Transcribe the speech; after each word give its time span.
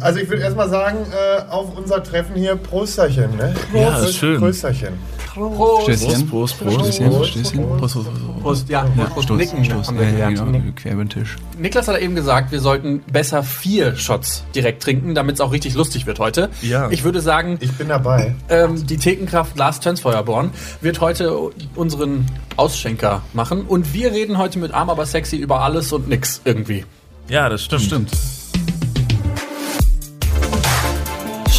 Also 0.00 0.18
ich 0.18 0.28
würde 0.28 0.42
erstmal 0.42 0.68
sagen, 0.68 0.98
äh, 1.12 1.48
auf 1.48 1.76
unser 1.78 2.02
Treffen 2.02 2.34
hier 2.34 2.56
Prosterchen, 2.56 3.36
ne? 3.36 3.54
Ja, 3.72 3.96
ist 4.00 4.16
schön. 4.16 4.40
Prosterchen. 4.40 4.94
Prost. 5.32 5.86
Prost, 5.86 6.28
Prost, 6.28 6.58
Prost. 6.58 6.80
Stößchen, 6.82 7.08
Prost. 7.10 7.30
Stößchen. 7.30 7.62
Prost, 7.78 7.94
Prost, 7.94 7.94
Prost. 7.94 8.42
Prost, 8.42 8.68
ja, 8.68 8.82
Prost, 8.82 9.22
Stoß, 9.26 9.36
Nicken. 9.38 9.64
Stoß. 9.64 9.86
haben 9.86 9.98
wir 10.00 10.06
Ja, 10.06 10.10
ja, 10.10 10.14
gelernt. 10.30 10.38
genau, 10.38 10.50
Nicken. 10.50 10.74
quer 10.74 10.92
über 10.94 11.04
den 11.04 11.10
Tisch. 11.10 11.36
Niklas 11.56 11.86
hat 11.86 12.00
eben 12.00 12.16
gesagt, 12.16 12.50
wir 12.50 12.58
sollten 12.58 12.98
besser 13.12 13.44
vier 13.44 13.94
Shots 13.94 14.42
direkt 14.56 14.82
trinken, 14.82 15.14
damit 15.14 15.36
es 15.36 15.40
auch 15.40 15.52
richtig 15.52 15.74
lustig 15.74 16.04
wird 16.04 16.18
heute. 16.18 16.50
Ja. 16.62 16.90
Ich 16.90 17.04
würde 17.04 17.20
sagen, 17.20 17.56
Ich 17.60 17.70
bin 17.74 17.86
dabei. 17.88 18.34
ähm, 18.48 18.84
die 18.88 18.96
Thekenkraft 18.96 19.56
Lars 19.56 19.78
Tönsfeuerborn 19.78 20.50
wird 20.80 21.00
heute 21.00 21.38
unseren 21.76 22.26
Ausschenker 22.56 23.22
machen 23.34 23.62
und 23.66 23.94
wir 23.94 24.10
reden 24.10 24.36
heute 24.36 24.58
mit 24.58 24.74
Arm 24.74 24.90
aber 24.90 25.06
sexy 25.06 25.36
über 25.36 25.60
alles 25.60 25.92
und 25.92 26.08
nix 26.08 26.40
irgendwie. 26.44 26.84
Ja, 27.28 27.48
das 27.48 27.62
stimmt. 27.62 27.82
Stimmt. 27.82 28.10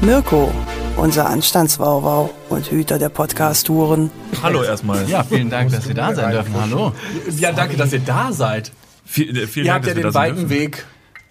Mirko, 0.00 0.50
unser 0.96 1.28
Anstandswauwau 1.28 2.32
und 2.48 2.70
Hüter 2.70 2.98
der 2.98 3.10
Podcast-Touren. 3.10 4.10
Hallo 4.42 4.62
erstmal. 4.62 5.06
Ja, 5.08 5.22
vielen 5.24 5.50
Dank, 5.50 5.70
dass 5.72 5.84
Sie 5.84 5.94
da 5.94 6.14
sein 6.14 6.32
dürfen. 6.32 6.54
Hallo. 6.58 6.92
Ja, 7.36 7.52
danke, 7.52 7.76
dass 7.76 7.92
ihr 7.92 8.00
da 8.00 8.32
seid. 8.32 8.72
Viel, 9.04 9.36
äh, 9.36 9.46
vielen 9.46 9.66
Ihr 9.66 9.72
Dank, 9.72 9.84
habt 9.84 9.96
ja 9.96 9.96
wir 9.96 10.10
den 10.10 10.14
weiten. 10.14 10.48
Weg 10.50 10.86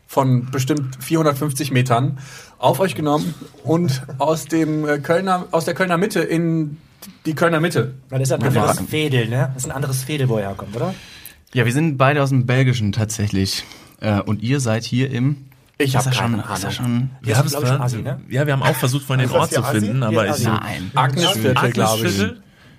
von 0.06 0.46
bestimmt 0.52 0.98
450 1.04 1.72
Metern 1.72 2.20
auf 2.60 2.80
euch 2.80 2.94
genommen 2.96 3.34
und 3.64 4.04
aus 4.20 4.46
dem 4.46 4.88
äh, 4.88 5.00
Kölner, 5.00 5.48
aus 5.52 5.66
der 5.66 5.74
Kölner 5.74 5.98
Mitte 5.98 6.20
in 6.20 6.78
die 7.26 7.34
Kölner 7.34 7.60
Mitte. 7.60 7.96
Das 8.10 8.22
ist 8.22 8.32
ein 8.32 8.44
anderes 8.44 8.80
Fädel, 8.82 9.30
ne? 9.30 9.50
Das 9.54 9.64
ist 9.64 9.70
ein 9.70 9.76
anderes 9.76 10.04
Fädel, 10.04 10.30
wo 10.30 10.38
er 10.38 10.48
herkommt, 10.50 10.76
oder? 10.76 10.94
Ja, 11.54 11.66
wir 11.66 11.74
sind 11.74 11.98
beide 11.98 12.22
aus 12.22 12.30
dem 12.30 12.46
Belgischen 12.46 12.92
tatsächlich. 12.92 13.64
Äh, 14.00 14.22
Und 14.22 14.44
ihr 14.44 14.60
seid 14.60 14.84
hier 14.84 15.10
im... 15.10 15.46
Ich 15.82 15.96
habe 15.96 16.14
schon, 16.14 16.42
keine 16.42 16.54
ist 16.56 16.64
das 16.64 16.80
Ahnung. 16.80 17.00
schon... 17.00 17.10
Wir 17.22 17.38
haben 17.38 17.48
es 17.48 17.94
ich, 17.94 18.04
ne? 18.04 18.20
Ja, 18.28 18.46
wir 18.46 18.54
haben 18.54 18.64
auch 18.64 18.76
versucht, 18.76 19.06
vorhin 19.06 19.26
den 19.26 19.34
Ist 19.34 19.54
das 19.54 19.58
Ort 19.58 19.74
zu 19.74 19.80
finden, 19.80 20.04
aber 20.04 20.28
ist 20.28 20.42
ich. 20.42 20.48
Assi. 20.50 20.60
Nein. 20.62 20.92
Agnesviertel, 20.94 21.72
glaube 21.72 22.08
ich. 22.08 22.26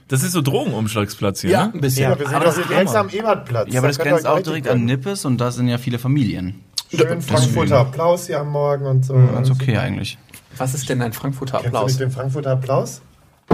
Das 0.08 0.22
ist 0.22 0.32
so 0.32 0.42
Drogenumschlagsplatz 0.42 1.40
hier, 1.40 1.50
Ja, 1.50 1.66
ne? 1.68 1.72
ein 1.74 1.80
bisschen. 1.80 2.10
Ja. 2.10 2.18
Wir 2.18 2.26
sind 2.26 2.34
Aber 2.34 2.44
das 2.44 2.56
direkt 2.56 2.94
am 2.94 3.08
Ebertplatz. 3.08 3.72
Ja, 3.72 3.78
aber 3.80 3.88
das 3.88 3.96
Da 3.96 4.04
grenzt 4.04 4.26
auch 4.26 4.40
direkt 4.40 4.68
an 4.68 4.84
Nippes 4.84 5.24
und 5.24 5.38
da 5.38 5.50
sind 5.50 5.68
ja 5.68 5.78
viele 5.78 5.98
Familien. 5.98 6.62
Schön 6.94 7.22
Frankfurter 7.22 7.78
Applaus 7.78 8.26
hier 8.26 8.40
am 8.40 8.50
Morgen 8.50 8.84
und 8.84 9.04
so. 9.04 9.14
Ganz 9.14 9.50
okay 9.50 9.78
eigentlich. 9.78 10.18
Was 10.58 10.74
ist 10.74 10.88
denn 10.88 11.00
ein 11.00 11.12
Frankfurter 11.12 11.52
Kennst 11.58 11.66
du 11.66 11.68
Applaus? 11.68 11.90
nicht 11.92 12.00
den 12.00 12.10
Frankfurter 12.10 12.50
Applaus? 12.50 13.00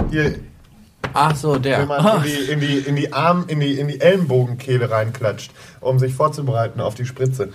Hier, 0.09 0.39
Ach 1.13 1.35
so, 1.35 1.53
wenn 1.53 1.61
der. 1.61 1.85
man 1.85 2.17
in 2.17 2.23
die, 2.23 2.51
in 2.51 2.59
die, 2.59 2.77
in 2.79 2.95
die 2.95 3.13
Arm, 3.13 3.45
in 3.47 3.59
die, 3.59 3.79
in 3.79 3.87
die 3.87 4.01
Ellenbogenkehle 4.01 4.89
reinklatscht, 4.89 5.51
um 5.79 5.99
sich 5.99 6.13
vorzubereiten 6.13 6.81
auf 6.81 6.95
die 6.95 7.05
Spritze. 7.05 7.49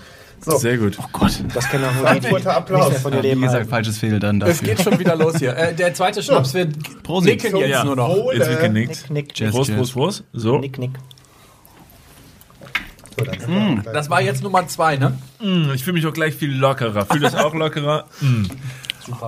So, 0.45 0.59
Sehr 0.59 0.77
gut. 0.77 0.97
Oh 1.01 1.05
Gott. 1.13 1.33
Das 1.55 1.69
können 1.69 1.85
auch 1.85 1.95
nur 1.95 2.05
die, 2.15 2.21
die 2.21 2.27
Frankfurter 2.29 2.49
nicht 2.49 2.57
Applaus. 2.57 2.99
von 3.01 3.13
dir 3.13 3.19
Wie 3.19 3.23
leben 3.29 3.41
gesagt, 3.43 3.59
halten. 3.59 3.71
falsches 3.71 3.99
Fehl 3.99 4.19
dann 4.19 4.43
Es 4.43 4.59
dafür. 4.59 4.75
geht 4.75 4.83
schon 4.83 4.99
wieder 4.99 5.15
los 5.15 5.37
hier. 5.39 5.57
Äh, 5.57 5.73
der 5.75 5.95
zweite 5.95 6.21
Schnaps 6.23 6.53
wird 6.55 7.03
Prosit. 7.05 7.43
nicken 7.45 7.57
jetzt 7.59 7.71
Ja. 7.71 7.85
nur 7.85 7.95
noch. 7.95 8.09
Wohle. 8.09 8.39
Jetzt 8.39 8.49
wird 8.49 8.61
genickt. 8.61 9.11
Nick, 9.11 9.41
nick. 9.41 9.51
Prost, 9.53 9.75
Prost, 9.77 9.93
Prost. 9.93 10.25
So. 10.33 10.59
nick, 10.59 10.79
nick. 10.79 10.91
So, 13.17 13.25
gleich. 13.25 13.39
Das 13.93 14.11
war 14.11 14.21
jetzt 14.23 14.43
Nummer 14.43 14.67
zwei, 14.67 14.97
ne? 14.97 15.17
Mm, 15.41 15.71
Ich 15.75 15.85
fühle 15.85 15.95
mich 15.95 16.07
auch 16.07 16.13
gleich 16.15 16.35
viel 16.35 16.53
lockerer. 16.53 17.07
Fühle 17.07 17.21
das 17.21 17.35
auch 17.35 17.55
lockerer? 17.55 18.07
Mm. 18.21 18.45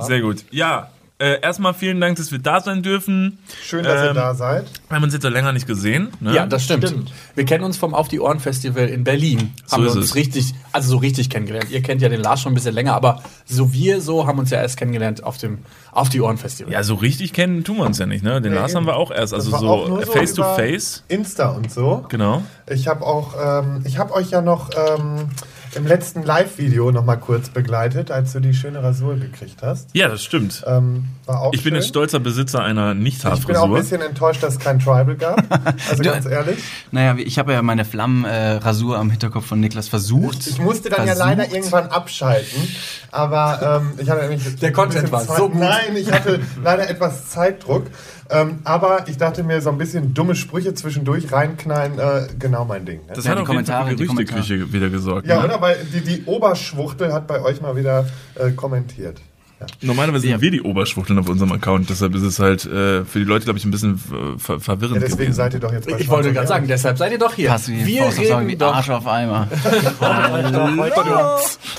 Sehr 0.01 0.21
gut. 0.21 0.45
Ja, 0.51 0.91
äh, 1.19 1.41
erstmal 1.41 1.75
vielen 1.75 2.01
Dank, 2.01 2.17
dass 2.17 2.33
wir 2.33 2.41
da 2.41 2.61
sein 2.61 2.83
dürfen. 2.83 3.39
Schön, 3.63 3.85
dass 3.85 4.03
ihr 4.03 4.09
Ähm, 4.11 4.15
da 4.17 4.35
seid. 4.35 4.67
Wir 4.89 4.97
haben 4.97 5.05
uns 5.05 5.15
jetzt 5.15 5.23
ja 5.23 5.31
länger 5.31 5.53
nicht 5.53 5.67
gesehen. 5.67 6.09
Ne? 6.21 6.35
Ja, 6.35 6.45
das 6.47 6.65
stimmt. 6.65 6.89
Stimmt. 6.89 7.13
Wir 7.37 7.45
kennen 7.45 7.63
uns 7.63 7.77
vom 7.77 7.95
Auf 7.95 8.09
die 8.09 8.19
Ohren 8.19 8.41
Festival 8.41 8.89
in 8.89 9.05
Berlin. 9.05 9.53
So 9.67 9.77
haben 9.77 9.87
ist 9.87 9.93
wir 9.95 10.01
uns 10.01 10.11
es. 10.11 10.15
richtig, 10.17 10.55
also 10.73 10.89
so 10.91 10.97
richtig 10.97 11.31
kennengelernt. 11.31 11.71
Ihr 11.71 11.83
kennt 11.83 12.03
ja 12.03 12.09
den 12.09 12.21
Lars 12.21 12.41
schon 12.41 12.53
ein 12.53 12.57
bisschen 12.57 12.75
länger, 12.75 12.95
aber 12.95 13.23
so 13.47 13.73
wir 13.73 14.01
so 14.01 14.27
haben 14.27 14.39
uns 14.41 14.51
ja 14.51 14.61
erst 14.61 14.77
kennengelernt 14.77 15.23
auf 15.23 15.39
dem 15.39 15.59
Auf 15.93 16.09
die 16.09 16.21
Ohren 16.21 16.37
Festival. 16.37 16.73
Ja, 16.73 16.83
so 16.83 16.97
richtig 16.97 17.33
kennen 17.33 17.63
tun 17.63 17.77
wir 17.77 17.85
uns 17.85 17.99
ja 17.99 18.07
nicht, 18.07 18.25
ne? 18.25 18.41
Den 18.43 18.53
Lars 18.53 18.75
haben 18.75 18.87
wir 18.87 18.97
auch 18.97 19.13
erst, 19.13 19.33
also 19.35 19.57
so 19.57 19.87
nur 19.87 20.03
face 20.03 20.35
to 20.35 20.43
face. 20.43 21.05
Insta 21.07 21.51
und 21.51 21.71
so. 21.71 22.05
Genau. 22.09 22.43
Ich 22.69 22.89
habe 22.89 23.03
auch, 23.07 23.35
ähm, 23.41 23.83
ich 23.85 23.99
habe 23.99 24.13
euch 24.15 24.31
ja 24.31 24.41
noch 24.41 24.71
ähm, 24.77 25.29
im 25.77 25.87
letzten 25.87 26.23
Live-Video 26.23 26.91
noch 26.91 27.05
mal 27.05 27.17
kurz 27.17 27.49
begleitet, 27.49 28.11
als 28.11 28.33
du 28.33 28.41
die 28.41 28.55
schöne 28.55 28.83
Rasur 28.83 29.17
gekriegt 29.17 29.63
hast. 29.63 29.89
Ja, 29.93 30.09
das 30.09 30.23
stimmt. 30.23 30.63
Ähm, 30.67 31.07
war 31.27 31.41
auch 31.41 31.53
Ich 31.53 31.63
bin 31.63 31.71
schön. 31.73 31.77
jetzt 31.77 31.89
stolzer 31.89 32.21
Besitzer 32.21 32.63
einer 32.63 32.95
Ich 32.95 33.47
bin 33.47 33.57
auch 33.57 33.65
ein 33.65 33.73
bisschen 33.75 34.01
enttäuscht, 34.03 34.43
dass 34.43 34.55
es 34.55 34.61
kein 34.61 34.79
Tribal 34.79 35.17
gab. 35.17 35.43
Also 35.91 36.03
ganz 36.03 36.27
ehrlich. 36.27 36.59
Naja, 36.91 37.17
ich 37.19 37.39
habe 37.39 37.53
ja 37.53 37.63
meine 37.63 37.85
Flammenrasur 37.85 38.99
am 38.99 39.11
Hinterkopf 39.11 39.47
von 39.47 39.61
Niklas 39.61 39.89
versucht. 39.89 40.47
Ich 40.47 40.59
musste 40.59 40.89
dann 40.91 41.07
ja 41.07 41.15
Versucht. 41.15 41.27
leider 41.39 41.53
irgendwann 41.55 41.87
abschalten, 41.89 42.69
aber 43.11 43.81
ähm, 43.83 43.93
ich 43.99 44.11
hatte 44.11 44.23
nämlich 44.29 44.57
Der 44.57 44.69
ein 44.69 44.73
Content 44.75 45.11
bisschen 45.11 45.13
war 45.13 45.27
Zeit- 45.27 45.37
so 45.37 45.49
gut. 45.49 45.61
Nein, 45.61 45.97
ich 45.97 46.11
hatte 46.11 46.41
leider 46.63 46.89
etwas 46.89 47.31
Zeitdruck, 47.31 47.87
ähm, 48.31 48.59
aber 48.65 49.09
ich 49.09 49.17
dachte 49.17 49.43
mir 49.43 49.61
so 49.61 49.71
ein 49.71 49.79
bisschen 49.79 50.15
dumme 50.15 50.35
Sprüche 50.35 50.75
zwischendurch 50.75 51.33
reinknallen, 51.33 51.99
äh, 51.99 52.29
genau 52.39 52.65
mein 52.65 52.87
Ding. 52.87 53.01
Ne? 53.07 53.13
Das 53.15 53.25
Ja, 53.25 53.33
hat 53.33 53.41
die 53.41 53.45
Kommentare, 53.45 53.91
für 53.91 53.97
die 53.97 54.07
Gerüchteküche 54.07 54.73
wieder 54.73 54.91
gesorgt. 54.91 55.27
ja, 55.27 55.39
ne? 55.39 55.45
oder? 55.45 55.61
Weil 55.61 55.77
die, 55.93 56.01
die 56.01 56.25
Oberschwuchtel 56.25 57.13
hat 57.13 57.27
bei 57.27 57.41
euch 57.43 57.61
mal 57.61 57.77
wieder 57.77 58.07
äh, 58.37 58.51
kommentiert. 58.53 59.21
Ja. 59.61 59.67
Normalerweise 59.83 60.23
sind 60.23 60.31
Ja. 60.33 60.41
wir 60.41 60.51
die 60.51 60.63
Oberschwuchteln 60.63 61.19
auf 61.19 61.29
unserem 61.29 61.53
Account, 61.53 61.89
deshalb 61.89 62.15
ist 62.17 62.23
es 62.23 62.39
halt 62.41 62.65
äh, 62.67 63.05
für 63.05 63.21
die 63.21 63.25
Leute, 63.25 63.45
glaube 63.45 63.59
ich, 63.59 63.65
ein 63.65 63.71
bisschen 63.71 63.95
äh, 63.95 64.39
ver 64.39 64.59
verwirrend 64.59 64.97
Ja, 64.97 65.01
deswegen 65.03 65.19
gewesen. 65.19 65.35
seid 65.35 65.55
ihr 65.55 65.61
doch 65.61 65.73
jetzt 65.73 65.89
bei 65.89 65.99
Ich 65.99 66.09
wollte 66.09 66.33
gerade 66.33 66.49
sagen, 66.49 66.67
deshalb 66.67 66.99
seid 66.99 67.13
ihr 67.13 67.19
doch 67.19 67.35
hier. 67.35 67.51
Pass 67.51 67.69
wie 67.69 67.87
wir 67.87 68.05
auf 68.07 68.15
Sagen, 68.15 68.47
wie 68.47 68.51
reden 68.53 68.59
doch. 68.59 68.75
Arsch 68.75 68.91
auf 68.91 69.07
Eimer. 69.07 69.47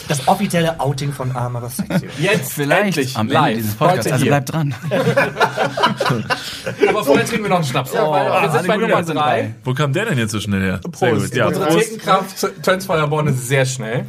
Das 0.08 0.28
offizielle 0.28 0.80
Outing 0.80 1.12
von 1.12 1.32
Arm 1.36 1.56
aber 1.56 1.70
sexy. 1.70 2.08
Jetzt 2.20 2.54
Vielleicht 2.54 2.86
endlich 2.98 3.16
am 3.18 3.22
Ende 3.28 3.34
live. 3.34 3.56
dieses 3.58 3.76
Podcasts. 3.76 4.12
Also 4.12 4.26
bleibt 4.26 4.52
dran. 4.54 4.74
Aber 6.90 7.04
vorher 7.04 7.26
trinken 7.26 7.44
wir 7.46 7.50
noch 7.50 7.58
einen 7.58 7.66
Schnaps. 7.66 7.94
Ja, 7.94 8.10
weil 8.10 8.42
wir 8.44 8.52
sind 8.52 8.68
bei 8.68 8.78
Nummer 8.78 8.98
wir 8.98 9.04
sind 9.04 9.16
drei. 9.16 9.42
drei. 9.42 9.56
Wo 9.64 9.74
kam 9.74 9.94
der 9.94 10.06
denn 10.06 10.18
jetzt 10.18 10.32
so 10.32 10.40
schnell 10.40 10.62
her? 10.62 10.80
Sehr 10.84 10.92
Prost. 10.92 11.26
gut. 11.32 11.36
Ja, 11.36 11.48
Unsere. 11.48 11.70
Thekenkraft 11.70 12.64
Tönsfeuerborn 12.64 13.28
ist 13.28 13.48
sehr 13.48 13.66
schnell. 13.66 14.06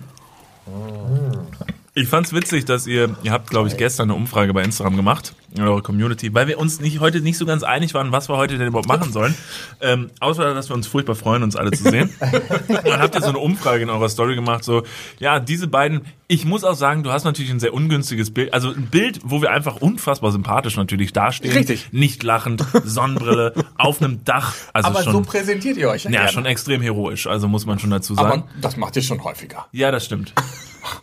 Ich 1.98 2.08
fand's 2.08 2.34
witzig, 2.34 2.66
dass 2.66 2.86
ihr, 2.86 3.16
ihr 3.22 3.32
habt, 3.32 3.48
glaube 3.48 3.68
ich, 3.68 3.78
gestern 3.78 4.10
eine 4.10 4.18
Umfrage 4.18 4.52
bei 4.52 4.62
Instagram 4.62 4.96
gemacht, 4.96 5.34
in 5.54 5.62
eurer 5.62 5.80
Community, 5.80 6.34
weil 6.34 6.46
wir 6.46 6.58
uns 6.58 6.78
nicht, 6.78 7.00
heute 7.00 7.22
nicht 7.22 7.38
so 7.38 7.46
ganz 7.46 7.62
einig 7.62 7.94
waren, 7.94 8.12
was 8.12 8.28
wir 8.28 8.36
heute 8.36 8.58
denn 8.58 8.66
überhaupt 8.66 8.86
machen 8.86 9.12
sollen. 9.12 9.34
Ähm, 9.80 10.10
außer, 10.20 10.52
dass 10.52 10.68
wir 10.68 10.76
uns 10.76 10.86
furchtbar 10.86 11.14
freuen, 11.14 11.42
uns 11.42 11.56
alle 11.56 11.70
zu 11.70 11.84
sehen. 11.84 12.10
Dann 12.68 13.00
habt 13.00 13.14
ihr 13.14 13.22
so 13.22 13.28
eine 13.28 13.38
Umfrage 13.38 13.82
in 13.82 13.88
eurer 13.88 14.10
Story 14.10 14.34
gemacht, 14.34 14.62
so, 14.62 14.82
ja, 15.20 15.40
diese 15.40 15.68
beiden, 15.68 16.02
ich 16.28 16.44
muss 16.44 16.64
auch 16.64 16.74
sagen, 16.74 17.02
du 17.02 17.12
hast 17.12 17.24
natürlich 17.24 17.50
ein 17.50 17.60
sehr 17.60 17.72
ungünstiges 17.72 18.30
Bild, 18.30 18.52
also 18.52 18.72
ein 18.72 18.88
Bild, 18.88 19.20
wo 19.22 19.40
wir 19.40 19.50
einfach 19.50 19.76
unfassbar 19.76 20.32
sympathisch 20.32 20.76
natürlich 20.76 21.14
dastehen. 21.14 21.54
Richtig. 21.54 21.88
Nicht 21.92 22.22
lachend, 22.22 22.62
Sonnenbrille, 22.84 23.54
auf 23.78 24.02
einem 24.02 24.22
Dach. 24.22 24.52
Also 24.74 24.90
Aber 24.90 25.02
so 25.02 25.12
schon, 25.12 25.24
präsentiert 25.24 25.78
ihr 25.78 25.88
euch. 25.88 26.04
ja, 26.04 26.10
gerne. 26.10 26.28
schon 26.28 26.44
extrem 26.44 26.82
heroisch, 26.82 27.26
also 27.26 27.48
muss 27.48 27.64
man 27.64 27.78
schon 27.78 27.88
dazu 27.88 28.14
sagen. 28.14 28.42
Aber 28.42 28.48
das 28.60 28.76
macht 28.76 28.96
ihr 28.96 29.02
schon 29.02 29.24
häufiger. 29.24 29.64
ja, 29.72 29.90
das 29.90 30.04
stimmt. 30.04 30.34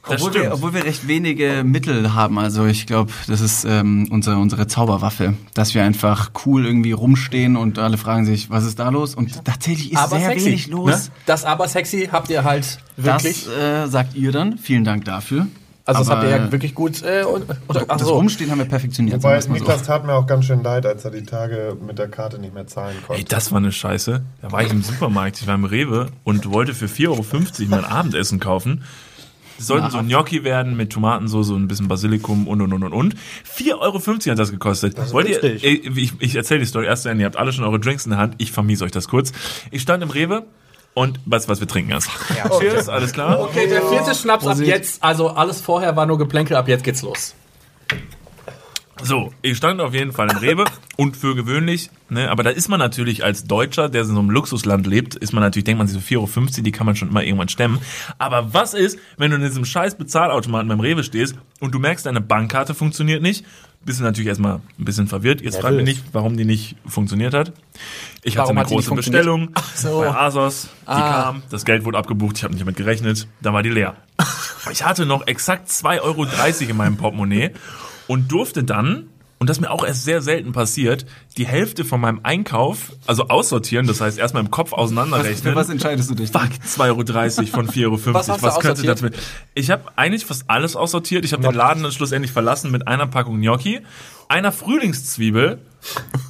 Das 0.08 0.16
Obwohl 0.22 0.30
stimmt. 0.32 0.46
wir, 0.46 0.54
obwohl 0.54 0.74
wir 0.74 0.84
recht 0.84 1.08
wenige 1.08 1.64
Mittel 1.64 2.14
haben. 2.14 2.38
Also 2.40 2.66
ich 2.66 2.86
glaube, 2.88 3.12
das 3.28 3.42
ist 3.42 3.66
ähm, 3.66 4.08
unsere, 4.12 4.38
unsere 4.38 4.68
Zauberwaffe. 4.68 5.34
Dass 5.54 5.74
wir 5.74 5.84
einfach 5.84 6.32
cool 6.46 6.66
irgendwie 6.66 6.92
rumstehen 6.92 7.56
und 7.56 7.80
alle 7.80 7.98
fragen 7.98 8.26
sich, 8.26 8.50
was 8.50 8.66
ist 8.66 8.80
da 8.80 8.90
los? 8.90 9.16
Und 9.16 9.44
tatsächlich 9.46 9.92
ist 9.94 9.98
aber 9.98 10.18
sehr 10.20 10.30
sexy. 10.30 10.46
wenig 10.46 10.68
los. 10.68 10.90
Ne? 10.90 11.02
Das 11.26 11.46
aber 11.46 11.68
sexy 11.68 12.10
habt 12.12 12.30
ihr 12.30 12.44
halt 12.44 12.80
wirklich. 12.98 13.46
Das 13.46 13.58
äh, 13.58 13.88
sagt 13.88 14.16
ihr 14.16 14.32
dann. 14.32 14.58
Vielen 14.58 14.84
Dank 14.84 15.06
dafür. 15.06 15.48
also 15.86 16.00
das 16.00 16.10
Aber, 16.10 16.22
habt 16.22 16.30
ihr 16.30 16.38
ja 16.38 16.52
wirklich 16.52 16.76
gut. 16.76 17.02
Äh, 17.04 17.24
und, 17.24 17.44
oder, 17.68 17.86
ach 17.88 17.98
Das 17.98 18.08
so. 18.08 18.16
Rumstehen 18.16 18.52
haben 18.52 18.60
wir 18.60 18.66
perfektioniert. 18.66 19.22
Wobei 19.24 19.40
Niklas 19.40 19.84
tat 19.84 20.06
mir 20.06 20.14
auch 20.14 20.28
ganz 20.28 20.46
schön 20.46 20.64
leid, 20.64 20.86
als 20.86 21.04
er 21.06 21.12
die 21.12 21.24
Tage 21.24 21.76
mit 21.86 22.00
der 22.00 22.08
Karte 22.08 22.40
nicht 22.40 22.54
mehr 22.54 22.68
zahlen 22.68 22.96
konnte. 23.06 23.22
Ey, 23.22 23.26
das 23.28 23.52
war 23.52 23.58
eine 23.58 23.72
Scheiße. 23.72 24.22
Da 24.42 24.52
war 24.52 24.64
ich 24.64 24.72
im 24.72 24.82
Supermarkt, 24.84 25.42
ich 25.42 25.48
war 25.48 25.56
im 25.56 25.66
Rewe 25.66 26.08
und 26.24 26.52
wollte 26.52 26.74
für 26.74 26.86
4,50 26.86 27.08
Euro 27.10 27.26
mein 27.70 27.86
Abendessen 27.86 28.40
kaufen. 28.40 28.84
Das 29.64 29.68
sollten 29.68 29.90
so 29.90 30.00
Gnocchi 30.04 30.44
werden 30.44 30.76
mit 30.76 30.92
Tomatensauce 30.92 31.52
und 31.52 31.64
ein 31.64 31.68
bisschen 31.68 31.88
Basilikum 31.88 32.48
und 32.48 32.62
und 32.62 32.74
und 32.74 32.84
und 32.84 32.94
und. 32.94 33.16
4,50 33.16 33.80
Euro 33.80 34.00
hat 34.00 34.40
das 34.40 34.52
gekostet. 34.52 35.14
Wollt 35.14 35.30
ihr, 35.30 35.44
ich, 35.44 36.14
ich 36.20 36.36
erzähle 36.36 36.60
die 36.60 36.66
Story 36.66 36.86
erst 36.86 37.04
zu 37.04 37.10
Ende. 37.10 37.24
Ihr 37.24 37.26
habt 37.26 37.38
alle 37.38 37.54
schon 37.54 37.64
eure 37.64 37.80
Drinks 37.80 38.06
in 38.06 38.12
der 38.12 38.20
Hand. 38.20 38.36
Ich 38.40 38.52
vermies 38.52 38.82
euch 38.82 38.92
das 38.92 39.08
kurz. 39.08 39.32
Ich 39.72 39.82
stand 39.82 40.04
im 40.04 40.10
Rewe, 40.10 40.46
und 40.96 41.20
was, 41.26 41.50
was 41.50 41.60
wir 41.60 41.68
trinken 41.68 41.92
erst. 41.92 42.10
Cheers, 42.60 42.88
alles 42.88 43.14
klar? 43.14 43.40
Okay, 43.40 43.68
der 43.68 43.82
vierte 43.82 44.14
Schnaps 44.14 44.46
ab 44.46 44.60
jetzt. 44.60 45.02
Also 45.02 45.30
alles 45.30 45.60
vorher 45.60 45.96
war 45.96 46.06
nur 46.06 46.18
Geplänkel, 46.18 46.56
ab 46.56 46.68
jetzt 46.68 46.84
geht's 46.84 47.02
los. 47.02 47.34
So, 49.04 49.34
ich 49.42 49.58
stand 49.58 49.82
auf 49.82 49.94
jeden 49.94 50.12
Fall 50.14 50.30
im 50.32 50.38
Rewe 50.38 50.66
und 50.96 51.18
für 51.18 51.36
gewöhnlich, 51.36 51.90
ne, 52.10 52.30
aber 52.32 52.44
da 52.44 52.50
ist 52.52 52.70
man 52.70 52.80
natürlich 52.80 53.24
als 53.24 53.44
Deutscher, 53.46 53.90
der 53.90 54.02
in 54.04 54.08
so 54.08 54.18
einem 54.18 54.30
Luxusland 54.30 54.88
lebt, 54.88 55.16
ist 55.16 55.34
man 55.34 55.44
natürlich, 55.44 55.66
denkt 55.66 55.78
man 55.80 55.88
sich 55.88 55.98
so 56.02 56.16
4,50 56.16 56.18
Euro, 56.20 56.62
die 56.64 56.72
kann 56.72 56.86
man 56.86 56.96
schon 56.96 57.10
immer 57.10 57.24
irgendwann 57.24 57.50
stemmen. 57.50 57.80
Aber 58.18 58.54
was 58.54 58.74
ist, 58.74 58.98
wenn 59.18 59.32
du 59.32 59.38
in 59.38 59.44
diesem 59.44 59.66
scheiß 59.66 59.96
Bezahlautomaten 59.96 60.70
beim 60.70 60.80
Rewe 60.80 61.04
stehst 61.04 61.36
und 61.60 61.74
du 61.74 61.80
merkst, 61.80 62.06
deine 62.06 62.22
Bankkarte 62.22 62.74
funktioniert 62.74 63.22
nicht? 63.22 63.46
Bist 63.86 64.00
du 64.00 64.06
natürlich 64.06 64.30
erstmal 64.30 64.62
ein 64.80 64.86
bisschen 64.86 65.08
verwirrt. 65.08 65.42
Jetzt 65.42 65.60
frag 65.60 65.74
mich 65.74 65.84
nicht, 65.84 66.04
warum 66.14 66.38
die 66.38 66.46
nicht 66.46 66.78
funktioniert 66.88 67.34
hat. 67.34 67.52
Ich 68.22 68.38
hatte 68.38 68.44
Warum 68.44 68.52
eine 68.58 68.60
hat 68.62 68.70
die 68.72 68.76
nicht 68.78 68.88
große? 68.88 68.96
Bestellung 68.96 69.50
Ach 69.56 69.76
so. 69.76 70.00
bei 70.00 70.16
Asos, 70.16 70.70
die 70.84 70.88
Ah. 70.92 71.24
kam, 71.24 71.44
das 71.50 71.66
Geld 71.66 71.84
wurde 71.84 71.98
abgebucht, 71.98 72.38
ich 72.38 72.44
habe 72.46 72.54
nicht 72.54 72.62
damit 72.62 72.78
gerechnet, 72.78 73.28
dann 73.42 73.54
war 73.54 73.64
die 73.64 73.70
leer. 73.70 73.96
Ich 74.72 74.86
hatte 74.86 75.06
noch 75.06 75.28
exakt 75.28 75.68
2,30 75.68 76.02
Euro 76.04 76.26
in 76.70 76.78
meinem 76.78 76.96
Portemonnaie 76.96 77.52
und 78.08 78.32
durfte 78.32 78.64
dann, 78.64 79.08
und 79.40 79.50
das 79.50 79.58
ist 79.58 79.62
mir 79.62 79.72
auch 79.72 79.86
erst 79.86 80.06
sehr 80.06 80.22
selten 80.22 80.54
passiert, 80.54 81.06
die 81.38 81.46
Hälfte 81.46 81.84
von 81.84 82.00
meinem 82.00 82.22
Einkauf, 82.24 82.94
also 83.06 83.28
aussortieren, 83.28 83.88
das 83.88 84.00
heißt 84.00 84.18
erstmal 84.18 84.44
im 84.44 84.52
Kopf 84.52 84.72
Was, 84.72 84.80
auseinanderrechnen. 84.80 85.52
für 85.52 85.56
was 85.56 85.70
entscheidest 85.70 86.10
du 86.10 86.16
dich? 86.16 86.32
Fuck, 86.32 86.50
2,30 86.66 86.80
Euro 87.40 87.48
von 87.48 87.68
4,50 87.68 87.84
Euro. 87.84 88.14
Was 88.14 88.30
hast 88.30 88.44
du 88.44 88.60
könnte 88.60 88.84
das 88.84 89.02
mit? 89.02 89.16
Ich 89.54 89.70
habe 89.70 89.84
eigentlich 89.96 90.26
fast 90.26 90.46
alles 90.50 90.76
aussortiert. 90.76 91.26
Ich 91.26 91.34
habe 91.34 91.44
den 91.44 91.54
Laden 91.54 91.84
dann 91.84 91.92
schlussendlich 91.92 92.32
verlassen 92.32 92.72
mit 92.72 92.88
einer 92.88 93.08
Packung 93.08 93.42
Gnocchi, 93.42 93.82
einer 94.30 94.52
Frühlingszwiebel 94.52 95.60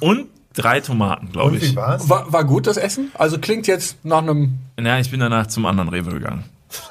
und 0.00 0.26
drei 0.54 0.80
Tomaten, 0.80 1.30
glaube 1.30 1.56
ich. 1.56 1.76
War, 1.76 2.32
war 2.32 2.44
gut 2.44 2.66
das 2.66 2.76
Essen? 2.76 3.10
Also 3.14 3.38
klingt 3.38 3.66
jetzt 3.66 4.04
nach 4.04 4.18
einem. 4.22 4.58
Ja, 4.80 4.98
ich 4.98 5.10
bin 5.10 5.20
danach 5.20 5.46
zum 5.46 5.66
anderen 5.66 5.88
Rewe 5.88 6.12
gegangen. 6.12 6.44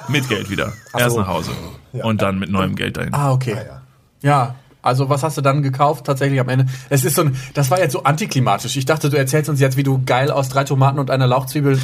Mit 0.08 0.30
Geld 0.30 0.50
wieder. 0.50 0.74
Erst 0.98 1.18
nach 1.18 1.28
Hause. 1.28 1.52
Und 1.92 2.22
dann 2.22 2.40
mit 2.40 2.50
neuem 2.50 2.76
Geld 2.76 2.98
dahin. 2.98 3.14
Ah, 3.14 3.32
okay. 3.32 3.58
Ja. 4.22 4.56
Also 4.84 5.10
was 5.10 5.24
hast 5.24 5.38
du 5.38 5.42
dann 5.42 5.64
gekauft 5.64 6.06
tatsächlich 6.06 6.40
am 6.40 6.50
Ende? 6.50 6.66
Es 6.90 7.04
ist 7.06 7.16
so 7.16 7.24
ein, 7.24 7.36
das 7.56 7.72
war 7.72 7.80
jetzt 7.80 7.94
so 7.94 8.04
antiklimatisch. 8.04 8.76
Ich 8.76 8.86
dachte, 8.86 9.10
du 9.10 9.18
erzählst 9.18 9.50
uns 9.50 9.60
jetzt, 9.60 9.78
wie 9.78 9.84
du 9.84 10.02
geil 10.06 10.30
aus 10.30 10.50
drei 10.50 10.66
Tomaten 10.66 11.00
und 11.00 11.10
einer 11.10 11.26
Lauchzwiebel. 11.26 11.80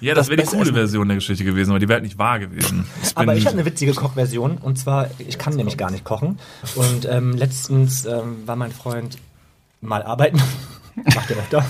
Ja, 0.00 0.14
das, 0.14 0.28
wäre 0.28 0.40
die 0.42 0.46
coole 0.48 0.62
Essen- 0.62 0.74
Version 0.74 1.08
der 1.08 1.16
Geschichte 1.16 1.44
gewesen, 1.44 1.70
aber 1.70 1.80
die 1.80 1.88
wäre 1.88 1.96
halt 1.96 2.04
nicht 2.04 2.18
wahr 2.18 2.38
gewesen. 2.38 2.84
Ich 3.02 3.16
Aber 3.16 3.26
bin- 3.32 3.38
ich 3.38 3.46
habe 3.46 3.56
eine 3.56 3.64
witzige 3.64 3.94
Kochversion 3.94 4.58
und 4.58 4.78
zwar, 4.78 5.08
ich 5.18 5.38
kann 5.38 5.54
nämlich 5.56 5.76
gar 5.78 5.90
nicht 5.90 6.04
kochen. 6.04 6.38
Und 6.76 7.08
ähm, 7.10 7.32
letztens 7.36 8.04
ähm, 8.04 8.46
war 8.46 8.54
mein 8.56 8.70
Freund 8.70 9.16
mal 9.80 10.02
arbeiten. 10.02 10.40
Macht 11.14 11.30
er 11.30 11.38
öfter. 11.38 11.64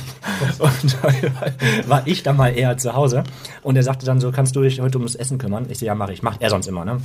Und 0.58 1.88
war 1.88 2.02
ich 2.08 2.25
dann 2.25 2.37
mal 2.37 2.49
eher 2.49 2.76
zu 2.76 2.93
Hause. 2.94 3.23
Und 3.62 3.76
er 3.76 3.84
sagte 3.84 4.05
dann 4.05 4.20
so, 4.20 4.32
kannst 4.32 4.56
du 4.56 4.62
dich 4.62 4.81
heute 4.81 4.99
ums 4.99 5.14
Essen 5.14 5.38
kümmern? 5.38 5.67
Ich 5.69 5.79
so, 5.79 5.87
ja, 5.87 5.94
mache 5.94 6.12
ich. 6.12 6.25
Macht 6.25 6.43
er 6.43 6.50
sonst 6.50 6.67
immer, 6.67 6.84
ne? 6.84 7.00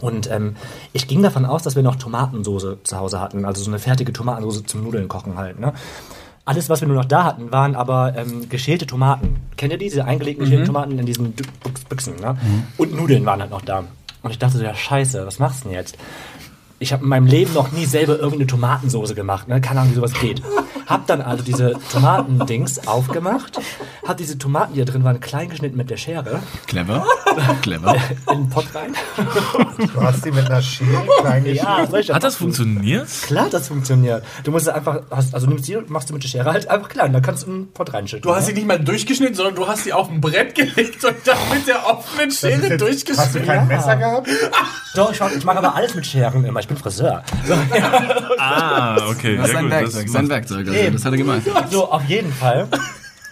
Und 0.00 0.30
ähm, 0.30 0.56
ich 0.92 1.06
ging 1.06 1.22
davon 1.22 1.44
aus, 1.44 1.62
dass 1.62 1.76
wir 1.76 1.82
noch 1.82 1.96
Tomatensoße 1.96 2.78
zu 2.82 2.98
Hause 2.98 3.20
hatten. 3.20 3.44
Also 3.44 3.62
so 3.62 3.70
eine 3.70 3.78
fertige 3.78 4.12
Tomatensoße 4.12 4.64
zum 4.64 4.82
Nudeln 4.82 5.08
kochen 5.08 5.36
halt, 5.36 5.60
ne? 5.60 5.72
Alles, 6.44 6.68
was 6.68 6.80
wir 6.80 6.88
nur 6.88 6.96
noch 6.96 7.04
da 7.04 7.22
hatten, 7.22 7.52
waren 7.52 7.76
aber 7.76 8.16
ähm, 8.16 8.48
geschälte 8.48 8.84
Tomaten. 8.84 9.36
Kennt 9.56 9.72
ihr 9.72 9.78
die? 9.78 9.84
Diese 9.84 10.04
eingelegten 10.04 10.44
geschälten 10.44 10.66
Tomaten 10.66 10.98
in 10.98 11.06
diesen 11.06 11.34
Büchsen, 11.88 12.16
ne? 12.16 12.36
Und 12.78 12.96
Nudeln 12.96 13.24
waren 13.24 13.40
halt 13.40 13.52
noch 13.52 13.62
da. 13.62 13.84
Und 14.22 14.30
ich 14.30 14.38
dachte 14.38 14.58
so, 14.58 14.64
ja 14.64 14.74
scheiße, 14.74 15.24
was 15.24 15.38
machst 15.38 15.60
du 15.60 15.68
denn 15.68 15.76
jetzt? 15.76 15.96
Ich 16.80 16.92
habe 16.92 17.04
in 17.04 17.10
meinem 17.10 17.26
Leben 17.26 17.52
noch 17.52 17.70
nie 17.70 17.84
selber 17.84 18.14
irgendeine 18.14 18.48
Tomatensoße 18.48 19.14
gemacht, 19.14 19.46
ne? 19.46 19.60
Keine 19.60 19.80
Ahnung, 19.80 19.92
wie 19.92 19.96
sowas 19.96 20.14
geht. 20.14 20.42
Hab 20.86 21.06
dann 21.06 21.20
also 21.22 21.42
diese 21.44 21.74
Tomatendings 21.90 22.86
aufgemacht, 22.86 23.58
hab 24.06 24.16
diese 24.16 24.36
Tomaten, 24.38 24.74
die 24.74 24.84
da 24.84 24.90
drin 24.92 25.04
waren, 25.04 25.20
klein 25.20 25.48
geschnitten 25.48 25.76
mit 25.76 25.90
der 25.90 25.96
Schere 25.96 26.40
Clever. 26.66 27.06
Clever. 27.62 27.94
in 28.30 28.38
den 28.38 28.48
Pott 28.50 28.66
rein. 28.74 28.94
Du 29.94 30.00
hast 30.02 30.24
die 30.24 30.30
mit 30.32 30.46
einer 30.50 30.62
Schere 30.62 31.06
klein 31.20 31.46
Ja, 31.46 31.86
ich 31.98 32.10
Hat 32.10 32.24
das 32.24 32.36
funktioniert? 32.36 33.08
Klar, 33.26 33.48
das 33.50 33.68
funktioniert. 33.68 34.24
Du 34.44 34.50
musst 34.50 34.66
es 34.66 34.72
einfach, 34.72 35.00
hast, 35.10 35.34
also 35.34 35.46
nimmst 35.46 35.68
die 35.68 35.76
und 35.76 35.90
machst 35.90 36.10
du 36.10 36.14
mit 36.14 36.22
der 36.24 36.28
Schere 36.28 36.52
halt 36.52 36.68
einfach 36.68 36.88
klein, 36.88 37.12
dann 37.12 37.22
kannst 37.22 37.44
du 37.44 37.46
in 37.50 37.52
den 37.64 37.72
Pott 37.72 37.92
reinschütten. 37.92 38.22
Du 38.22 38.34
hast 38.34 38.42
ne? 38.42 38.48
sie 38.48 38.54
nicht 38.54 38.66
mal 38.66 38.78
durchgeschnitten, 38.80 39.34
sondern 39.34 39.54
du 39.54 39.66
hast 39.66 39.84
sie 39.84 39.92
auf 39.92 40.10
ein 40.10 40.20
Brett 40.20 40.54
gelegt 40.54 41.04
und 41.04 41.14
dann 41.24 41.38
mit 41.52 41.66
der 41.66 41.86
offenen 41.86 42.28
Das 42.28 42.34
ist 42.34 42.40
Schere 42.40 42.52
jetzt- 42.52 42.62
Hast 42.62 42.72
du 42.72 42.84
durchgeschnitten. 42.86 43.46
kein 43.46 43.68
Messer 43.68 43.96
gehabt? 43.96 44.28
Doch, 44.94 45.12
ich 45.12 45.20
mach, 45.20 45.30
ich 45.32 45.44
mach 45.44 45.56
aber 45.56 45.74
alles 45.74 45.94
mit 45.94 46.04
Scheren 46.06 46.44
immer. 46.44 46.60
Ich 46.60 46.68
bin 46.68 46.76
Friseur. 46.76 47.22
So, 47.46 47.54
Ah, 48.38 48.96
okay. 49.08 49.36
Das 49.36 49.46
ist 49.48 49.52
ja, 49.52 49.58
sein 49.58 49.62
gut, 49.64 49.70
Werkzeug. 49.72 50.04
das 50.04 50.12
Sein 50.12 50.28
Werkzeug. 50.72 50.84
Also, 50.84 50.96
das 50.96 51.04
hat 51.04 51.12
er 51.12 51.18
gemacht. 51.18 51.72
so 51.72 51.90
auf 51.90 52.04
jeden 52.04 52.32
Fall 52.32 52.68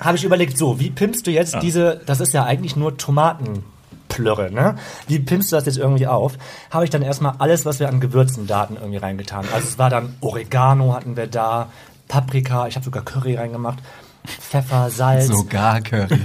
habe 0.01 0.17
ich 0.17 0.25
überlegt, 0.25 0.57
so, 0.57 0.81
wie 0.81 0.91
pimpst 0.91 1.27
du 1.27 1.31
jetzt 1.31 1.57
diese, 1.63 2.01
das 2.07 2.21
ist 2.21 2.33
ja 2.33 2.45
eigentlich 2.45 2.75
nur 2.75 2.97
Tomatenplörre, 2.97 4.51
ne? 4.51 4.77
Wie 5.07 5.19
pimpst 5.19 5.53
du 5.53 5.57
das 5.57 5.67
jetzt 5.67 5.77
irgendwie 5.77 6.07
auf? 6.07 6.39
Habe 6.71 6.85
ich 6.85 6.91
dann 6.91 7.03
erstmal 7.03 7.35
alles, 7.39 7.67
was 7.67 7.81
wir 7.81 7.89
an 7.89 8.01
Gewürzen 8.01 8.47
da 8.47 8.61
hatten, 8.61 8.77
irgendwie 8.77 8.97
reingetan. 8.97 9.45
Also 9.53 9.69
es 9.69 9.79
war 9.79 9.91
dann 9.91 10.17
Oregano 10.21 10.95
hatten 10.95 11.17
wir 11.17 11.27
da, 11.27 11.69
Paprika, 12.09 12.67
ich 12.67 12.77
habe 12.77 12.85
sogar 12.85 13.05
Curry 13.05 13.37
reingemacht, 13.37 13.79
Pfeffer, 14.25 14.91
Salz. 14.91 15.27
Sogar 15.27 15.81
Curry. 15.81 16.19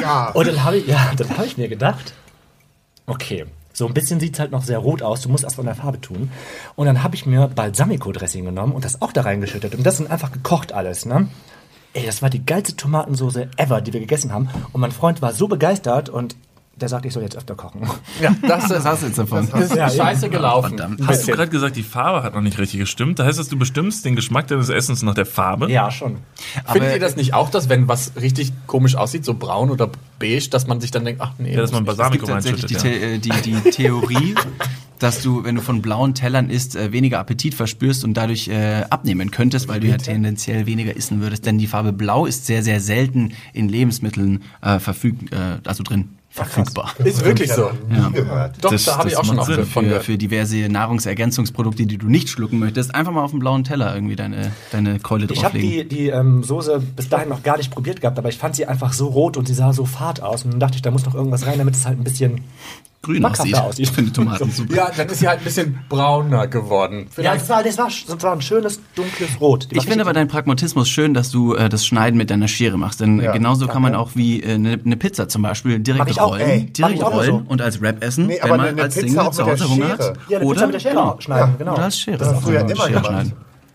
Ja. 0.00 0.30
Und 0.30 0.46
dann 0.46 0.64
habe 0.64 0.76
ich, 0.76 0.86
ja, 0.86 1.10
dann 1.16 1.30
habe 1.30 1.46
ich 1.46 1.56
mir 1.56 1.68
gedacht, 1.68 2.14
okay, 3.06 3.46
so 3.76 3.86
ein 3.86 3.92
bisschen 3.92 4.20
sieht's 4.20 4.40
halt 4.40 4.52
noch 4.52 4.64
sehr 4.64 4.78
rot 4.78 5.02
aus, 5.02 5.20
du 5.20 5.28
musst 5.28 5.44
erst 5.44 5.56
von 5.56 5.66
der 5.66 5.74
Farbe 5.74 6.00
tun. 6.00 6.30
Und 6.76 6.86
dann 6.86 7.02
habe 7.02 7.14
ich 7.14 7.26
mir 7.26 7.46
Balsamico-Dressing 7.48 8.46
genommen 8.46 8.72
und 8.72 8.86
das 8.86 9.02
auch 9.02 9.12
da 9.12 9.20
reingeschüttet. 9.20 9.74
Und 9.74 9.84
das 9.84 9.98
sind 9.98 10.10
einfach 10.10 10.32
gekocht 10.32 10.72
alles, 10.72 11.04
ne? 11.04 11.28
Ey, 11.92 12.06
das 12.06 12.22
war 12.22 12.30
die 12.30 12.44
geilste 12.44 12.74
Tomatensoße 12.74 13.50
ever, 13.58 13.82
die 13.82 13.92
wir 13.92 14.00
gegessen 14.00 14.32
haben. 14.32 14.48
Und 14.72 14.80
mein 14.80 14.92
Freund 14.92 15.20
war 15.20 15.34
so 15.34 15.46
begeistert 15.46 16.08
und 16.08 16.36
der 16.76 16.90
sagt, 16.90 17.06
ich 17.06 17.12
soll 17.14 17.22
jetzt 17.22 17.36
öfter 17.36 17.54
kochen. 17.54 17.80
Ja, 18.20 18.34
das 18.46 18.68
Das 18.68 18.84
hast 18.84 19.02
du 19.02 19.06
jetzt 19.06 19.18
davon. 19.18 19.46
ist 19.48 19.74
Ja, 19.74 19.90
scheiße 19.90 20.28
gelaufen. 20.30 20.70
Verdammt. 20.70 21.06
Hast 21.06 21.26
du 21.26 21.32
gerade 21.32 21.50
gesagt, 21.50 21.76
die 21.76 21.82
Farbe 21.82 22.22
hat 22.22 22.34
noch 22.34 22.40
nicht 22.40 22.58
richtig 22.58 22.80
gestimmt? 22.80 23.18
Da 23.18 23.24
heißt 23.24 23.38
das, 23.38 23.48
du 23.48 23.58
bestimmst 23.58 24.04
den 24.04 24.16
Geschmack 24.16 24.46
deines 24.46 24.68
Essens 24.68 25.02
nach 25.02 25.14
der 25.14 25.26
Farbe? 25.26 25.70
Ja, 25.70 25.90
schon. 25.90 26.18
Findet 26.70 26.92
ihr 26.94 27.00
das 27.00 27.16
nicht 27.16 27.34
auch, 27.34 27.50
dass 27.50 27.68
wenn 27.68 27.88
was 27.88 28.12
richtig 28.20 28.52
komisch 28.66 28.94
aussieht, 28.94 29.24
so 29.24 29.34
braun 29.34 29.70
oder 29.70 29.90
beige, 30.18 30.48
dass 30.50 30.66
man 30.66 30.80
sich 30.80 30.90
dann 30.90 31.04
denkt, 31.04 31.20
ach 31.22 31.32
nee, 31.38 31.54
Ja, 31.54 31.60
dass 31.60 31.72
man. 31.72 31.82
Es 31.82 31.86
Balsamico 31.96 32.26
reinschüttet. 32.26 32.70
die, 32.70 32.74
Ja. 32.74 32.80
The 32.80 32.88
äh, 32.88 33.18
die, 33.18 33.30
die 33.42 33.70
Theorie, 33.70 34.34
dass 34.98 35.22
du, 35.22 35.44
wenn 35.44 35.54
du 35.56 35.62
von 35.62 35.82
blauen 35.82 36.14
Tellern 36.14 36.48
isst, 36.50 36.76
äh, 36.76 36.92
weniger 36.92 37.18
Appetit 37.18 37.54
verspürst 37.54 38.04
und 38.04 38.14
dadurch 38.14 38.48
äh, 38.48 38.84
abnehmen 38.88 39.30
könntest, 39.30 39.68
weil 39.68 39.80
du 39.80 39.88
ja 39.88 39.98
tendenziell 39.98 40.66
weniger 40.66 40.96
essen 40.96 41.20
würdest. 41.20 41.44
Denn 41.46 41.58
die 41.58 41.66
Farbe 41.66 41.92
Blau 41.92 42.26
ist 42.26 42.46
sehr, 42.46 42.62
sehr 42.62 42.80
selten 42.80 43.32
in 43.52 43.68
Lebensmitteln 43.68 44.42
äh, 44.62 44.78
verfüg 44.78 45.32
äh, 45.32 45.58
also 45.66 45.82
drin 45.82 46.10
verfügbar. 46.36 46.92
ist 47.02 47.24
wirklich 47.24 47.50
so. 47.52 47.70
Gehört. 48.12 48.54
Doch, 48.60 48.70
Das- 48.70 48.84
da 48.84 48.98
habe 48.98 49.08
ich 49.08 49.16
auch 49.16 49.24
schon 49.24 49.42
Sinn 49.44 49.64
von 49.66 49.86
Für, 49.86 50.00
für 50.00 50.18
diverse 50.18 50.68
Nahrungsergänzungsprodukte, 50.68 51.86
die 51.86 51.98
du 51.98 52.08
nicht 52.08 52.28
schlucken 52.28 52.58
möchtest, 52.58 52.94
einfach 52.94 53.12
mal 53.12 53.22
auf 53.22 53.30
dem 53.30 53.40
blauen 53.40 53.64
Teller 53.64 53.94
irgendwie 53.94 54.16
deine, 54.16 54.52
deine 54.70 54.98
Keule 55.00 55.24
Ich 55.30 55.42
habe 55.44 55.58
drauflegen. 55.58 55.88
die, 55.88 55.96
die 55.96 56.08
ähm, 56.08 56.42
Soße 56.44 56.80
bis 56.94 57.08
dahin 57.08 57.28
noch 57.28 57.42
gar 57.42 57.56
nicht 57.56 57.70
probiert 57.70 58.00
gehabt, 58.00 58.18
aber 58.18 58.28
ich 58.28 58.38
fand 58.38 58.54
sie 58.56 58.66
einfach 58.66 58.92
so 58.92 59.06
rot 59.08 59.36
und 59.36 59.48
sie 59.48 59.54
sah 59.54 59.72
so 59.72 59.84
fad 59.84 60.20
aus. 60.20 60.44
Und 60.44 60.52
dann 60.52 60.60
dachte 60.60 60.76
ich, 60.76 60.82
da 60.82 60.90
muss 60.90 61.04
noch 61.06 61.14
irgendwas 61.14 61.46
rein, 61.46 61.58
damit 61.58 61.74
es 61.74 61.86
halt 61.86 61.98
ein 61.98 62.04
bisschen 62.04 62.42
grün 63.02 63.24
aussieht. 63.24 63.54
aussieht. 63.56 63.86
Ich 63.88 63.92
finde 63.92 64.12
Tomaten 64.12 64.50
super. 64.50 64.74
Ja, 64.74 64.90
dann 64.96 65.06
ist 65.08 65.20
sie 65.20 65.28
halt 65.28 65.38
ein 65.38 65.44
bisschen 65.44 65.78
brauner 65.88 66.46
geworden. 66.48 67.02
Ja, 67.02 67.06
Vielleicht 67.10 67.40
das 67.42 67.48
war, 67.48 67.62
das 67.62 67.78
war, 67.78 67.86
das 68.08 68.22
war 68.22 68.32
ein 68.32 68.40
schönes, 68.42 68.80
dunkles 68.94 69.40
Rot. 69.40 69.68
Die 69.70 69.76
Ich 69.76 69.84
finde 69.86 70.00
aber 70.02 70.12
deinen 70.12 70.28
Pragmatismus 70.28 70.88
schön, 70.88 71.14
dass 71.14 71.30
du 71.30 71.54
äh, 71.54 71.68
das 71.68 71.86
Schneiden 71.86 72.16
mit 72.18 72.30
deiner 72.30 72.48
Schere 72.48 72.76
machst. 72.76 73.00
Denn 73.00 73.20
Ja, 73.20 73.32
genauso 73.32 73.66
kann 73.68 73.82
man 73.82 73.92
danke. 73.92 74.06
auch 74.08 74.16
wie 74.16 74.42
eine 74.44 74.72
äh, 74.72 74.78
ne 74.82 74.96
Pizza 74.96 75.28
zum 75.28 75.42
Beispiel 75.42 75.78
direkt 75.78 76.10
ich 76.10 76.20
auch, 76.20 76.30
rollen, 76.32 76.40
ey. 76.42 76.58
Mach 76.66 76.72
direkt 76.72 76.94
ich 76.96 77.02
auch 77.04 77.12
rollen 77.14 77.30
so. 77.30 77.42
und 77.46 77.62
als 77.62 77.80
Wrap 77.80 78.02
essen, 78.02 78.26
Nee, 78.26 78.34
wenn 78.42 78.50
aber 78.50 78.56
man 78.56 78.66
eine 78.68 78.82
als 78.82 78.94
Pizza 78.94 79.06
Single 79.08 79.20
auch 79.26 79.30
zu 79.30 79.42
mit 79.42 79.50
Hause 79.52 79.58
der 79.64 79.68
Hunger 79.70 79.86
Schere. 79.96 80.08
hat. 80.10 80.18
Ja, 80.28 80.36
eine 80.38 80.46
oder 80.46 80.54
Pizza 80.54 80.66
mit 80.66 80.74
der 80.74 80.80
Schere 80.80 80.94
genau. 80.94 81.16
schneiden, 81.20 81.50
Ja. 81.50 81.56
genau. 81.58 81.72
Oder 81.74 81.82
als 81.84 81.98
Schere. 82.00 82.18
Das 82.18 82.34
hast 82.34 82.46
du 82.46 82.52
ja 82.52 82.60
immer 82.60 82.88
gemacht. 82.88 83.26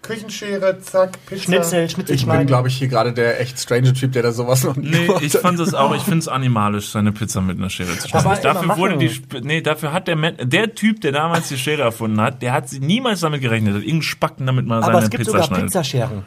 Küchenschere, 0.02 0.80
zack, 0.80 1.18
Pizza. 1.28 1.44
Schnitzel, 1.44 1.90
Schnitzel 1.90 2.16
ich 2.16 2.26
bin, 2.26 2.48
glaube 2.48 2.70
ich, 2.70 2.78
hier 2.78 2.88
gerade 2.88 3.14
der 3.14 3.40
echt 3.40 3.60
strange 3.60 3.94
Typ, 3.94 4.14
der 4.14 4.24
da 4.24 4.32
sowas 4.32 4.64
noch 4.64 4.76
nie 4.76 4.90
Nee, 4.90 5.06
gemacht 5.06 5.24
ich 5.24 5.34
fand 5.34 5.60
es 5.60 5.74
auch, 5.76 5.96
ich 5.96 6.02
finde 6.02 6.20
es 6.20 6.28
animalisch, 6.28 6.90
seine 6.90 7.12
Pizza 7.12 7.42
mit 7.42 7.60
einer 7.60 7.70
Schere 7.70 7.98
zu 7.98 8.08
schneiden. 8.08 8.28
Aber 8.28 8.36
Dafür 8.42 8.78
wurde 8.78 8.98
die, 8.98 9.22
nee, 9.42 9.62
dafür 9.62 9.94
hat 9.94 10.08
der, 10.08 10.16
der 10.32 10.74
Typ, 10.74 11.02
der 11.02 11.12
damals 11.12 11.50
die 11.50 11.58
Schere 11.58 11.84
erfunden 11.84 12.20
hat, 12.20 12.42
der 12.42 12.54
hat 12.54 12.70
sie 12.70 12.80
niemals 12.80 13.20
damit 13.20 13.42
gerechnet, 13.42 13.76
hat 13.76 13.82
irgendeinen 13.82 14.02
Spacken 14.02 14.48
damit 14.48 14.66
mal 14.66 14.78
aber 14.82 14.94
seine 14.94 15.04
es 15.04 15.10
gibt 15.12 15.20
Pizza 15.20 15.32
sogar 15.32 15.46
schneidet. 15.46 15.66
Pizzascheren. 15.68 16.24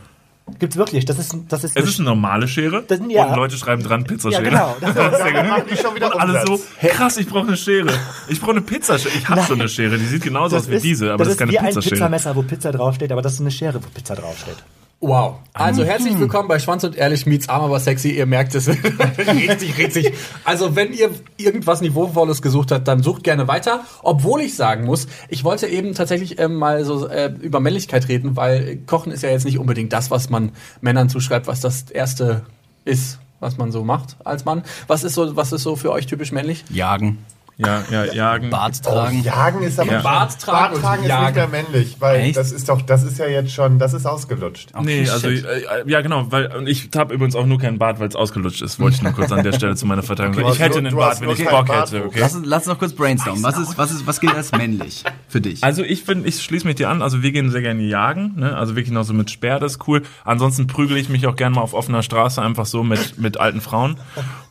Gibt's 0.59 0.77
wirklich. 0.77 1.05
Das 1.07 1.19
ist, 1.19 1.35
das 1.49 1.65
ist, 1.65 1.77
Es 1.77 1.85
ist 1.89 1.99
eine 2.01 2.11
normale 2.11 2.47
Schere 2.47 2.83
Das- 2.87 3.01
ja. 3.09 3.25
und 3.27 3.37
Leute 3.37 3.57
schreiben 3.57 3.83
dran 3.83 4.05
Pizzaschere. 4.05 4.43
Ja, 4.45 4.51
genau. 4.51 4.77
Das- 4.81 4.95
Das 4.95 5.73
ist 5.73 5.83
schon 5.83 5.95
wieder 5.95 6.15
Und 6.15 6.21
alle 6.21 6.45
so, 6.47 6.61
krass, 6.81 7.17
ich 7.17 7.27
brauche 7.27 7.49
eine 7.49 7.57
Schere. 7.57 7.89
Ich 8.29 8.41
brauche 8.41 8.53
eine 8.53 8.61
Pizzaschere. 8.61 9.13
Ich 9.17 9.29
habe 9.29 9.41
so 9.43 9.55
eine 9.55 9.69
Schere, 9.69 9.97
die 9.99 10.05
sieht 10.07 10.23
genauso 10.23 10.57
aus 10.57 10.69
wie 10.71 10.79
diese, 10.79 11.13
aber 11.13 11.25
das, 11.25 11.33
ist 11.35 11.39
keine 11.39 11.53
wie 11.53 11.59
ein 11.59 11.67
Pizzaschere. 11.67 11.95
Pizzamesser, 11.95 12.37
wo 12.37 12.43
Pizza 12.43 12.73
draufsteht, 12.73 13.11
aber 13.11 13.23
das 13.23 13.35
ist 13.35 13.41
eine 13.41 13.51
Schere, 13.51 13.83
wo 13.83 13.89
Pizza 13.95 14.15
draufsteht. 14.17 14.57
Wow. 15.01 15.37
Also 15.53 15.85
herzlich 15.85 16.19
willkommen 16.19 16.49
bei 16.49 16.59
Schwanz 16.59 16.83
und 16.83 16.97
Ehrlich 16.97 17.27
meets 17.27 17.49
arm 17.49 17.63
aber 17.65 17.79
sexy. 17.79 18.11
Ihr 18.11 18.27
merkt 18.27 18.55
es 18.55 18.69
richtig, 19.19 19.77
richtig. 19.77 20.13
Also 20.45 20.77
wenn 20.77 20.93
ihr 20.93 21.11
irgendwas 21.37 21.81
Niveauvolles 21.81 22.41
gesucht 22.41 22.73
habt, 22.73 22.89
dann 22.89 23.03
sucht 23.03 23.23
gerne 23.23 23.47
weiter. 23.47 23.85
Obwohl 24.03 24.41
ich 24.41 24.57
sagen 24.57 24.87
muss, 24.87 25.07
ich 25.29 25.45
wollte 25.45 25.67
eben 25.67 25.95
tatsächlich 25.95 26.39
ähm, 26.39 26.55
mal 26.55 26.85
so 26.85 27.07
äh, 27.07 27.33
über 27.41 27.61
Männlichkeit 27.61 28.09
reden, 28.09 28.37
weil 28.37 28.79
Kochen 28.87 29.13
ist 29.13 29.23
ja 29.23 29.31
jetzt 29.31 29.45
nicht 29.45 29.59
unbedingt 29.59 29.93
das, 29.93 30.11
was 30.11 30.31
man 30.31 30.53
Männern 30.81 31.09
zuschreibt, 31.09 31.47
was 31.47 31.61
das 31.61 31.91
erste 31.91 32.43
ist, 32.85 33.19
was 33.41 33.59
man 33.59 33.73
so 33.73 33.85
macht 33.85 34.17
als 34.25 34.45
Mann. 34.45 34.63
Was 34.87 35.05
ist 35.05 35.15
so, 35.15 35.37
was 35.37 35.53
ist 35.53 35.63
so 35.63 35.77
für 35.77 35.93
euch 35.93 36.07
typisch 36.07 36.33
männlich? 36.33 36.65
Jagen, 36.71 37.19
Ja, 37.57 37.85
ja, 37.91 38.05
jagen. 38.13 38.51
Bart 38.51 38.83
tragen. 38.83 39.23
Jagen 39.23 39.63
ist 39.63 39.79
aber 39.79 39.93
Ja. 39.93 40.03
Bart 40.03 40.41
tragen 40.41 40.73
Bart 40.75 40.83
tragen 40.83 40.99
und 41.01 41.05
ist 41.05 41.09
jagen. 41.09 41.25
nicht 41.27 41.35
mehr 41.37 41.49
männlich, 41.63 41.97
weil 42.01 42.21
Echt? 42.21 42.37
das 42.37 42.51
ist 42.51 42.69
doch, 42.69 42.83
das 42.83 43.05
ist 43.05 43.19
ja 43.19 43.27
jetzt 43.29 43.53
schon, 43.53 43.79
das 43.79 43.95
ist 43.95 44.07
ausgelutscht. 44.07 44.71
Nee, 44.83 45.03
Okay, 45.03 45.11
also 45.11 45.29
shit. 45.31 45.45
äh, 45.45 45.85
ja 45.87 46.01
genau, 46.01 46.33
weil 46.33 46.47
und 46.57 46.69
ich 46.69 46.89
habe 46.97 47.15
übrigens 47.15 47.37
auch 47.37 47.47
nur 47.47 47.61
keinen 47.61 47.79
Bart, 47.79 48.01
weil 48.01 48.09
es 48.09 48.17
ausgelutscht 48.17 48.61
ist. 48.63 48.81
Wollte 48.81 48.97
ich 48.97 49.03
nur 49.03 49.13
kurz 49.13 49.31
an 49.31 49.45
der 49.45 49.53
Stelle 49.53 49.77
zu 49.77 49.87
meiner 49.87 50.03
Verteidigung 50.03 50.35
sagen. 50.43 50.49
Du 50.49 50.53
Ich 50.55 50.61
hätte 50.61 50.83
nur- 50.83 50.89
einen 50.91 50.97
Bart, 50.97 51.21
wenn 51.21 51.31
ich 51.31 51.45
Bock 51.45 51.67
Bart, 51.67 51.93
hätte, 51.93 52.07
okay? 52.07 52.19
Lass, 52.19 52.37
lass 52.43 52.63
uns 52.63 52.67
noch 52.73 52.79
kurz 52.81 52.93
brainstormen. 52.93 53.43
Was 53.45 53.57
ist, 53.59 53.79
was 53.79 53.93
ist, 53.93 54.05
was 54.07 54.19
gilt 54.21 54.35
als 54.35 54.51
männlich 54.53 55.05
für 55.29 55.41
dich? 55.41 55.63
Also 55.63 55.83
ich 55.85 56.05
bin, 56.05 56.27
ich 56.27 56.43
schließe 56.43 56.67
mich 56.67 56.75
dir 56.77 56.89
an. 56.89 57.03
Also 57.03 57.23
wir 57.23 57.31
gehen 57.31 57.51
sehr 57.51 57.63
gerne 57.63 57.83
jagen, 57.83 58.33
ne? 58.37 58.57
Also 58.57 58.75
wirklich 58.75 58.93
noch 58.93 59.05
so 59.05 59.15
mit 59.15 59.31
Speer, 59.31 59.61
das 59.61 59.73
ist 59.77 59.87
cool. 59.89 60.03
Ansonsten 60.25 60.67
prügele 60.67 60.99
ich 60.99 61.09
mich 61.09 61.25
auch 61.29 61.37
gerne 61.37 61.55
mal 61.55 61.63
auf 61.63 61.73
offener 61.75 62.03
Straße 62.03 62.43
einfach 62.43 62.67
so 62.67 62.83
mit 62.83 63.17
mit 63.19 63.39
alten 63.39 63.61
Frauen. 63.61 63.97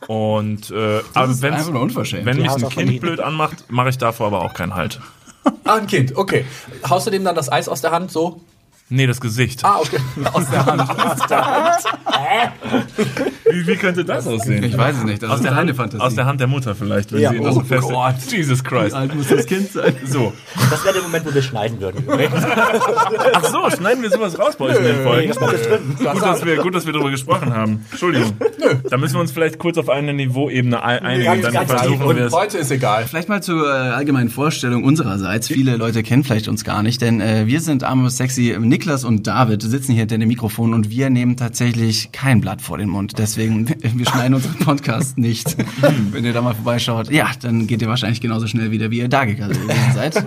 Und 0.06 0.70
äh, 0.70 1.00
aber 1.14 1.30
ist 1.32 1.42
wenn's- 1.42 1.56
einfach 1.58 1.72
nur 1.72 1.82
unverschämt. 1.82 2.24
wenn 2.26 2.36
Die 2.36 2.42
mich 2.42 2.50
ein 2.50 2.64
auch 2.64 2.70
Kind 3.00 3.02
blöd 3.02 3.20
anmacht, 3.20 3.70
mache 3.70 3.90
ich 3.90 3.98
davor 3.98 4.28
aber 4.28 4.42
auch 4.42 4.54
keinen 4.54 4.74
Halt. 4.74 5.00
Ah, 5.64 5.74
ein 5.74 5.86
Kind, 5.86 6.16
okay. 6.16 6.44
Haust 6.88 7.06
du 7.06 7.10
dem 7.10 7.24
dann 7.24 7.34
das 7.34 7.52
Eis 7.52 7.68
aus 7.68 7.80
der 7.80 7.90
Hand 7.90 8.10
so? 8.10 8.40
Nee, 8.88 9.06
das 9.06 9.20
Gesicht. 9.20 9.64
Ah, 9.64 9.78
okay. 9.80 9.98
Aus 10.32 10.50
der 10.50 10.66
Hand. 10.66 10.88
Wie, 13.54 13.66
wie 13.66 13.76
könnte 13.76 14.04
das 14.04 14.26
aussehen? 14.26 14.62
Ich 14.64 14.76
weiß 14.76 14.98
es 14.98 15.04
nicht. 15.04 15.22
Das 15.22 15.30
aus 15.30 15.36
ist 15.38 15.44
der, 15.44 15.54
Hand, 15.54 15.70
Fantasie. 15.76 16.02
aus 16.02 16.14
der 16.14 16.26
Hand 16.26 16.40
der 16.40 16.46
Mutter 16.48 16.74
vielleicht, 16.74 17.12
wenn 17.12 17.20
Ja. 17.20 17.30
sie 17.30 17.36
ihn 17.36 17.44
so 17.44 17.60
Oh 17.60 17.64
fest. 17.64 17.82
Gott. 17.88 18.14
Jesus 18.28 18.62
Christ. 18.64 18.94
alt 18.94 19.14
muss 19.14 19.28
das 19.28 19.46
Kind 19.46 19.72
sein? 19.72 19.94
So. 20.04 20.32
Das 20.70 20.84
wäre 20.84 20.94
der 20.94 21.02
Moment, 21.02 21.26
wo 21.26 21.34
wir 21.34 21.42
schneiden 21.42 21.80
würden. 21.80 22.04
Ach 23.32 23.44
so, 23.44 23.70
schneiden 23.76 24.02
wir 24.02 24.10
sowas 24.10 24.38
raus 24.38 24.54
bei 24.58 24.66
euch 24.66 24.76
in 24.78 24.84
den 24.84 25.02
Folgen. 25.02 25.28
das 25.28 25.38
drin. 25.38 25.80
Gut, 25.98 26.22
dass 26.22 26.44
wir, 26.44 26.56
gut, 26.56 26.74
dass 26.74 26.86
wir 26.86 26.92
darüber 26.92 27.10
gesprochen 27.10 27.54
haben. 27.54 27.84
Entschuldigung. 27.90 28.32
Da 28.88 28.96
müssen 28.96 29.14
wir 29.14 29.20
uns 29.20 29.32
vielleicht 29.32 29.58
kurz 29.58 29.78
auf 29.78 29.88
eine 29.88 30.12
Niveauebene 30.14 30.82
ein- 30.82 31.00
einigen. 31.02 31.24
Ganz, 31.24 31.42
Dann 31.42 31.52
ganz 31.52 31.70
versuchen 31.72 32.02
Und 32.02 32.16
wir 32.16 32.26
es. 32.26 32.32
heute 32.32 32.58
ist 32.58 32.70
egal. 32.70 33.04
Vielleicht 33.06 33.28
mal 33.28 33.42
zur 33.42 33.66
äh, 33.66 33.70
allgemeinen 33.70 34.28
Vorstellung 34.30 34.84
unsererseits. 34.84 35.48
Viele 35.48 35.76
Leute 35.76 36.02
kennen 36.02 36.24
vielleicht 36.24 36.48
uns 36.48 36.64
gar 36.64 36.82
nicht, 36.82 37.00
denn 37.02 37.20
äh, 37.20 37.46
wir 37.46 37.60
sind 37.60 37.84
Arme 37.84 38.08
Sexy. 38.10 38.56
Niklas 38.58 39.04
und 39.04 39.26
David 39.26 39.62
sitzen 39.62 39.92
hier 39.92 40.00
hinter 40.00 40.18
dem 40.18 40.28
Mikrofon 40.28 40.74
und 40.74 40.90
wir 40.90 41.10
nehmen 41.10 41.36
tatsächlich 41.36 42.10
kein 42.12 42.40
Blatt 42.40 42.62
vor 42.62 42.78
den 42.78 42.88
Mund. 42.88 43.14
Deswegen, 43.18 43.43
wir 43.78 44.06
schneiden 44.06 44.34
unseren 44.34 44.56
Podcast 44.56 45.18
nicht. 45.18 45.56
Wenn 46.10 46.24
ihr 46.24 46.32
da 46.32 46.40
mal 46.40 46.54
vorbeischaut, 46.54 47.10
ja, 47.10 47.30
dann 47.40 47.66
geht 47.66 47.82
ihr 47.82 47.88
wahrscheinlich 47.88 48.20
genauso 48.20 48.46
schnell 48.46 48.70
wieder, 48.70 48.90
wie 48.90 48.98
ihr 48.98 49.08
da 49.08 49.24
gegangen 49.24 49.58
seid. 49.94 50.26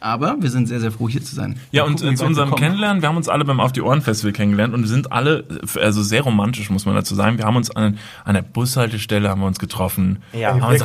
Aber 0.00 0.36
wir 0.40 0.50
sind 0.50 0.66
sehr, 0.66 0.80
sehr 0.80 0.92
froh, 0.92 1.08
hier 1.08 1.22
zu 1.22 1.34
sein. 1.34 1.58
Ja, 1.70 1.82
Mal 1.82 1.88
und 1.88 2.00
gucken, 2.00 2.16
zu 2.16 2.22
wir 2.22 2.28
unserem 2.28 2.50
kommen. 2.50 2.62
Kennenlernen, 2.62 3.02
wir 3.02 3.08
haben 3.08 3.16
uns 3.16 3.28
alle 3.28 3.44
beim 3.44 3.60
Auf 3.60 3.72
die 3.72 3.82
Ohren 3.82 4.02
Festival 4.02 4.32
kennengelernt 4.32 4.74
und 4.74 4.82
wir 4.82 4.88
sind 4.88 5.12
alle, 5.12 5.44
also 5.80 6.02
sehr 6.02 6.22
romantisch, 6.22 6.70
muss 6.70 6.86
man 6.86 6.94
dazu 6.94 7.14
sagen. 7.14 7.38
Wir 7.38 7.44
haben 7.44 7.56
uns 7.56 7.70
an, 7.70 7.98
an 8.24 8.34
der 8.34 8.42
Bushaltestelle 8.42 9.28
haben 9.28 9.40
wir 9.40 9.46
uns 9.46 9.58
getroffen. 9.58 10.22
Ja. 10.32 10.60
haben 10.60 10.72
uns 10.72 10.80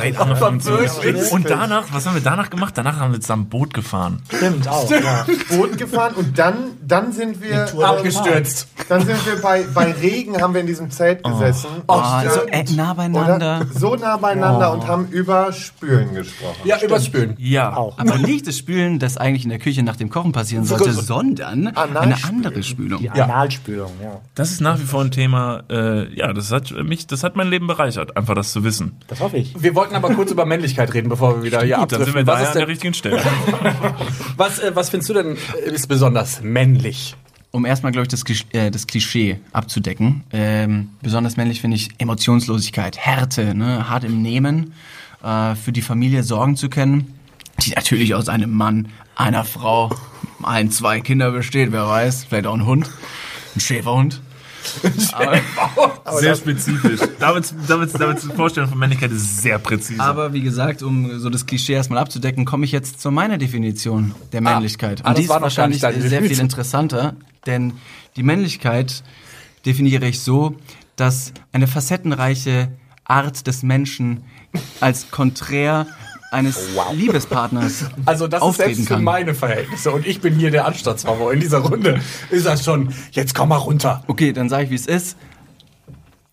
Wirklich? 0.66 0.92
zu 0.92 1.02
Wirklich? 1.02 1.32
Und 1.32 1.48
danach, 1.50 1.84
was 1.92 2.06
haben 2.06 2.14
wir 2.14 2.22
danach 2.22 2.50
gemacht? 2.50 2.72
Danach 2.76 2.98
haben 2.98 3.12
wir 3.12 3.20
zusammen 3.20 3.46
Boot 3.48 3.74
gefahren. 3.74 4.22
Stimmt, 4.34 4.66
auch. 4.68 4.90
Ja. 4.90 5.26
Boot 5.50 5.76
gefahren 5.78 6.14
und 6.14 6.38
dann, 6.38 6.54
dann 6.86 7.12
sind 7.12 7.42
wir, 7.42 7.68
Abgestürzt. 7.84 8.68
dann 8.88 9.04
sind 9.04 9.24
wir 9.26 9.40
bei, 9.40 9.64
bei 9.74 9.92
Regen, 9.92 10.40
haben 10.40 10.54
wir 10.54 10.60
in 10.60 10.66
diesem 10.66 10.90
Zelt 10.90 11.22
gesessen. 11.24 11.68
Oh, 11.86 11.94
Und, 11.94 12.30
so 12.32 12.40
äh, 12.46 12.64
nah 12.76 12.94
beieinander. 12.94 13.36
Oder? 13.36 13.66
So 13.74 13.96
nah 13.96 14.16
beieinander 14.16 14.72
und 14.72 14.86
haben 14.86 15.08
über 15.08 15.52
Spülen 15.52 16.14
gesprochen. 16.14 16.60
Ja, 16.64 16.80
übers 16.80 17.06
Spülen. 17.06 17.34
Ja. 17.38 17.76
Auch. 17.76 17.98
Aber 17.98 18.18
nicht 18.18 18.46
das 18.46 18.56
Spülen, 18.56 18.98
das 19.02 19.16
eigentlich 19.16 19.44
in 19.44 19.50
der 19.50 19.58
Küche 19.58 19.82
nach 19.82 19.96
dem 19.96 20.10
Kochen 20.10 20.32
passieren 20.32 20.64
sollte, 20.64 20.92
sondern 20.92 21.68
eine 21.68 22.24
andere 22.24 22.62
Spülung. 22.62 23.00
Die 23.00 23.10
Analspülung, 23.10 23.90
ja. 24.02 24.20
Das 24.34 24.50
ist 24.52 24.60
nach 24.60 24.78
wie 24.78 24.84
vor 24.84 25.02
ein 25.02 25.10
Thema, 25.10 25.64
äh, 25.70 26.14
ja, 26.14 26.32
das 26.32 26.52
hat 26.52 26.70
mich, 26.84 27.06
das 27.06 27.24
hat 27.24 27.36
mein 27.36 27.48
Leben 27.48 27.66
bereichert, 27.66 28.16
einfach 28.16 28.34
das 28.34 28.52
zu 28.52 28.64
wissen. 28.64 28.92
Das 29.08 29.20
hoffe 29.20 29.36
ich. 29.36 29.60
Wir 29.60 29.74
wollten 29.74 29.94
aber 29.94 30.14
kurz 30.14 30.30
über 30.30 30.46
Männlichkeit 30.46 30.94
reden, 30.94 31.08
bevor 31.08 31.36
wir 31.36 31.42
wieder 31.42 31.62
hier 31.62 31.76
Gut, 31.76 31.92
dann 31.92 32.04
sind 32.04 32.14
wir 32.14 32.20
abdriften. 32.20 32.26
da 32.26 32.32
Was, 32.34 32.42
ist 32.42 32.48
an 32.48 32.58
der 32.58 32.68
richtigen 32.68 32.94
Stelle. 32.94 33.22
was, 34.36 34.58
äh, 34.60 34.70
was 34.74 34.90
findest 34.90 35.10
du 35.10 35.14
denn 35.14 35.36
äh, 35.36 35.70
ist 35.70 35.88
besonders 35.88 36.42
männlich? 36.42 37.16
Um 37.50 37.66
erstmal, 37.66 37.92
glaube 37.92 38.04
ich, 38.04 38.08
das, 38.08 38.24
äh, 38.52 38.70
das 38.70 38.86
Klischee 38.86 39.38
abzudecken. 39.52 40.24
Ähm, 40.32 40.90
besonders 41.02 41.36
männlich 41.36 41.60
finde 41.60 41.76
ich 41.76 41.90
Emotionslosigkeit, 41.98 42.96
Härte, 42.96 43.54
ne? 43.54 43.90
hart 43.90 44.04
im 44.04 44.22
Nehmen, 44.22 44.72
äh, 45.22 45.54
für 45.54 45.72
die 45.72 45.82
Familie 45.82 46.22
sorgen 46.22 46.56
zu 46.56 46.70
können, 46.70 47.12
die 47.64 47.70
natürlich 47.70 48.14
aus 48.14 48.28
einem 48.28 48.50
Mann, 48.52 48.88
einer 49.16 49.44
Frau, 49.44 49.90
ein, 50.42 50.70
zwei 50.70 51.00
Kinder 51.00 51.30
besteht, 51.30 51.72
wer 51.72 51.86
weiß, 51.86 52.26
vielleicht 52.28 52.46
auch 52.46 52.54
ein 52.54 52.66
Hund, 52.66 52.90
ein 53.54 53.60
Schäferhund. 53.60 54.20
sehr 56.18 56.36
spezifisch. 56.36 57.00
Davids, 57.18 57.54
Davids, 57.66 57.92
Davids 57.94 58.28
Vorstellung 58.36 58.68
von 58.68 58.78
Männlichkeit 58.78 59.10
ist 59.10 59.42
sehr 59.42 59.58
präzise. 59.58 60.00
Aber 60.00 60.32
wie 60.32 60.40
gesagt, 60.40 60.82
um 60.82 61.18
so 61.18 61.30
das 61.30 61.46
Klischee 61.46 61.72
erstmal 61.72 61.98
abzudecken, 61.98 62.44
komme 62.44 62.64
ich 62.64 62.72
jetzt 62.72 63.00
zu 63.00 63.10
meiner 63.10 63.38
Definition 63.38 64.14
der 64.32 64.40
Männlichkeit. 64.40 65.00
ah, 65.04 65.10
Und 65.10 65.18
die 65.18 65.22
ist 65.22 65.28
wahrscheinlich 65.28 65.80
sehr 65.80 65.92
viel 65.92 66.02
Definition. 66.02 66.46
interessanter, 66.46 67.14
denn 67.46 67.72
die 68.16 68.22
Männlichkeit 68.22 69.02
definiere 69.66 70.06
ich 70.06 70.20
so, 70.20 70.56
dass 70.96 71.32
eine 71.52 71.66
facettenreiche 71.66 72.68
Art 73.04 73.46
des 73.46 73.62
Menschen 73.62 74.24
als 74.80 75.10
konträr 75.10 75.86
eines 76.32 76.68
Liebespartners 76.94 77.86
Also 78.06 78.26
das 78.28 78.38
ist 78.40 78.42
auftreten 78.42 78.74
selbst 78.74 78.88
für 78.88 78.94
kann. 78.94 79.04
meine 79.04 79.34
Verhältnisse 79.34 79.90
und 79.92 80.06
ich 80.06 80.20
bin 80.20 80.34
hier 80.34 80.50
der 80.50 80.66
Anstandsfrau 80.66 81.30
in 81.30 81.40
dieser 81.40 81.58
Runde. 81.58 82.00
Ist 82.30 82.46
das 82.46 82.64
schon, 82.64 82.92
jetzt 83.12 83.34
komm 83.34 83.50
mal 83.50 83.56
runter. 83.56 84.02
Okay, 84.06 84.32
dann 84.32 84.48
sage 84.48 84.64
ich, 84.64 84.70
wie 84.70 84.74
es 84.76 84.86
ist. 84.86 85.16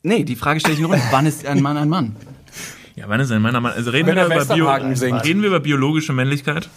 Nee, 0.01 0.23
die 0.23 0.35
Frage 0.35 0.59
stelle 0.59 0.75
ich 0.75 0.79
nur, 0.81 0.95
wann 1.11 1.25
ist 1.25 1.45
ein 1.45 1.61
Mann 1.61 1.77
ein 1.77 1.89
Mann? 1.89 2.15
ja, 2.95 3.05
wann 3.07 3.19
ist 3.19 3.29
denn 3.31 3.41
meiner 3.41 3.61
Mann? 3.61 3.73
Also 3.73 3.91
reden 3.91 4.07
Wenn 4.07 4.15
wir, 4.15 4.27
der 4.27 4.43
über 4.43 4.53
Bio, 4.55 4.95
singt. 4.95 5.23
reden 5.25 5.41
wir 5.41 5.47
über 5.49 5.59
biologische 5.59 6.13
Männlichkeit? 6.13 6.69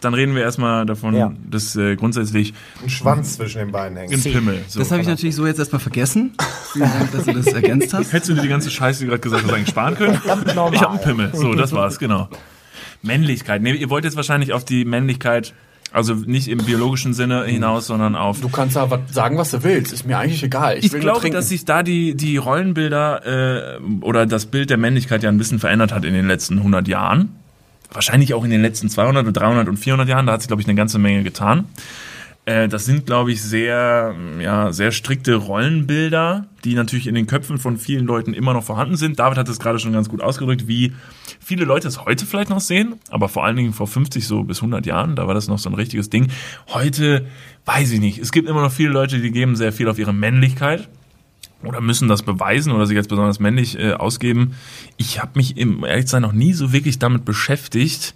Dann 0.00 0.14
reden 0.14 0.34
wir 0.36 0.42
erstmal 0.42 0.86
davon, 0.86 1.14
Ja. 1.16 1.32
dass 1.50 1.74
äh, 1.74 1.96
grundsätzlich 1.96 2.54
Ein 2.82 2.88
Schwanz 2.88 3.34
zwischen 3.36 3.58
den 3.58 3.72
Beinen 3.72 3.98
ein 3.98 4.08
hängt. 4.08 4.22
Pimmel. 4.22 4.64
So. 4.68 4.78
Das 4.78 4.92
habe 4.92 5.02
ich 5.02 5.08
natürlich 5.08 5.34
so 5.34 5.44
jetzt 5.46 5.58
erstmal 5.58 5.80
vergessen. 5.80 6.34
Vielen 6.72 6.88
Dank, 6.92 7.10
dass 7.12 7.24
du 7.24 7.32
das 7.32 7.46
ergänzt 7.48 7.92
hast. 7.92 8.12
Hättest 8.12 8.30
du 8.30 8.34
dir 8.34 8.42
die 8.42 8.48
ganze 8.48 8.70
Scheiße, 8.70 9.00
die 9.00 9.04
du 9.06 9.10
gerade 9.10 9.20
gesagt 9.22 9.44
hast, 9.44 9.52
eigentlich 9.52 9.68
sparen 9.70 9.96
können? 9.96 10.20
normal. 10.54 10.74
Ich 10.74 10.80
habe 10.82 10.92
einen 10.92 11.02
Pimmel. 11.02 11.30
So, 11.34 11.52
das 11.54 11.72
war's, 11.72 11.98
genau. 11.98 12.28
Männlichkeit. 13.02 13.62
Nee, 13.62 13.72
ihr 13.74 13.90
wollt 13.90 14.04
jetzt 14.04 14.16
wahrscheinlich 14.16 14.52
auf 14.52 14.64
die 14.64 14.84
Männlichkeit, 14.84 15.54
also 15.92 16.14
nicht 16.14 16.48
im 16.48 16.58
biologischen 16.58 17.14
Sinne 17.14 17.44
hinaus, 17.44 17.86
sondern 17.86 18.14
auf 18.16 18.40
Du 18.40 18.48
kannst 18.48 18.76
aber 18.76 19.00
sagen, 19.10 19.36
was 19.38 19.50
du 19.50 19.62
willst. 19.64 19.92
Ist 19.92 20.06
mir 20.06 20.18
eigentlich 20.18 20.42
egal. 20.42 20.78
Ich, 20.78 20.92
Ich 20.92 21.00
glaube, 21.00 21.30
dass 21.30 21.48
sich 21.48 21.64
da 21.64 21.82
die, 21.82 22.14
die 22.14 22.36
Rollenbilder 22.36 23.76
äh, 23.78 23.80
oder 24.02 24.26
das 24.26 24.46
Bild 24.46 24.70
der 24.70 24.76
Männlichkeit 24.78 25.22
ja 25.22 25.28
ein 25.28 25.38
bisschen 25.38 25.58
verändert 25.58 25.92
hat 25.92 26.04
in 26.04 26.14
den 26.14 26.26
letzten 26.28 26.58
100 26.58 26.86
Jahren. 26.88 27.30
Wahrscheinlich 27.90 28.34
auch 28.34 28.44
in 28.44 28.50
den 28.50 28.62
letzten 28.62 28.88
200 28.88 29.26
und 29.26 29.34
300 29.34 29.68
und 29.68 29.76
400 29.76 30.08
Jahren. 30.08 30.26
Da 30.26 30.32
hat 30.32 30.42
sich, 30.42 30.48
glaube 30.48 30.62
ich, 30.62 30.68
eine 30.68 30.76
ganze 30.76 30.98
Menge 30.98 31.22
getan. 31.22 31.66
Äh, 32.48 32.66
das 32.66 32.86
sind, 32.86 33.04
glaube 33.04 33.30
ich, 33.30 33.42
sehr, 33.42 34.14
ja, 34.40 34.72
sehr 34.72 34.90
strikte 34.90 35.34
Rollenbilder, 35.34 36.46
die 36.64 36.74
natürlich 36.74 37.06
in 37.06 37.14
den 37.14 37.26
Köpfen 37.26 37.58
von 37.58 37.76
vielen 37.76 38.06
Leuten 38.06 38.32
immer 38.32 38.54
noch 38.54 38.64
vorhanden 38.64 38.96
sind. 38.96 39.18
David 39.18 39.36
hat 39.36 39.50
es 39.50 39.58
gerade 39.58 39.78
schon 39.78 39.92
ganz 39.92 40.08
gut 40.08 40.22
ausgedrückt, 40.22 40.66
wie 40.66 40.94
viele 41.40 41.66
Leute 41.66 41.88
es 41.88 42.06
heute 42.06 42.24
vielleicht 42.24 42.48
noch 42.48 42.60
sehen, 42.60 42.94
aber 43.10 43.28
vor 43.28 43.44
allen 43.44 43.56
Dingen 43.56 43.74
vor 43.74 43.86
50 43.86 44.26
so 44.26 44.44
bis 44.44 44.58
100 44.58 44.86
Jahren, 44.86 45.14
da 45.14 45.26
war 45.26 45.34
das 45.34 45.46
noch 45.48 45.58
so 45.58 45.68
ein 45.68 45.74
richtiges 45.74 46.08
Ding. 46.08 46.28
Heute 46.68 47.26
weiß 47.66 47.92
ich 47.92 48.00
nicht. 48.00 48.18
Es 48.18 48.32
gibt 48.32 48.48
immer 48.48 48.62
noch 48.62 48.72
viele 48.72 48.90
Leute, 48.90 49.20
die 49.20 49.30
geben 49.30 49.54
sehr 49.54 49.72
viel 49.72 49.88
auf 49.88 49.98
ihre 49.98 50.14
Männlichkeit 50.14 50.88
oder 51.64 51.80
müssen 51.80 52.08
das 52.08 52.22
beweisen 52.22 52.72
oder 52.72 52.86
sich 52.86 52.96
als 52.96 53.08
besonders 53.08 53.40
männlich 53.40 53.78
äh, 53.78 53.92
ausgeben. 53.92 54.54
Ich 54.96 55.20
habe 55.20 55.32
mich 55.34 55.56
im 55.56 55.84
ehrlich 55.84 56.06
zu 56.06 56.12
sein 56.12 56.22
noch 56.22 56.32
nie 56.32 56.52
so 56.52 56.72
wirklich 56.72 56.98
damit 56.98 57.24
beschäftigt, 57.24 58.14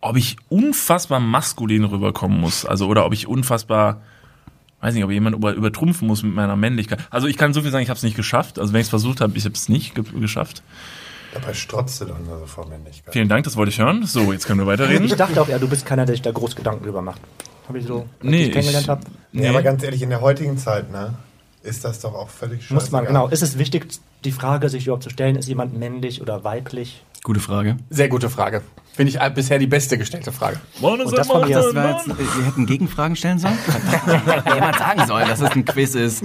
ob 0.00 0.16
ich 0.16 0.36
unfassbar 0.48 1.18
maskulin 1.20 1.84
rüberkommen 1.84 2.40
muss, 2.40 2.64
also 2.64 2.86
oder 2.88 3.04
ob 3.06 3.12
ich 3.12 3.26
unfassbar 3.26 4.00
weiß 4.80 4.92
nicht, 4.94 5.04
ob 5.04 5.10
jemand 5.10 5.34
über, 5.34 5.54
übertrumpfen 5.54 6.06
muss 6.06 6.22
mit 6.22 6.34
meiner 6.34 6.56
Männlichkeit. 6.56 6.98
Also 7.10 7.26
ich 7.26 7.38
kann 7.38 7.54
so 7.54 7.62
viel 7.62 7.70
sagen, 7.70 7.82
ich 7.82 7.88
habe 7.88 7.96
es 7.96 8.02
nicht 8.02 8.16
geschafft. 8.16 8.58
Also 8.58 8.74
wenn 8.74 8.80
ich 8.80 8.86
es 8.86 8.90
versucht 8.90 9.22
habe, 9.22 9.32
ich 9.36 9.44
habe 9.46 9.54
es 9.54 9.70
nicht 9.70 9.94
ge 9.94 10.04
geschafft. 10.20 10.62
Dabei 11.32 11.54
strotzt 11.54 12.02
du 12.02 12.04
dann 12.04 12.24
nur 12.26 12.38
so 12.40 12.44
vor 12.46 12.68
Männlichkeit. 12.68 13.12
Vielen 13.14 13.28
Dank, 13.30 13.44
das 13.44 13.56
wollte 13.56 13.70
ich 13.70 13.78
hören. 13.78 14.04
So, 14.04 14.30
jetzt 14.32 14.46
können 14.46 14.60
wir 14.60 14.66
weiterreden. 14.66 15.06
Ich 15.06 15.14
dachte 15.16 15.40
auch, 15.40 15.48
ja, 15.48 15.58
du 15.58 15.68
bist 15.68 15.86
keiner, 15.86 16.04
der 16.04 16.14
sich 16.14 16.22
da 16.22 16.32
groß 16.32 16.54
Gedanken 16.54 16.84
drüber 16.84 17.00
macht. 17.00 17.20
Habe 17.66 17.78
ich 17.78 17.86
so, 17.86 18.00
als 18.00 18.06
Nee, 18.30 18.44
ich 18.44 18.52
kennengelernt 18.52 18.84
ich- 18.84 18.88
habe. 18.90 19.00
Nee, 19.32 19.48
aber 19.48 19.62
ganz 19.62 19.82
ehrlich, 19.82 20.02
in 20.02 20.10
der 20.10 20.20
heutigen 20.20 20.58
Zeit, 20.58 20.92
ne, 20.92 21.14
ist 21.64 21.84
das 21.84 22.00
doch 22.00 22.14
auch 22.14 22.28
völlig 22.28 22.62
scheiße. 22.62 22.74
Muss 22.74 22.90
man, 22.90 23.06
genau. 23.06 23.28
Ist 23.28 23.42
es 23.42 23.58
wichtig, 23.58 23.86
die 24.24 24.32
Frage 24.32 24.68
sich 24.68 24.84
überhaupt 24.86 25.02
zu 25.02 25.10
stellen, 25.10 25.36
ist 25.36 25.48
jemand 25.48 25.76
männlich 25.78 26.20
oder 26.22 26.44
weiblich? 26.44 27.02
Gute 27.22 27.40
Frage. 27.40 27.78
Sehr 27.88 28.08
gute 28.08 28.28
Frage. 28.28 28.60
Finde 28.92 29.10
ich 29.10 29.20
äh, 29.20 29.30
bisher 29.34 29.58
die 29.58 29.66
beste 29.66 29.96
gestellte 29.96 30.30
Frage. 30.30 30.60
Wollen 30.80 30.98
wir 31.00 31.06
Und 31.06 31.16
das 31.18 31.26
von 31.26 31.48
mir. 31.48 31.56
Das 31.56 31.74
war 31.74 31.90
jetzt, 31.96 32.06
wir 32.38 32.46
hätten 32.46 32.66
Gegenfragen 32.66 33.16
stellen 33.16 33.38
sollen? 33.38 33.56
Hätte 34.26 34.54
jemand 34.54 34.76
sagen 34.78 35.06
sollen, 35.06 35.26
dass 35.28 35.40
es 35.40 35.50
ein 35.50 35.64
Quiz 35.64 35.94
ist. 35.94 36.22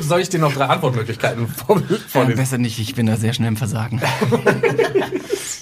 Soll 0.00 0.20
ich 0.20 0.28
dir 0.28 0.40
noch 0.40 0.52
drei 0.52 0.66
Antwortmöglichkeiten 0.66 1.46
vor, 1.48 1.80
Ja, 1.88 1.96
vorlesen? 2.08 2.36
besser 2.36 2.58
nicht, 2.58 2.78
ich 2.80 2.94
bin 2.96 3.06
da 3.06 3.16
sehr 3.16 3.32
schnell 3.32 3.48
im 3.48 3.56
Versagen. 3.56 4.00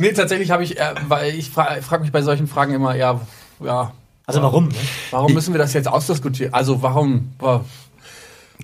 Nee, 0.00 0.12
tatsächlich 0.12 0.52
habe 0.52 0.62
ich, 0.62 0.78
äh, 0.78 0.94
weil 1.08 1.34
ich 1.34 1.50
frage 1.50 1.82
frag 1.82 2.00
mich 2.02 2.12
bei 2.12 2.22
solchen 2.22 2.46
Fragen 2.46 2.72
immer, 2.72 2.94
ja, 2.94 3.20
ja, 3.60 3.92
Also 4.26 4.40
warum? 4.42 4.68
Ne? 4.68 4.74
warum 5.10 5.32
müssen 5.34 5.52
wir 5.52 5.58
das 5.58 5.72
jetzt 5.72 5.88
ausdiskutieren? 5.88 6.54
Also 6.54 6.82
warum? 6.82 7.32
wa- 7.40 7.64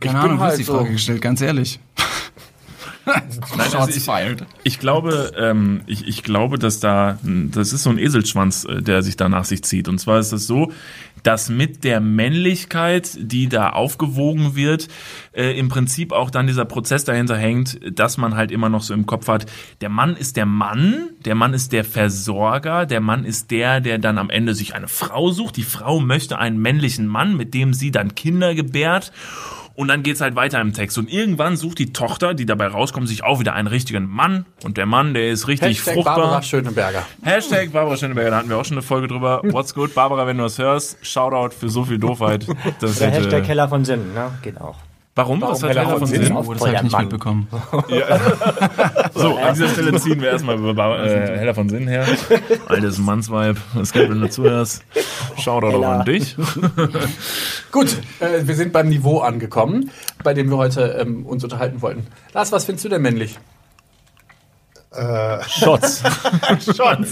Keine 0.01 0.15
bin 0.15 0.23
Ahnung, 0.23 0.37
du 0.37 0.43
halt 0.43 0.53
hast 0.53 0.59
die 0.59 0.65
so. 0.65 0.75
Frage 0.75 0.93
gestellt, 0.93 1.23
ganz 1.23 1.41
ehrlich. 1.41 1.81
Nein, 3.07 3.23
also 3.59 3.89
ich, 3.91 4.09
ich 4.63 4.79
glaube, 4.79 5.33
ähm, 5.37 5.83
ich, 5.87 6.09
ich 6.09 6.23
glaube, 6.23 6.59
dass 6.59 6.81
da, 6.81 7.19
das 7.23 7.75
ist 7.75 7.83
so 7.83 7.91
ein 7.91 7.99
Eselschwanz, 7.99 8.65
äh, 8.65 8.81
der 8.81 9.03
sich 9.03 9.17
da 9.17 9.29
nach 9.29 9.45
sich 9.45 9.63
zieht. 9.63 9.89
Und 9.89 9.99
zwar 9.99 10.19
ist 10.21 10.33
es 10.33 10.47
so, 10.47 10.73
dass 11.23 11.51
mit 11.51 11.85
der 11.85 12.01
Männlichkeit, 12.01 13.11
die 13.19 13.49
da 13.49 13.71
aufgewogen 13.71 14.57
wird, 14.57 14.89
äh, 15.33 15.59
im 15.59 15.69
Prinzip 15.69 16.13
auch 16.13 16.31
dann 16.31 16.47
dieser 16.47 16.65
Prozess 16.65 17.05
dahinter 17.05 17.37
hängt, 17.37 17.79
dass 17.99 18.17
man 18.17 18.37
halt 18.37 18.51
immer 18.51 18.69
noch 18.69 18.83
so 18.83 18.95
im 18.95 19.07
Kopf 19.07 19.29
hat, 19.29 19.47
der 19.81 19.91
Mann 19.91 20.17
ist 20.17 20.37
der 20.37 20.47
Mann, 20.47 21.11
der 21.25 21.35
Mann 21.35 21.53
ist 21.53 21.73
der 21.73 21.85
Versorger, 21.85 22.87
der 22.87 23.01
Mann 23.01 23.25
ist 23.25 23.51
der, 23.51 23.81
der 23.81 23.99
dann 23.99 24.17
am 24.19 24.31
Ende 24.31 24.55
sich 24.55 24.75
eine 24.75 24.89
Frau 24.89 25.31
sucht. 25.31 25.57
Die 25.57 25.63
Frau 25.63 26.01
möchte 26.01 26.39
einen 26.39 26.59
männlichen 26.59 27.07
Mann, 27.07 27.37
mit 27.37 27.53
dem 27.53 27.75
sie 27.75 27.91
dann 27.91 28.15
Kinder 28.15 28.55
gebärt. 28.55 29.13
Und 29.77 29.89
dann 29.89 30.03
geht's 30.03 30.21
halt 30.21 30.37
weiter 30.37 30.61
im 30.61 30.73
Text. 30.73 30.99
Und 30.99 31.13
irgendwann 31.13 31.57
sucht 31.57 31.79
die 31.79 31.93
Tochter, 31.93 32.35
die 32.35 32.47
dabei 32.47 32.69
rauskommt, 32.69 33.09
sich 33.09 33.25
auch 33.25 33.41
wieder 33.41 33.55
einen 33.55 33.67
richtigen 33.67 34.07
Mann. 34.09 34.47
Und 34.63 34.77
der 34.77 34.87
Mann, 34.87 35.15
der 35.15 35.31
ist 35.31 35.49
richtig 35.49 35.79
Hashtag 35.79 35.95
fruchtbar. 35.95 36.17
Barbara 36.17 36.43
Schöneberger. 36.43 37.03
Hashtag 37.23 37.73
Barbara 37.73 37.97
Schöneberger, 37.97 38.31
da 38.31 38.37
hatten 38.39 38.49
wir 38.49 38.57
auch 38.57 38.65
schon 38.65 38.77
eine 38.77 38.83
Folge 38.83 39.09
drüber. 39.09 39.41
What's 39.45 39.75
good? 39.75 39.95
Barbara, 39.95 40.27
wenn 40.27 40.39
du 40.39 40.45
das 40.45 40.59
hörst, 40.59 41.05
Shoutout 41.05 41.55
für 41.59 41.69
so 41.69 41.85
viel 41.85 41.99
Doofheit. 41.99 42.47
Das 42.81 42.99
Der 42.99 43.11
hätte, 43.11 43.25
Hashtag 43.25 43.45
Keller 43.45 43.69
von 43.69 43.85
Sinn, 43.85 44.15
ne? 44.15 44.31
Geht 44.43 44.61
auch. 44.61 44.77
Warum? 45.15 45.41
Was 45.41 45.63
hat 45.63 45.71
Heller 45.71 45.99
von 45.99 46.07
Sinn? 46.07 46.33
Oh, 46.33 46.53
das 46.53 46.63
habe 46.63 46.75
ich 46.77 46.83
nicht 46.83 46.93
Mann. 46.93 47.05
mitbekommen. 47.05 47.49
So, 49.15 49.37
an 49.37 49.55
dieser 49.55 49.69
Stelle 49.69 49.99
ziehen 50.01 50.21
wir 50.21 50.31
erstmal 50.31 50.57
äh, 50.59 51.39
Heller 51.39 51.55
von 51.55 51.69
Sinn 51.69 51.87
her. 51.87 52.05
Altes 52.67 52.99
Mannsweib. 52.99 53.57
Es 53.81 53.93
gibt, 53.93 54.11
wenn 54.11 54.21
du 54.21 54.29
zuhörst. 54.29 54.85
Shoutout 55.39 55.69
auch 55.69 55.85
an 55.85 56.05
dich. 56.05 56.37
Gut, 57.73 57.97
äh, 58.21 58.47
wir 58.47 58.55
sind 58.57 58.73
beim 58.73 58.89
Niveau 58.89 59.21
angekommen, 59.21 59.91
bei 60.25 60.35
dem 60.35 60.51
wir 60.51 60.57
heute 60.57 60.97
ähm, 61.01 61.25
uns 61.27 61.45
unterhalten 61.45 61.81
wollten. 61.81 62.07
Lars, 62.33 62.51
was 62.51 62.65
findest 62.65 62.85
du 62.85 62.89
denn 62.89 63.03
männlich? 63.03 63.39
Shots. 65.49 66.03
Schon. 66.77 67.07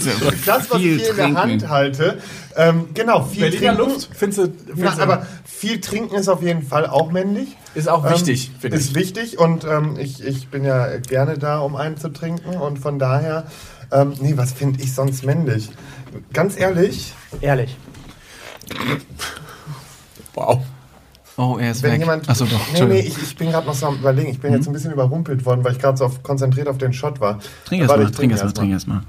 Das, 0.45 0.69
was 0.71 0.77
Viel 0.79 0.95
ich 0.97 1.01
hier 1.01 1.09
in 1.11 1.15
der 1.17 1.25
trinken. 1.25 1.37
Hand 1.37 1.69
halte, 1.69 2.17
ähm, 2.55 2.89
genau, 2.93 3.23
viel 3.23 3.41
Berliner 3.49 3.75
trinken. 3.75 3.93
Luft? 3.93 4.09
Findest 4.13 4.39
du, 4.39 4.47
Na, 4.67 4.75
findest 4.75 4.97
du 4.97 5.01
aber 5.03 5.27
viel 5.45 5.81
trinken 5.81 6.15
ist 6.15 6.29
auf 6.29 6.41
jeden 6.41 6.63
Fall 6.63 6.85
auch 6.87 7.11
männlich. 7.11 7.57
ist 7.75 7.89
auch 7.89 8.09
wichtig, 8.09 8.51
ähm, 8.53 8.59
finde 8.61 8.77
Ist 8.77 8.89
ich. 8.89 8.95
wichtig 8.95 9.37
und 9.39 9.63
ähm, 9.65 9.97
ich, 9.99 10.23
ich 10.23 10.47
bin 10.49 10.63
ja 10.63 10.97
gerne 10.97 11.37
da, 11.37 11.59
um 11.59 11.75
einen 11.75 11.97
zu 11.97 12.09
trinken 12.09 12.55
und 12.55 12.79
von 12.79 12.99
daher, 12.99 13.45
ähm, 13.91 14.13
nee, 14.19 14.33
was 14.37 14.53
finde 14.53 14.81
ich 14.81 14.93
sonst 14.93 15.23
männlich? 15.25 15.69
Ganz 16.31 16.57
ehrlich, 16.59 17.13
Ehrlich. 17.41 17.75
Wow. 20.35 20.61
Oh, 21.35 21.57
er 21.59 21.71
ist 21.71 21.81
wenn 21.81 21.93
weg. 21.93 21.99
jemand. 22.01 22.29
Achso, 22.29 22.45
doch. 22.45 22.61
nee, 22.73 22.85
nee, 22.85 22.99
ich, 22.99 23.17
ich 23.17 23.35
bin 23.35 23.49
gerade 23.49 23.65
noch 23.65 23.73
so 23.73 23.87
am 23.87 23.95
Überlegen. 23.95 24.29
Ich 24.29 24.39
bin 24.39 24.53
jetzt 24.53 24.67
ein 24.67 24.73
bisschen 24.73 24.91
überrumpelt 24.91 25.45
worden, 25.45 25.63
weil 25.63 25.71
ich 25.71 25.79
gerade 25.79 25.97
so 25.97 26.05
auf, 26.05 26.21
konzentriert 26.21 26.67
auf 26.67 26.77
den 26.77 26.93
Shot 26.93 27.19
war. 27.19 27.39
Trink 27.65 27.81
erst 27.81 27.95
mal, 27.95 28.03
ich 28.03 28.11
trink 28.11 28.15
trinke 28.15 28.33
erst 28.35 28.43
mal, 28.43 28.47
erst 28.47 28.57
trink 28.57 28.71
erst 28.71 28.87
mal. 28.87 29.01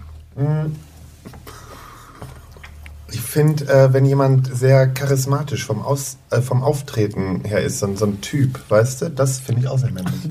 Ich 3.12 3.20
finde, 3.34 3.66
äh, 3.68 3.92
wenn 3.92 4.06
jemand 4.06 4.56
sehr 4.56 4.86
charismatisch 4.86 5.64
vom, 5.66 5.82
Aus, 5.82 6.16
äh, 6.30 6.40
vom 6.40 6.62
Auftreten 6.62 7.42
her 7.44 7.60
ist, 7.62 7.80
so, 7.80 7.86
ein- 7.86 7.96
so 7.96 8.06
ein 8.06 8.20
Typ, 8.20 8.58
weißt 8.70 9.02
du, 9.02 9.10
das 9.10 9.40
finde 9.40 9.62
ich 9.62 9.68
auch 9.68 9.78
sehr 9.78 9.90
männlich. 9.90 10.14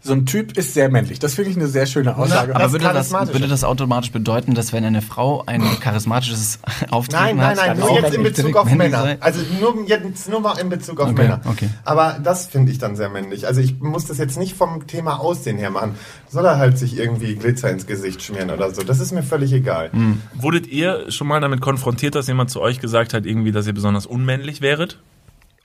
So 0.00 0.14
ein 0.14 0.24
Typ 0.24 0.56
ist 0.56 0.72
sehr 0.72 0.88
männlich. 0.88 1.18
Das 1.18 1.34
finde 1.34 1.50
ich 1.50 1.56
eine 1.56 1.66
sehr 1.66 1.84
schöne 1.84 2.16
Aussage. 2.16 2.52
Das 2.54 2.62
Aber 2.62 2.72
würde 2.72 2.84
das, 2.94 3.10
würde 3.12 3.46
das 3.46 3.62
automatisch 3.62 4.10
bedeuten, 4.10 4.54
dass 4.54 4.72
wenn 4.72 4.82
eine 4.84 5.02
Frau 5.02 5.42
ein 5.46 5.62
charismatisches 5.80 6.60
Auftreten 6.90 7.22
Nein, 7.22 7.36
nein, 7.36 7.46
hat, 7.48 7.56
nein, 7.56 7.66
dann 7.68 7.78
nur 7.78 7.90
auch 7.90 7.96
jetzt 7.96 8.14
in 8.14 8.22
männlich. 8.22 8.34
Bezug 8.36 8.56
auf 8.56 8.72
Männer. 8.72 9.02
sein? 9.02 9.16
Also 9.20 9.40
nur, 9.60 9.86
jetzt 9.86 10.28
nur 10.30 10.40
mal 10.40 10.56
in 10.58 10.70
Bezug 10.70 11.00
auf 11.00 11.10
Okay, 11.10 11.22
Männer. 11.22 11.40
okay. 11.44 11.68
Aber 11.84 12.18
das 12.24 12.46
finde 12.46 12.72
ich 12.72 12.78
dann 12.78 12.96
sehr 12.96 13.10
männlich. 13.10 13.46
Also 13.46 13.60
ich 13.60 13.78
muss 13.80 14.06
das 14.06 14.16
jetzt 14.18 14.38
nicht 14.38 14.56
vom 14.56 14.86
Thema 14.86 15.20
Aussehen 15.20 15.58
her 15.58 15.70
machen. 15.70 15.94
Soll 16.30 16.44
er 16.44 16.58
halt 16.58 16.78
sich 16.78 16.98
irgendwie 16.98 17.34
Glitzer 17.34 17.70
ins 17.70 17.86
Gesicht 17.86 18.22
schmieren 18.22 18.50
oder 18.50 18.70
so. 18.74 18.82
Das 18.82 19.00
ist 19.00 19.12
mir 19.12 19.22
völlig 19.22 19.52
egal. 19.52 19.90
Hm. 19.92 20.20
Wurdet 20.34 20.66
ihr 20.66 21.10
schon 21.10 21.26
mal 21.26 21.40
damit 21.40 21.60
konfrontiert, 21.60 22.14
dass 22.14 22.26
jemand 22.28 22.50
zu 22.50 22.60
euch 22.60 22.80
gesagt 22.80 23.14
hat, 23.14 23.24
irgendwie, 23.26 23.52
dass 23.52 23.66
ihr 23.66 23.74
besonders 23.74 24.06
unmännlich 24.06 24.60
wäret? 24.60 24.98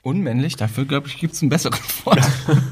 unmännlich, 0.04 0.56
dafür 0.56 0.84
glaube 0.84 1.08
ich, 1.08 1.18
gibt 1.18 1.34
es 1.34 1.42
einen 1.42 1.48
besseren 1.48 1.80
Wort. 2.04 2.20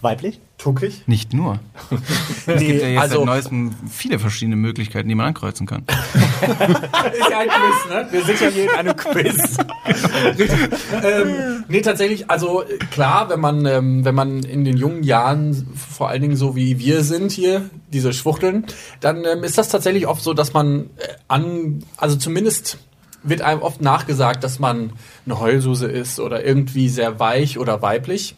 Weiblich? 0.00 0.40
Tuckig? 0.58 1.02
Nicht 1.06 1.32
nur. 1.32 1.58
Es 2.46 2.60
gibt 2.60 2.82
ja 2.82 2.88
jetzt 2.88 3.00
also- 3.00 3.16
seit 3.18 3.26
neuestem 3.26 3.74
viele 3.90 4.18
verschiedene 4.18 4.56
Möglichkeiten, 4.56 5.08
die 5.08 5.14
man 5.14 5.26
ankreuzen 5.26 5.66
kann. 5.66 5.84
ist 6.40 7.30
ja 7.30 7.38
ein 7.38 7.48
Quiz, 7.48 7.90
ne? 7.90 8.08
Wir 8.10 8.24
sind 8.24 8.40
ja 8.40 8.48
hier 8.48 8.64
in 8.64 8.70
einem 8.70 8.96
Quiz. 8.96 9.56
Richtig. 10.38 10.50
ähm, 11.04 11.64
nee, 11.68 11.80
tatsächlich, 11.80 12.30
also 12.30 12.64
klar, 12.90 13.28
wenn 13.28 13.40
man, 13.40 13.66
ähm, 13.66 14.04
wenn 14.04 14.14
man 14.14 14.42
in 14.44 14.64
den 14.64 14.76
jungen 14.76 15.02
Jahren, 15.02 15.68
vor 15.74 16.08
allen 16.08 16.22
Dingen 16.22 16.36
so 16.36 16.56
wie 16.56 16.78
wir 16.78 17.02
sind 17.02 17.32
hier, 17.32 17.68
diese 17.92 18.12
Schwuchteln, 18.12 18.66
dann 19.00 19.24
ähm, 19.24 19.44
ist 19.44 19.58
das 19.58 19.68
tatsächlich 19.68 20.06
oft 20.06 20.22
so, 20.22 20.32
dass 20.32 20.52
man 20.52 20.90
äh, 20.96 21.08
an, 21.26 21.84
also 21.96 22.16
zumindest 22.16 22.78
wird 23.22 23.42
einem 23.42 23.62
oft 23.62 23.80
nachgesagt, 23.80 24.44
dass 24.44 24.58
man 24.58 24.92
eine 25.26 25.40
Heulsuse 25.40 25.86
ist 25.86 26.20
oder 26.20 26.44
irgendwie 26.44 26.88
sehr 26.88 27.18
weich 27.18 27.58
oder 27.58 27.82
weiblich. 27.82 28.36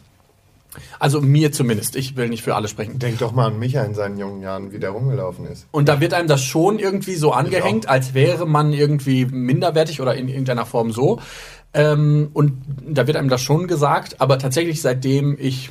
Also 0.99 1.21
mir 1.21 1.51
zumindest. 1.51 1.95
Ich 1.95 2.15
will 2.15 2.29
nicht 2.29 2.43
für 2.43 2.55
alle 2.55 2.67
sprechen. 2.67 2.97
Denk 2.99 3.19
doch 3.19 3.31
mal 3.33 3.47
an 3.47 3.59
Micha 3.59 3.83
in 3.83 3.93
seinen 3.93 4.17
jungen 4.17 4.41
Jahren, 4.41 4.71
wie 4.71 4.79
der 4.79 4.91
rumgelaufen 4.91 5.45
ist. 5.45 5.67
Und 5.71 5.89
da 5.89 5.99
wird 5.99 6.13
einem 6.13 6.27
das 6.27 6.41
schon 6.41 6.79
irgendwie 6.79 7.15
so 7.15 7.33
angehängt, 7.33 7.89
als 7.89 8.13
wäre 8.13 8.45
man 8.45 8.71
irgendwie 8.73 9.25
minderwertig 9.25 10.01
oder 10.01 10.15
in 10.15 10.27
irgendeiner 10.27 10.65
Form 10.65 10.91
so. 10.91 11.19
Ähm, 11.73 12.29
und 12.33 12.53
da 12.87 13.07
wird 13.07 13.17
einem 13.17 13.29
das 13.29 13.41
schon 13.41 13.67
gesagt, 13.67 14.19
aber 14.19 14.37
tatsächlich 14.39 14.81
seitdem 14.81 15.37
ich 15.39 15.69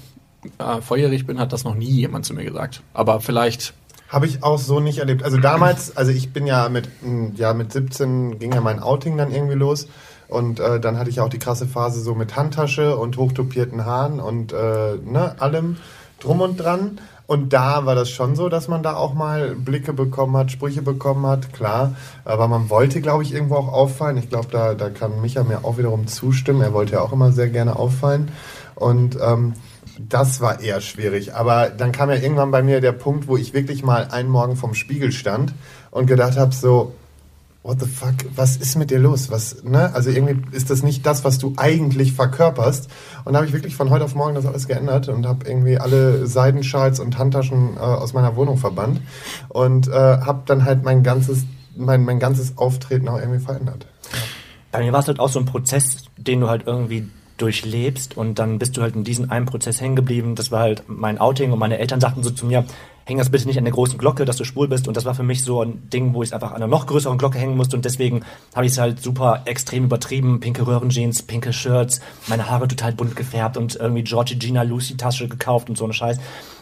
äh, 0.58 0.80
volljährig 0.80 1.26
bin, 1.26 1.38
hat 1.38 1.52
das 1.52 1.64
noch 1.64 1.74
nie 1.74 1.90
jemand 1.90 2.24
zu 2.24 2.34
mir 2.34 2.44
gesagt. 2.44 2.82
Aber 2.94 3.20
vielleicht, 3.20 3.74
Habe 4.08 4.26
ich 4.26 4.42
auch 4.42 4.58
so 4.58 4.80
nicht 4.80 4.98
erlebt. 4.98 5.22
Also 5.22 5.36
damals, 5.36 5.96
also 5.96 6.10
ich 6.10 6.32
bin 6.32 6.46
ja 6.46 6.68
mit, 6.68 6.88
ja 7.36 7.54
mit 7.54 7.72
17 7.72 8.38
ging 8.38 8.52
ja 8.52 8.60
mein 8.60 8.80
Outing 8.80 9.16
dann 9.16 9.30
irgendwie 9.32 9.54
los. 9.54 9.88
Und 10.31 10.61
äh, 10.61 10.79
dann 10.79 10.97
hatte 10.97 11.11
ich 11.11 11.21
auch 11.21 11.29
die 11.29 11.40
krasse 11.40 11.66
Phase 11.66 12.01
so 12.01 12.14
mit 12.14 12.37
Handtasche 12.37 12.97
und 12.97 13.16
hochtopierten 13.16 13.85
Haaren 13.85 14.21
und 14.21 14.53
äh, 14.53 14.95
ne, 15.05 15.35
allem 15.40 15.77
drum 16.21 16.40
und 16.40 16.57
dran. 16.57 17.01
Und 17.27 17.53
da 17.53 17.85
war 17.85 17.97
das 17.97 18.11
schon 18.11 18.37
so, 18.37 18.49
dass 18.49 18.69
man 18.69 18.83
da 18.83 18.95
auch 18.95 19.14
mal 19.14 19.57
Blicke 19.57 19.93
bekommen 19.93 20.37
hat, 20.37 20.53
Sprüche 20.53 20.83
bekommen 20.83 21.27
hat, 21.27 21.53
klar. 21.53 21.97
Aber 22.25 22.47
man 22.47 22.71
wollte, 22.71 23.01
glaube 23.01 23.25
ich, 23.25 23.35
irgendwo 23.35 23.57
auch 23.57 23.73
auffallen. 23.73 24.16
Ich 24.19 24.29
glaube, 24.29 24.49
da, 24.51 24.75
da 24.75 24.88
kann 24.88 25.21
Micha 25.21 25.43
mir 25.43 25.64
auch 25.64 25.79
wiederum 25.79 26.07
zustimmen. 26.07 26.61
Er 26.61 26.73
wollte 26.73 26.93
ja 26.93 27.01
auch 27.01 27.12
immer 27.12 27.33
sehr 27.33 27.49
gerne 27.49 27.77
auffallen. 27.77 28.31
Und 28.77 29.19
ähm, 29.21 29.55
das 29.99 30.40
war 30.40 30.61
eher 30.61 30.81
schwierig. 30.81 31.35
Aber 31.35 31.71
dann 31.71 31.93
kam 31.93 32.09
ja 32.09 32.16
irgendwann 32.16 32.53
bei 32.53 32.62
mir 32.62 32.81
der 32.81 32.93
Punkt, 32.93 33.27
wo 33.27 33.37
ich 33.37 33.53
wirklich 33.53 33.83
mal 33.83 34.09
einen 34.11 34.29
Morgen 34.29 34.57
vom 34.57 34.75
Spiegel 34.75 35.11
stand 35.12 35.55
und 35.90 36.07
gedacht 36.07 36.37
habe, 36.37 36.55
so, 36.55 36.95
what 37.62 37.79
the 37.81 37.87
fuck, 37.87 38.14
was 38.35 38.57
ist 38.57 38.77
mit 38.77 38.90
dir 38.90 38.99
los? 38.99 39.31
Was, 39.31 39.62
ne? 39.64 39.94
Also 39.94 40.11
irgendwie 40.11 40.57
ist 40.57 40.70
das 40.70 40.83
nicht 40.83 41.05
das, 41.05 41.25
was 41.25 41.38
du 41.38 41.53
eigentlich 41.57 42.14
verkörperst. 42.14 42.88
Und 43.25 43.35
da 43.35 43.38
habe 43.38 43.46
ich 43.46 43.53
wirklich 43.53 43.77
von 43.77 43.90
heute 43.90 44.05
auf 44.05 44.14
morgen 44.14 44.35
das 44.35 44.46
alles 44.46 44.66
geändert 44.66 45.09
und 45.09 45.27
habe 45.27 45.46
irgendwie 45.46 45.79
alle 45.79 46.27
Seidenschals 46.27 47.01
und 47.01 47.18
Handtaschen 47.18 47.77
äh, 47.77 47.81
aus 47.81 48.14
meiner 48.14 48.35
Wohnung 48.37 48.57
verbannt 48.57 49.01
und 49.49 49.88
äh, 49.88 49.92
habe 49.92 50.42
dann 50.46 50.64
halt 50.64 50.85
mein 50.85 51.03
ganzes, 51.03 51.44
mein, 51.77 52.05
mein 52.05 52.18
ganzes 52.18 52.57
Auftreten 52.57 53.09
auch 53.09 53.18
irgendwie 53.18 53.40
verändert. 53.40 53.87
Bei 54.73 54.81
mir 54.81 54.92
war 54.92 55.01
es 55.01 55.09
halt 55.09 55.20
auch 55.20 55.29
so 55.29 55.38
ein 55.38 55.46
Prozess, 55.46 56.05
den 56.16 56.40
du 56.40 56.49
halt 56.49 56.62
irgendwie 56.66 57.09
durchlebst 57.40 58.16
und 58.16 58.38
dann 58.38 58.59
bist 58.59 58.76
du 58.76 58.83
halt 58.83 58.94
in 58.94 59.05
diesem 59.05 59.31
einen 59.31 59.46
Prozess 59.46 59.81
hängen 59.81 59.96
geblieben. 59.96 60.35
Das 60.35 60.50
war 60.50 60.61
halt 60.61 60.85
mein 60.87 61.18
Outing 61.18 61.53
und 61.53 61.59
meine 61.59 61.79
Eltern 61.79 62.00
sagten 62.00 62.22
so 62.22 62.31
zu 62.31 62.46
mir, 62.46 62.64
häng 63.05 63.18
das 63.18 63.31
bitte 63.31 63.46
nicht 63.48 63.59
an 63.59 63.64
der 63.64 63.72
großen 63.72 63.98
Glocke, 63.98 64.24
dass 64.24 64.37
du 64.37 64.44
schwul 64.44 64.68
bist. 64.68 64.87
Und 64.87 64.96
das 64.96 65.05
war 65.05 65.14
für 65.14 65.22
mich 65.22 65.42
so 65.42 65.62
ein 65.62 65.88
Ding, 65.90 66.14
wo 66.14 66.22
ich 66.22 66.29
es 66.29 66.33
einfach 66.33 66.50
an 66.50 66.57
einer 66.57 66.66
noch 66.68 66.87
größeren 66.87 67.18
Glocke 67.18 67.38
hängen 67.38 67.57
musste 67.57 67.74
und 67.76 67.85
deswegen 67.85 68.22
habe 68.55 68.66
ich 68.66 68.72
es 68.72 68.79
halt 68.79 69.03
super 69.03 69.42
extrem 69.46 69.85
übertrieben. 69.85 70.38
Pinke 70.40 70.66
Röhrenjeans, 70.66 71.22
pinke 71.22 71.53
Shirts, 71.53 72.00
meine 72.29 72.48
Haare 72.48 72.68
total 72.68 72.92
bunt 72.92 73.16
gefärbt 73.16 73.57
und 73.57 73.76
irgendwie 73.76 74.05
Georgie 74.05 74.37
Gina 74.38 74.62
Lucy 74.62 74.96
Tasche 74.96 75.26
gekauft 75.29 75.68
und 75.68 75.76
so 75.79 75.85
eine 75.85 75.92
Scheiß. 75.92 76.18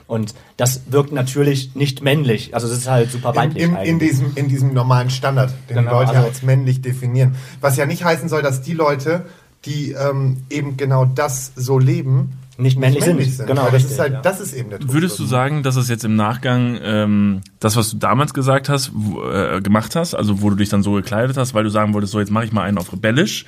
Und 0.07 0.35
das 0.57 0.81
wirkt 0.91 1.13
natürlich 1.13 1.75
nicht 1.75 2.03
männlich. 2.03 2.55
Also 2.55 2.67
es 2.67 2.73
ist 2.79 2.89
halt 2.89 3.11
super 3.13 3.29
In, 3.31 3.37
weiblich 3.37 3.63
in, 3.65 3.71
in, 3.73 3.77
eigentlich. 3.77 4.11
diesem, 4.11 4.33
in 4.37 4.49
diesem 4.49 4.73
normalen 4.73 5.11
Standard, 5.11 5.51
den 5.51 5.57
die 5.69 5.75
Genau, 5.75 5.93
Leute 6.01 6.13
also- 6.13 6.29
als 6.29 6.43
männlich 6.43 6.81
definieren. 6.81 7.35
Was 7.61 7.77
ja 7.77 7.85
nicht 7.85 8.05
heißen 8.05 8.31
soll, 8.31 8.41
dass 8.41 8.63
die 8.63 8.73
Leute, 8.73 9.27
die 9.65 9.93
ähm, 9.93 10.39
eben 10.51 10.77
genau 10.77 11.05
das 11.05 11.53
so 11.57 11.79
leben, 11.79 12.35
Nicht 12.57 12.79
männlich 12.79 13.05
sind. 13.05 13.47
Genau, 13.47 13.63
Weil 13.63 13.71
das 13.71 13.75
richtig, 13.75 13.91
ist 13.93 13.99
halt, 14.01 14.13
ja. 14.15 14.21
das 14.21 14.41
ist 14.41 14.53
eben 14.53 14.71
der 14.71 14.79
Trugschluss. 14.81 14.95
Würdest 14.95 15.19
du 15.19 15.25
sagen, 15.27 15.63
dass 15.63 15.77
es 15.77 15.89
jetzt 15.89 16.05
im 16.05 16.17
Nachgang 16.17 16.79
ähm, 16.83 17.41
das, 17.61 17.77
was 17.77 17.91
du 17.91 17.99
damals 17.99 18.35
gesagt 18.35 18.69
hast, 18.69 18.91
wo, 18.95 19.23
äh, 19.23 19.61
gemacht 19.61 19.95
hast, 19.95 20.15
also 20.15 20.43
wo 20.43 20.51
du 20.51 20.57
dich 20.57 20.69
dann 20.69 20.83
so 20.83 20.93
gekleidet 20.93 21.37
hast, 21.37 21.55
weil 21.55 21.65
du 21.65 21.71
sagen 21.71 21.95
wolltest, 21.95 22.13
so 22.13 22.21
jetzt 22.21 22.31
mache 22.31 22.45
ich 22.47 22.53
mal 22.53 22.63
einen 22.63 22.79
auf 22.79 22.93
rebellisch 22.93 23.47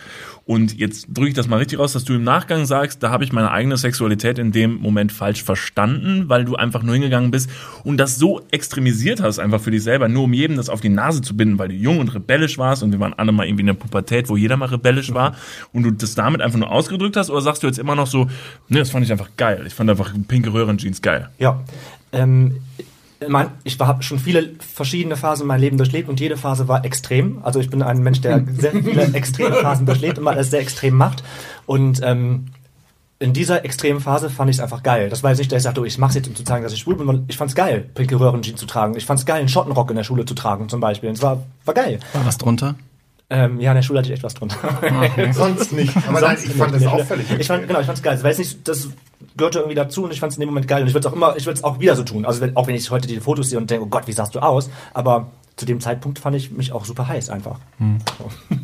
und 0.51 0.77
jetzt 0.81 1.07
drücke 1.09 1.29
ich 1.29 1.35
das 1.35 1.47
mal 1.47 1.59
richtig 1.59 1.79
raus, 1.79 1.93
dass 1.93 2.03
du 2.03 2.13
im 2.13 2.25
Nachgang 2.25 2.67
sagst, 2.67 3.05
da 3.05 3.11
habe 3.11 3.23
ich 3.23 3.33
meine 3.33 3.53
eigene 3.53 3.77
Sexualität 3.77 4.37
in 4.37 4.51
dem 4.51 4.81
Moment 4.81 5.13
falsch 5.13 5.45
verstanden, 5.45 6.29
weil 6.29 6.45
du 6.45 6.57
einfach 6.57 6.83
nur 6.83 6.95
hingegangen 6.95 7.31
bist 7.31 7.49
und 7.85 7.99
das 7.99 8.17
so 8.17 8.41
extremisiert 8.51 9.23
hast, 9.23 9.39
einfach 9.39 9.61
für 9.61 9.71
dich 9.71 9.85
selber, 9.85 10.09
nur 10.09 10.25
um 10.25 10.33
jedem 10.33 10.57
das 10.57 10.69
auf 10.69 10.81
die 10.81 10.89
Nase 10.89 11.23
zu 11.23 11.37
binden, 11.37 11.57
weil 11.61 11.69
du 11.69 11.75
jung 11.75 12.01
und 12.01 12.13
rebellisch 12.13 12.59
warst 12.59 12.83
und 12.83 12.91
wir 12.91 12.99
waren 12.99 13.13
alle 13.13 13.31
mal 13.31 13.47
irgendwie 13.47 13.61
in 13.61 13.69
der 13.69 13.75
Pubertät, 13.75 14.29
wo 14.29 14.37
jeder 14.37 14.57
mal 14.57 14.67
rebellisch 14.67 15.15
war 15.15 15.37
und 15.73 15.85
du 15.85 15.93
das 15.93 16.17
damit 16.17 16.41
einfach 16.41 16.59
nur 16.59 16.73
ausgedrückt 16.73 17.17
hast 17.17 17.31
oder 17.31 17.43
sagst 17.43 17.63
du 17.63 17.69
jetzt 17.69 17.79
immer 17.79 17.95
noch 17.95 18.09
so, 18.09 18.25
ne, 18.67 18.81
das 18.81 18.91
fand 18.91 19.05
ich 19.05 19.13
einfach 19.13 19.31
geil, 19.37 19.63
ich 19.69 19.75
fand 19.75 19.89
einfach 19.89 20.13
pinke 20.27 20.53
Röhrenjeans 20.53 21.01
geil. 21.01 21.29
Ja, 21.39 21.63
ähm, 22.11 22.57
mein, 23.29 23.51
ich 23.65 23.79
habe 23.79 24.03
schon 24.03 24.19
viele 24.19 24.51
verschiedene 24.59 25.17
Phasen 25.17 25.43
in 25.43 25.49
meinem 25.49 25.61
Leben 25.61 25.77
durchlebt 25.77 26.09
und 26.09 26.21
jede 26.21 26.37
Phase 26.37 26.69
war 26.69 26.85
extrem. 26.85 27.43
Also 27.45 27.61
ich 27.61 27.69
bin 27.69 27.83
ein 27.83 28.03
Mensch, 28.03 28.21
der 28.21 28.45
sehr 28.57 28.73
viele 28.73 29.13
extreme 29.13 29.57
Phasen 29.57 29.87
durchlebt 29.87 30.19
und 30.19 30.25
mal 30.25 30.35
alles 30.35 30.51
sehr 30.51 30.61
extrem 30.61 30.95
macht. 30.95 31.23
Und 31.67 32.01
ähm, 32.03 32.47
in 33.19 33.35
dieser 33.35 33.65
extremen 33.67 34.01
Phase 34.01 34.31
fand 34.31 34.49
ich 34.49 34.57
es 34.57 34.63
einfach 34.63 34.83
geil. 34.83 35.11
Das 35.11 35.23
war 35.23 35.31
jetzt 35.31 35.39
nicht, 35.39 35.53
dass 35.53 35.59
ich 35.59 35.65
sagte, 35.65 35.83
oh, 35.83 35.85
ich 35.85 35.99
mach's 35.99 36.15
jetzt, 36.15 36.29
um 36.29 36.35
zu 36.35 36.43
zeigen, 36.43 36.65
dass 36.65 36.73
ich 36.73 36.81
schwul 36.81 36.97
bin, 36.97 37.25
ich 37.29 37.37
fand's 37.37 37.55
geil, 37.55 37.87
pinke 37.95 38.19
Röhrenjeans 38.19 38.59
zu 38.59 38.65
tragen. 38.65 38.97
Ich 38.97 39.05
fand's 39.05 39.27
geil, 39.27 39.41
einen 39.41 39.49
Schottenrock 39.49 39.91
in 39.91 39.97
der 39.97 40.05
Schule 40.05 40.25
zu 40.25 40.35
tragen, 40.35 40.71
zum 40.71 40.81
Beispiel. 40.81 41.11
Und 41.11 41.17
es 41.17 41.23
war, 41.23 41.43
war 41.67 41.75
geil. 41.75 42.01
War 42.15 42.25
was 42.25 42.39
drunter? 42.39 42.77
Ähm, 43.33 43.61
ja, 43.61 43.71
in 43.71 43.77
der 43.77 43.83
Schule 43.83 44.01
hatte 44.01 44.09
ich 44.09 44.14
echt 44.14 44.25
was 44.25 44.35
drunter. 44.35 44.57
Sonst 45.33 45.73
nicht. 45.73 45.97
Aber 46.09 46.21
nein, 46.21 46.37
ich 46.45 46.53
fand 46.53 46.75
das 46.75 46.85
auch 46.85 47.05
völlig 47.05 47.31
Ich 47.38 47.47
fand, 47.47 47.66
genau, 47.69 47.79
ich 47.79 47.87
fand's 47.87 48.03
geil. 48.03 48.14
Das, 48.14 48.25
war 48.25 48.31
jetzt 48.31 48.38
nicht, 48.38 48.66
das 48.66 48.88
gehörte 49.37 49.61
irgendwie 49.61 49.77
dazu 49.77 50.03
und 50.03 50.12
ich 50.12 50.19
fand's 50.19 50.37
in 50.37 50.40
dem 50.40 50.49
Moment 50.49 50.66
geil. 50.66 50.83
Und 50.83 50.88
ich 50.88 50.95
würde 50.95 51.07
es 51.07 51.12
auch 51.12 51.16
immer, 51.16 51.37
ich 51.37 51.47
würde 51.47 51.59
es 51.59 51.64
auch 51.64 51.79
wieder 51.79 51.95
so 51.95 52.03
tun. 52.03 52.25
Also 52.27 52.40
wenn, 52.40 52.57
auch 52.57 52.66
wenn 52.66 52.75
ich 52.75 52.90
heute 52.90 53.07
die 53.07 53.21
Fotos 53.21 53.51
sehe 53.51 53.59
und 53.59 53.71
denke, 53.71 53.85
oh 53.87 53.88
Gott, 53.88 54.09
wie 54.09 54.12
sahst 54.12 54.35
du 54.35 54.40
aus? 54.40 54.69
Aber 54.95 55.31
zu 55.55 55.64
dem 55.64 55.79
Zeitpunkt 55.79 56.19
fand 56.19 56.35
ich 56.35 56.51
mich 56.51 56.73
auch 56.73 56.85
super 56.85 57.07
heiß 57.07 57.31
einfach. 57.31 57.61
So. 58.19 58.57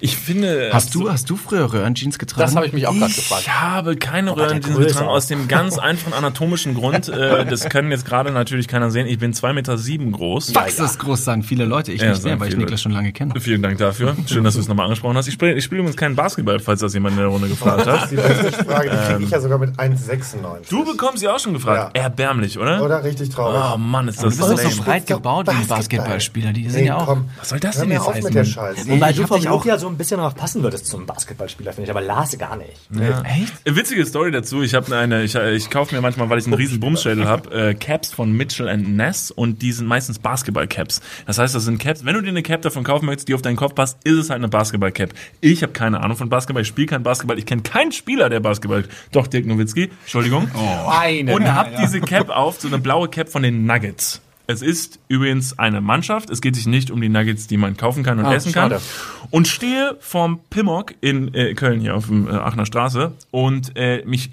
Ich 0.00 0.16
finde. 0.16 0.70
Hast 0.72 0.94
du, 0.94 1.10
hast 1.10 1.28
du 1.30 1.36
früher 1.36 1.72
Röhrenjeans 1.72 2.18
getragen? 2.18 2.42
Das 2.42 2.56
habe 2.56 2.66
ich 2.66 2.72
mich 2.72 2.86
auch 2.86 2.94
gerade 2.94 3.12
gefragt. 3.12 3.42
Ich 3.42 3.52
habe 3.52 3.96
keine 3.96 4.34
der 4.34 4.44
Röhrenjeans 4.46 4.76
getragen, 4.78 5.08
aus 5.08 5.26
dem 5.26 5.48
ganz 5.48 5.78
einfachen 5.78 6.12
anatomischen 6.12 6.74
Grund. 6.74 7.08
Äh, 7.08 7.44
das 7.46 7.68
können 7.68 7.90
jetzt 7.90 8.04
gerade 8.04 8.30
natürlich 8.30 8.68
keiner 8.68 8.90
sehen. 8.90 9.06
Ich 9.06 9.18
bin 9.18 9.32
2,7 9.32 9.52
Meter 9.54 9.78
sieben 9.78 10.12
groß. 10.12 10.52
Fuck, 10.52 10.66
ist 10.68 10.78
das 10.80 10.98
groß, 10.98 11.24
sagen 11.24 11.42
viele 11.42 11.64
Leute. 11.64 11.92
Ich 11.92 12.00
Ja, 12.02 12.10
nicht 12.10 12.24
mehr, 12.24 12.38
weil 12.40 12.48
ich 12.48 12.56
Niklas 12.56 12.82
schon 12.82 12.92
lange 12.92 13.12
kenne. 13.12 13.34
Vielen 13.40 13.62
Dank 13.62 13.78
dafür. 13.78 14.16
Schön, 14.26 14.44
dass 14.44 14.54
du 14.54 14.60
es 14.60 14.68
nochmal 14.68 14.84
angesprochen 14.86 15.16
hast. 15.16 15.28
Ich 15.28 15.34
spiele 15.34 15.54
ich 15.54 15.64
spiele 15.64 15.80
übrigens 15.80 15.96
keinen 15.96 16.16
Basketball, 16.16 16.58
falls 16.60 16.80
das 16.80 16.94
jemand 16.94 17.14
in 17.14 17.18
der 17.20 17.28
Runde 17.28 17.48
gefragt 17.48 17.76
Das 17.86 18.00
hat. 18.00 18.02
ist 18.04 18.10
die 18.12 18.16
beste 18.16 18.64
Frage, 18.64 18.90
die 18.90 19.12
kriege 19.12 19.24
ich 19.24 19.30
ja 19.30 19.40
sogar 19.40 19.58
mit 19.58 19.70
1,96. 19.78 20.68
Du 20.70 20.84
bekommst 20.84 21.18
sie 21.20 21.28
auch 21.28 21.38
schon 21.38 21.52
gefragt. 21.52 21.96
Ja. 21.96 22.02
Erbärmlich, 22.02 22.58
oder? 22.58 22.82
Oder 22.82 23.02
richtig 23.04 23.30
traurig. 23.30 23.60
Oh 23.74 23.78
Mann, 23.78 24.08
ist 24.08 24.22
das 24.22 24.36
Du 24.36 24.46
bist 24.48 24.64
doch 24.64 24.70
so 24.70 24.82
breit 24.82 25.06
gebaut 25.06 25.46
wie. 25.48 25.64
Basketballspieler. 25.66 26.52
Die 26.52 26.68
sind 26.68 26.80
Nee, 26.82 26.86
ja 26.88 26.96
auch. 26.96 27.06
komm. 27.06 27.28
Was 27.38 27.48
soll 27.50 27.60
das 27.60 27.76
Hör 27.76 27.82
denn 27.82 27.92
jetzt 27.92 28.00
auf 28.02 28.14
heißen? 28.14 28.24
mit 28.24 28.34
der 28.34 28.44
Scheiße. 28.44 28.88
Wobei 28.88 29.10
ich 29.10 29.16
du 29.16 29.26
vom 29.26 29.42
Look 29.42 29.52
auch- 29.52 29.64
ja 29.64 29.78
so 29.78 29.85
ein 29.88 29.96
bisschen 29.96 30.18
darauf 30.18 30.34
passen 30.34 30.62
würdest 30.62 30.86
zum 30.86 31.06
Basketballspieler, 31.06 31.72
finde 31.72 31.84
ich. 31.84 31.90
Aber 31.90 32.00
Lars 32.00 32.36
gar 32.38 32.56
nicht. 32.56 32.72
Ja. 32.90 33.22
Echt? 33.22 33.52
Witzige 33.64 34.04
Story 34.06 34.30
dazu. 34.30 34.62
Ich 34.62 34.74
habe 34.74 34.96
eine, 34.96 35.22
ich, 35.22 35.34
ich 35.34 35.70
kaufe 35.70 35.94
mir 35.94 36.00
manchmal, 36.00 36.28
weil 36.30 36.38
ich 36.38 36.46
einen 36.46 36.54
riesen 36.54 36.80
Bumsschädel 36.80 37.26
habe, 37.26 37.50
äh, 37.50 37.74
Caps 37.74 38.12
von 38.12 38.32
Mitchell 38.32 38.76
Ness 38.76 39.30
und 39.30 39.62
die 39.62 39.72
sind 39.72 39.86
meistens 39.86 40.18
Basketball-Caps. 40.18 41.00
Das 41.26 41.38
heißt, 41.38 41.54
das 41.54 41.64
sind 41.64 41.78
Caps. 41.78 42.04
Wenn 42.04 42.14
du 42.14 42.22
dir 42.22 42.28
eine 42.28 42.42
Cap 42.42 42.62
davon 42.62 42.84
kaufen 42.84 43.06
möchtest, 43.06 43.28
die 43.28 43.34
auf 43.34 43.42
deinen 43.42 43.56
Kopf 43.56 43.74
passt, 43.74 43.98
ist 44.04 44.16
es 44.16 44.30
halt 44.30 44.38
eine 44.38 44.48
Basketball-Cap. 44.48 45.10
Ich 45.40 45.62
habe 45.62 45.72
keine 45.72 46.02
Ahnung 46.02 46.16
von 46.16 46.28
Basketball. 46.28 46.62
Ich 46.62 46.68
spiele 46.68 46.86
kein 46.86 47.02
Basketball. 47.02 47.38
Ich 47.38 47.46
kenne 47.46 47.62
keinen 47.62 47.92
Spieler, 47.92 48.28
der 48.28 48.40
Basketball. 48.40 48.84
Doch 49.12 49.26
Dirk 49.26 49.46
Nowitzki. 49.46 49.90
Entschuldigung. 50.02 50.50
Eine. 50.88 51.34
und 51.34 51.52
hab 51.52 51.76
diese 51.76 52.00
Cap 52.00 52.30
auf, 52.30 52.60
so 52.60 52.68
eine 52.68 52.78
blaue 52.78 53.08
Cap 53.08 53.28
von 53.28 53.42
den 53.42 53.66
Nuggets. 53.66 54.20
Es 54.48 54.62
ist 54.62 55.00
übrigens 55.08 55.58
eine 55.58 55.80
Mannschaft. 55.80 56.30
Es 56.30 56.40
geht 56.40 56.54
sich 56.54 56.66
nicht 56.66 56.92
um 56.92 57.00
die 57.00 57.08
Nuggets, 57.08 57.48
die 57.48 57.56
man 57.56 57.76
kaufen 57.76 58.04
kann 58.04 58.20
und 58.20 58.26
Ah, 58.26 58.34
essen 58.34 58.52
schade. 58.52 58.76
kann. 58.76 58.84
Und 59.32 59.48
stehe 59.48 59.96
vorm 59.98 60.38
Pimmock 60.50 60.94
in 61.00 61.34
äh, 61.34 61.54
Köln 61.54 61.80
hier 61.80 61.96
auf 61.96 62.06
dem 62.06 62.28
äh, 62.28 62.32
Aachener 62.32 62.64
Straße 62.64 63.10
und 63.32 63.72
äh, 63.76 64.04
mich, 64.06 64.30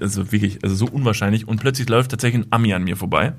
also 0.00 0.30
wirklich, 0.32 0.58
also 0.62 0.74
so 0.76 0.84
unwahrscheinlich. 0.86 1.48
Und 1.48 1.60
plötzlich 1.60 1.88
läuft 1.88 2.10
tatsächlich 2.10 2.42
ein 2.44 2.46
Ami 2.50 2.74
an 2.74 2.84
mir 2.84 2.96
vorbei 2.98 3.32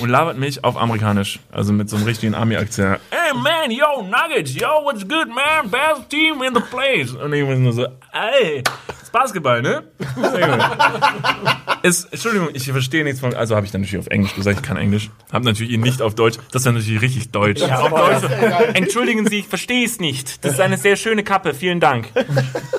und 0.00 0.08
labert 0.08 0.38
mich 0.38 0.64
auf 0.64 0.78
amerikanisch, 0.78 1.38
also 1.52 1.74
mit 1.74 1.90
so 1.90 1.96
einem 1.96 2.06
richtigen 2.06 2.34
Ami-Akzent. 2.34 2.98
Hey 3.10 3.34
man, 3.34 3.70
yo 3.70 4.02
Nuggets, 4.04 4.54
yo 4.54 4.68
what's 4.84 5.02
good 5.06 5.28
man, 5.28 5.70
best 5.70 6.08
team 6.08 6.42
in 6.42 6.54
the 6.54 6.62
place. 6.70 7.12
Und 7.12 7.34
ich 7.34 7.46
bin 7.46 7.62
nur 7.62 7.74
so, 7.74 7.84
ey, 8.12 8.62
ist 9.02 9.12
Basketball, 9.12 9.60
ne? 9.60 9.82
Sehr 10.32 10.48
gut. 10.48 11.77
Es, 11.82 12.04
Entschuldigung, 12.04 12.48
ich 12.52 12.70
verstehe 12.70 13.04
nichts 13.04 13.20
von. 13.20 13.34
Also 13.34 13.54
habe 13.56 13.66
ich 13.66 13.72
dann 13.72 13.80
natürlich 13.82 13.98
auf 14.04 14.10
Englisch 14.10 14.34
gesagt, 14.34 14.60
ich 14.60 14.62
kann 14.66 14.76
Englisch. 14.76 15.10
Hab 15.32 15.44
natürlich 15.44 15.72
ihn 15.72 15.80
nicht 15.80 16.02
auf 16.02 16.14
Deutsch. 16.14 16.36
Das 16.52 16.60
ist 16.60 16.66
dann 16.66 16.74
natürlich 16.74 17.00
richtig 17.02 17.30
Deutsch. 17.30 17.62
auf 17.62 17.90
Deutsch. 17.90 18.20
so, 18.22 18.64
Entschuldigen 18.74 19.26
Sie, 19.28 19.40
ich 19.40 19.46
verstehe 19.48 19.84
es 19.84 20.00
nicht. 20.00 20.44
Das 20.44 20.54
ist 20.54 20.60
eine 20.60 20.76
sehr 20.78 20.96
schöne 20.96 21.22
Kappe. 21.24 21.54
Vielen 21.54 21.80
Dank. 21.80 22.08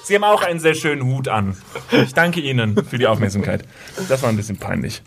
Sie 0.03 0.15
haben 0.15 0.23
auch 0.23 0.41
einen 0.43 0.59
sehr 0.59 0.73
schönen 0.75 1.03
Hut 1.03 1.27
an. 1.27 1.55
Ich 1.91 2.13
danke 2.13 2.39
Ihnen 2.41 2.75
für 2.85 2.97
die 2.97 3.07
Aufmerksamkeit. 3.07 3.63
Das 4.09 4.21
war 4.23 4.29
ein 4.29 4.37
bisschen 4.37 4.57
peinlich. 4.57 5.01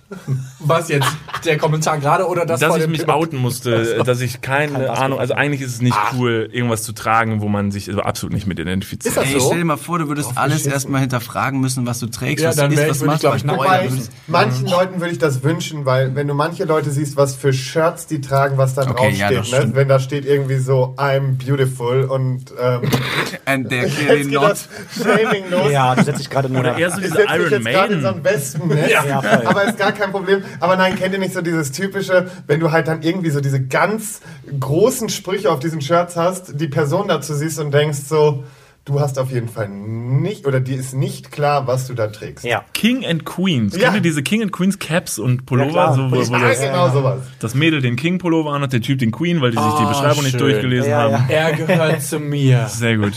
Was 0.61 0.89
jetzt? 0.89 1.09
Der 1.45 1.59
Kommentar 1.59 1.99
gerade 1.99 2.27
oder 2.27 2.47
das 2.47 2.61
Dass 2.61 2.69
vor 2.69 2.79
ich 2.79 2.87
mich 2.89 3.09
outen 3.09 3.37
musste, 3.39 4.03
dass 4.05 4.21
ich 4.21 4.41
keine 4.41 4.91
Ahnung. 4.91 5.19
Also 5.19 5.35
eigentlich 5.35 5.61
ist 5.61 5.75
es 5.75 5.81
nicht 5.81 5.97
cool, 6.15 6.49
irgendwas 6.53 6.83
zu 6.83 6.93
tragen, 6.93 7.41
wo 7.41 7.49
man 7.49 7.71
sich 7.71 7.89
also 7.89 8.01
absolut 8.03 8.33
nicht 8.35 8.47
mit 8.47 8.59
identifiziert. 8.59 9.07
Ist 9.07 9.17
das 9.17 9.27
Ey, 9.33 9.41
so? 9.41 9.47
stell 9.49 9.59
dir 9.59 9.65
mal 9.65 9.77
vor, 9.77 9.99
du 9.99 10.09
würdest 10.09 10.31
alles 10.37 10.67
erstmal 10.67 11.01
hinterfragen 11.01 11.61
müssen, 11.61 11.87
was 11.87 11.99
du 11.99 12.07
trägst, 12.07 12.43
Ja, 12.43 12.51
was 12.51 12.57
dann 12.57 12.71
du 12.71 12.77
isst, 12.77 12.85
ich- 12.85 12.91
was 12.91 13.01
ich, 13.01 13.07
machst. 13.07 13.21
glaub 13.21 13.35
ich, 13.37 13.45
was 13.47 13.57
nackt 13.57 13.82
Wobei, 13.91 14.03
manchen 14.27 14.67
Leuten 14.69 15.01
würde 15.01 15.13
ich 15.13 15.19
das 15.19 15.43
wünschen, 15.43 15.85
weil 15.85 16.15
wenn 16.15 16.27
du 16.29 16.35
manche 16.35 16.65
Leute 16.65 16.91
siehst, 16.91 17.17
was 17.17 17.35
für 17.35 17.53
Shirts 17.53 18.07
die 18.07 18.21
tragen, 18.21 18.59
was 18.59 18.75
da 18.75 18.83
Okay, 18.83 18.93
drauf 18.93 19.13
ja, 19.13 19.31
ne? 19.31 19.71
wenn 19.75 19.89
da 19.89 19.99
steht 19.99 20.25
irgendwie 20.25 20.59
so 20.59 20.95
I'm 20.99 21.37
beautiful 21.45 22.05
und 22.05 22.45
ähm, 22.61 22.83
And 23.45 23.69
they're 23.71 23.83
jetzt 23.83 23.97
clearly 23.99 24.25
geht 24.25 24.33
not. 24.35 24.51
das 24.51 24.69
Shaming 24.97 25.51
los. 25.51 25.71
Ja, 25.73 25.95
du 25.95 26.03
setzt 26.05 26.21
dich 26.21 26.31
gerade 26.31 26.49
nur 26.49 26.61
Oder 26.61 26.79
eher 26.79 26.91
so 26.91 26.99
Ich 27.01 27.07
diese 27.07 27.19
mich 27.19 27.31
Iron 27.31 27.51
jetzt 27.51 27.65
gerade 27.65 27.95
in 27.95 28.01
so 28.01 28.07
Maiden. 28.09 28.19
ein 28.19 28.25
Wespennetz, 28.25 28.91
Ja, 28.91 29.23
voll. 29.23 29.43
aber 29.47 29.65
ist 29.65 29.79
gar 29.79 29.93
kein 29.93 30.11
Problem. 30.11 30.43
Aber 30.61 30.77
nein, 30.77 30.97
kennt 30.97 31.13
ihr 31.15 31.19
nicht 31.21 31.35
so 31.35 31.41
dieses 31.43 31.73
typische, 31.73 32.31
wenn 32.47 32.61
du 32.61 32.71
halt 32.71 32.89
dann 32.89 33.03
irgendwie 33.03 33.31
so 33.31 33.41
diese 33.41 33.61
ganz 33.61 34.21
großen 34.59 35.09
Sprüche 35.09 35.51
auf 35.51 35.61
diesen 35.61 35.81
Shirts 35.81 36.17
hast, 36.17 36.61
die 36.61 36.69
Person 36.69 37.09
dazu 37.09 37.35
siehst 37.35 37.59
und 37.59 37.73
denkst 37.73 37.99
so, 38.09 38.45
du 38.85 38.99
hast 39.01 39.19
auf 39.19 39.31
jeden 39.31 39.49
Fall 39.49 39.69
nicht, 39.69 40.47
oder 40.47 40.59
dir 40.61 40.77
ist 40.77 40.93
nicht 40.95 41.31
klar, 41.31 41.67
was 41.67 41.87
du 41.87 41.95
da 41.95 42.09
trägst. 42.09 42.45
Ja. 42.45 42.65
King 42.75 43.05
and 43.07 43.25
Queens. 43.25 43.77
Ja. 43.77 43.85
Kennt 43.85 43.97
ihr 43.97 44.01
diese 44.03 44.23
King 44.23 44.43
and 44.43 44.53
Queens 44.53 44.79
Caps 44.79 45.19
und 45.19 45.47
Pullover? 45.47 45.71
klar. 45.71 45.95
so, 45.95 46.11
wo, 46.11 46.17
wo 46.17 46.37
Ja, 46.37 46.49
das, 46.49 46.61
genau 46.61 46.91
sowas. 46.91 47.21
das 47.39 47.55
Mädel 47.55 47.81
den 47.81 47.95
King 47.97 48.19
Pullover 48.19 48.53
anhat, 48.53 48.73
der 48.73 48.81
Typ 48.81 48.99
den 48.99 49.13
Queen, 49.13 49.41
weil 49.41 49.53
die 49.53 49.57
sich 49.59 49.67
die 49.75 49.83
Ah, 49.85 49.89
Beschreibung 49.89 50.23
nicht 50.25 50.33
schön. 50.33 50.41
durchgelesen 50.41 50.91
Ja, 50.91 50.99
haben. 51.03 51.13
ja. 51.13 51.27
Er 51.29 51.53
gehört 51.53 52.03
zu 52.03 52.19
mir. 52.19 52.67
Sehr 52.69 52.97
gut. 52.97 53.13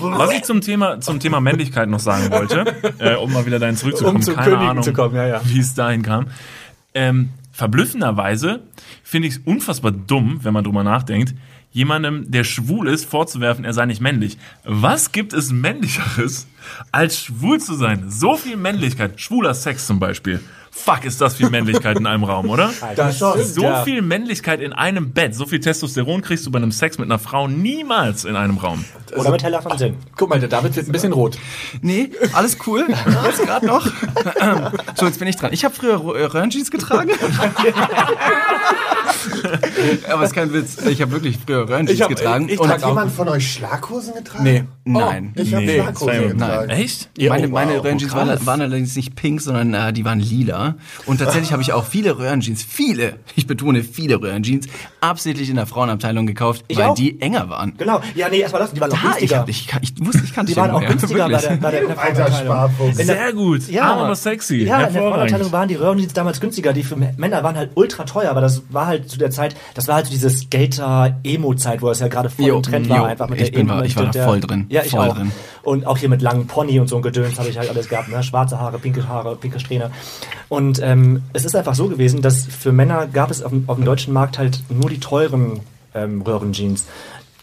Was 0.00 0.32
ich 0.32 0.42
zum 0.42 0.60
Thema, 0.60 1.00
zum 1.00 1.20
Thema 1.20 1.40
Männlichkeit 1.40 1.88
noch 1.88 2.00
sagen 2.00 2.30
wollte, 2.30 2.64
äh, 2.98 3.14
um 3.14 3.32
mal 3.32 3.46
wieder 3.46 3.58
dahin 3.58 3.76
zurückzukommen, 3.76 4.16
Um 4.16 4.22
zu 4.22 4.34
keine 4.34 4.50
Königen 4.50 4.68
Ahnung, 4.70 4.82
zu 4.82 4.92
kommen, 4.92 5.14
ja, 5.14 5.26
ja. 5.26 5.40
wie 5.44 5.60
es 5.60 5.74
dahin 5.74 6.02
kam. 6.02 6.26
Ähm, 6.94 7.30
verblüffenderweise 7.52 8.60
finde 9.02 9.28
ich 9.28 9.34
es 9.34 9.40
unfassbar 9.44 9.92
dumm, 9.92 10.40
wenn 10.42 10.52
man 10.52 10.64
drüber 10.64 10.82
nachdenkt, 10.84 11.34
jemandem, 11.70 12.30
der 12.30 12.44
schwul 12.44 12.88
ist, 12.88 13.04
vorzuwerfen, 13.04 13.64
er 13.64 13.72
sei 13.72 13.86
nicht 13.86 14.00
männlich. 14.00 14.38
Was 14.64 15.12
gibt 15.12 15.32
es 15.32 15.52
männlicheres, 15.52 16.46
als 16.92 17.18
schwul 17.20 17.60
zu 17.60 17.74
sein? 17.74 18.06
So 18.08 18.36
viel 18.36 18.56
Männlichkeit, 18.56 19.20
schwuler 19.20 19.54
Sex 19.54 19.86
zum 19.86 20.00
Beispiel. 20.00 20.40
Fuck, 20.70 21.04
ist 21.04 21.20
das 21.20 21.34
viel 21.34 21.50
Männlichkeit 21.50 21.98
in 21.98 22.06
einem 22.06 22.24
Raum, 22.24 22.48
oder? 22.50 22.70
Das 22.96 23.16
stimmt, 23.16 23.44
So 23.44 23.62
ja. 23.62 23.82
viel 23.84 24.00
Männlichkeit 24.00 24.60
in 24.60 24.72
einem 24.72 25.12
Bett, 25.12 25.34
so 25.34 25.44
viel 25.46 25.60
Testosteron 25.60 26.22
kriegst 26.22 26.46
du 26.46 26.50
bei 26.50 26.58
einem 26.58 26.72
Sex 26.72 26.98
mit 26.98 27.06
einer 27.06 27.18
Frau 27.18 27.48
niemals 27.48 28.24
in 28.24 28.36
einem 28.36 28.58
Raum. 28.58 28.84
Oder 29.16 29.30
mit 29.30 29.42
Heller 29.42 29.60
von 29.62 29.76
Sinn. 29.76 29.96
Guck 30.16 30.30
mal, 30.30 30.38
der 30.38 30.48
David 30.48 30.76
wird 30.76 30.86
ein 30.86 30.92
bisschen 30.92 31.12
rot. 31.12 31.38
Nee, 31.82 32.10
alles 32.32 32.56
cool. 32.66 32.86
Jetzt 33.24 33.42
gerade 33.44 33.66
noch. 33.66 33.86
so, 34.94 35.06
jetzt 35.06 35.18
bin 35.18 35.28
ich 35.28 35.36
dran. 35.36 35.52
Ich 35.52 35.64
habe 35.64 35.74
früher 35.74 35.94
äh, 36.14 36.24
Röhrenjeans 36.24 36.70
getragen. 36.70 37.10
Aber 40.12 40.24
ist 40.24 40.34
kein 40.34 40.52
Witz. 40.52 40.76
Ich 40.86 41.00
habe 41.02 41.12
wirklich 41.12 41.38
früher 41.44 41.68
Röhrenjeans 41.68 42.00
Ich 42.00 42.08
getragen. 42.08 42.48
ich 42.48 42.58
und 42.60 42.68
Hat 42.68 42.84
jemand 42.84 43.12
von 43.12 43.28
euch 43.28 43.52
Schlaghosen 43.52 44.14
getragen? 44.14 44.44
Nee. 44.44 44.64
nein. 44.84 45.32
Ich 45.36 45.54
habe 45.54 45.64
Nee, 45.64 45.80
Schlaghosen 45.80 46.28
getragen. 46.30 46.70
Echt? 46.70 47.10
Ja, 47.18 47.30
meine 47.30 47.48
oh, 47.48 47.50
meine 47.50 47.74
wow, 47.76 47.84
Röhrenjeans 47.84 48.12
krass. 48.12 48.28
waren, 48.28 48.46
waren 48.46 48.60
allerdings 48.62 48.96
nicht 48.96 49.14
pink, 49.16 49.40
sondern 49.40 49.74
äh, 49.74 49.92
die 49.92 50.04
waren 50.04 50.20
lila. 50.20 50.76
Und 51.06 51.18
tatsächlich 51.18 51.52
habe 51.52 51.62
ich 51.62 51.72
auch 51.72 51.84
viele 51.84 52.18
Röhrenjeans, 52.18 52.62
viele, 52.62 53.16
ich 53.36 53.46
betone 53.46 53.82
viele 53.82 54.20
Röhrenjeans, 54.20 54.66
absichtlich 55.00 55.50
in 55.50 55.56
der 55.56 55.66
Frauenabteilung 55.66 56.26
gekauft, 56.26 56.64
Ich 56.68 56.78
weil 56.78 56.86
auch. 56.86 56.94
die 56.94 57.20
enger 57.20 57.48
waren. 57.50 57.74
Genau. 57.76 58.00
Ja, 58.14 58.28
nee, 58.28 58.40
erstmal 58.40 58.62
das. 58.62 58.72
Die 58.72 58.80
waren 58.80 58.92
auch 58.92 58.96
Da, 58.96 59.08
ich, 59.10 59.30
günstiger. 59.30 59.38
hab, 59.40 59.48
ich, 59.48 59.66
kann- 59.66 59.82
ich 59.82 59.94
wusste, 60.00 60.22
ich 60.24 60.34
kannte 60.34 60.52
die 60.52 60.56
waren 60.56 60.70
auch 60.70 60.82
ja, 60.82 60.88
günstiger 60.88 61.28
bei 61.28 61.38
der, 61.40 61.56
bei 61.56 61.70
der, 61.70 61.82
in 61.82 61.88
der 61.88 61.98
Alter 62.00 62.14
Frauenabteilung. 62.26 62.46
Sparfuchs. 62.46 62.98
In 62.98 63.06
der- 63.06 63.16
Sehr 63.16 63.32
gut. 63.32 63.68
Ja, 63.68 63.94
aber 63.94 64.14
sexy. 64.14 64.64
Ja, 64.64 64.82
in 64.86 64.92
der. 64.94 65.02
Frauenabteilung 65.02 65.52
waren 65.52 65.68
die 65.68 65.74
Röhrenjeans 65.74 66.12
damals 66.12 66.40
günstiger. 66.40 66.72
Die 66.72 66.82
für 66.82 66.96
Männer 66.96 67.42
waren 67.42 67.56
halt 67.56 67.70
ultra 67.74 68.04
teuer, 68.04 68.30
aber 68.30 68.40
das 68.40 68.62
war 68.70 68.86
halt 68.86 69.08
zu 69.08 69.18
der 69.18 69.30
Zeit, 69.30 69.37
das 69.74 69.88
war 69.88 69.96
halt 69.96 70.06
so 70.06 70.12
diese 70.12 70.28
Skater-Emo-Zeit, 70.30 71.82
wo 71.82 71.90
es 71.90 72.00
ja 72.00 72.08
gerade 72.08 72.30
voll 72.30 72.46
Jo, 72.46 72.56
im 72.56 72.62
Trend 72.62 72.86
jo, 72.86 72.94
war. 72.94 73.06
Einfach 73.06 73.28
mit 73.28 73.40
ich 73.40 73.50
der 73.50 73.58
bin 73.58 73.68
Emo- 73.70 73.82
ich 73.84 73.96
war 73.96 74.06
da 74.10 74.24
voll 74.24 74.40
drin, 74.40 74.66
Ja, 74.68 74.82
ich 74.84 74.90
voll 74.90 75.08
auch. 75.08 75.16
drin. 75.16 75.32
Und 75.62 75.86
auch 75.86 75.98
hier 75.98 76.08
mit 76.08 76.22
langen 76.22 76.46
Pony 76.46 76.80
und 76.80 76.88
so 76.88 76.96
ein 76.96 77.02
Gedöns 77.02 77.38
habe 77.38 77.48
ich 77.48 77.58
halt 77.58 77.68
alles 77.70 77.88
gehabt. 77.88 78.08
Ne? 78.08 78.22
Schwarze 78.22 78.58
Haare, 78.60 78.78
pinke 78.78 79.06
Haare, 79.08 79.36
pinke 79.36 79.60
Strähne. 79.60 79.90
Und 80.48 80.80
ähm, 80.82 81.22
es 81.32 81.44
ist 81.44 81.54
einfach 81.56 81.74
so 81.74 81.88
gewesen, 81.88 82.22
dass 82.22 82.44
für 82.44 82.72
Männer 82.72 83.06
gab 83.06 83.30
es 83.30 83.42
auf 83.42 83.50
dem, 83.50 83.64
auf 83.68 83.76
dem 83.76 83.84
deutschen 83.84 84.12
Markt 84.12 84.38
halt 84.38 84.60
nur 84.70 84.88
die 84.90 85.00
teuren 85.00 85.60
ähm, 85.94 86.22
Röhrenjeans. 86.22 86.86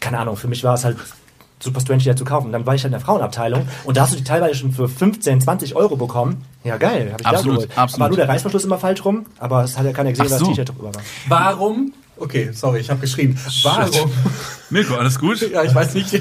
Keine 0.00 0.18
Ahnung, 0.18 0.36
für 0.36 0.48
mich 0.48 0.62
war 0.64 0.74
es 0.74 0.84
halt 0.84 0.96
super 1.58 1.80
strange, 1.80 2.02
die 2.02 2.14
zu 2.14 2.24
kaufen. 2.24 2.52
Dann 2.52 2.66
war 2.66 2.74
ich 2.74 2.82
halt 2.82 2.90
in 2.92 2.98
der 2.98 3.00
Frauenabteilung 3.00 3.66
und 3.84 3.96
da 3.96 4.02
hast 4.02 4.12
du 4.12 4.16
die 4.16 4.24
teilweise 4.24 4.54
schon 4.56 4.72
für 4.72 4.88
15, 4.88 5.40
20 5.40 5.74
Euro 5.76 5.96
bekommen. 5.96 6.44
Ja, 6.64 6.76
geil, 6.76 7.10
habe 7.12 7.20
ich 7.22 7.26
Absolut, 7.26 7.56
da 7.56 7.62
geholt. 7.62 7.78
absolut. 7.78 8.00
War 8.00 8.08
nur 8.08 8.16
der 8.16 8.28
Reißverschluss 8.28 8.64
immer 8.64 8.78
falsch 8.78 9.04
rum, 9.04 9.26
aber 9.38 9.64
es 9.64 9.78
hat 9.78 9.84
ja 9.86 9.92
keiner 9.92 10.10
gesehen, 10.10 10.26
Ach 10.26 10.30
weil 10.32 10.38
so. 10.38 10.46
das 10.46 10.54
T-Shirt 10.56 10.68
drüber 10.70 10.94
war. 10.94 11.02
Warum? 11.28 11.92
Okay, 12.18 12.48
sorry, 12.52 12.80
ich 12.80 12.88
habe 12.88 13.00
geschrien. 13.00 13.38
Warum? 13.62 14.10
Mirko, 14.70 14.94
alles 14.94 15.18
gut? 15.18 15.38
Ja, 15.50 15.62
ich 15.64 15.74
weiß 15.74 15.92
nicht. 15.94 16.14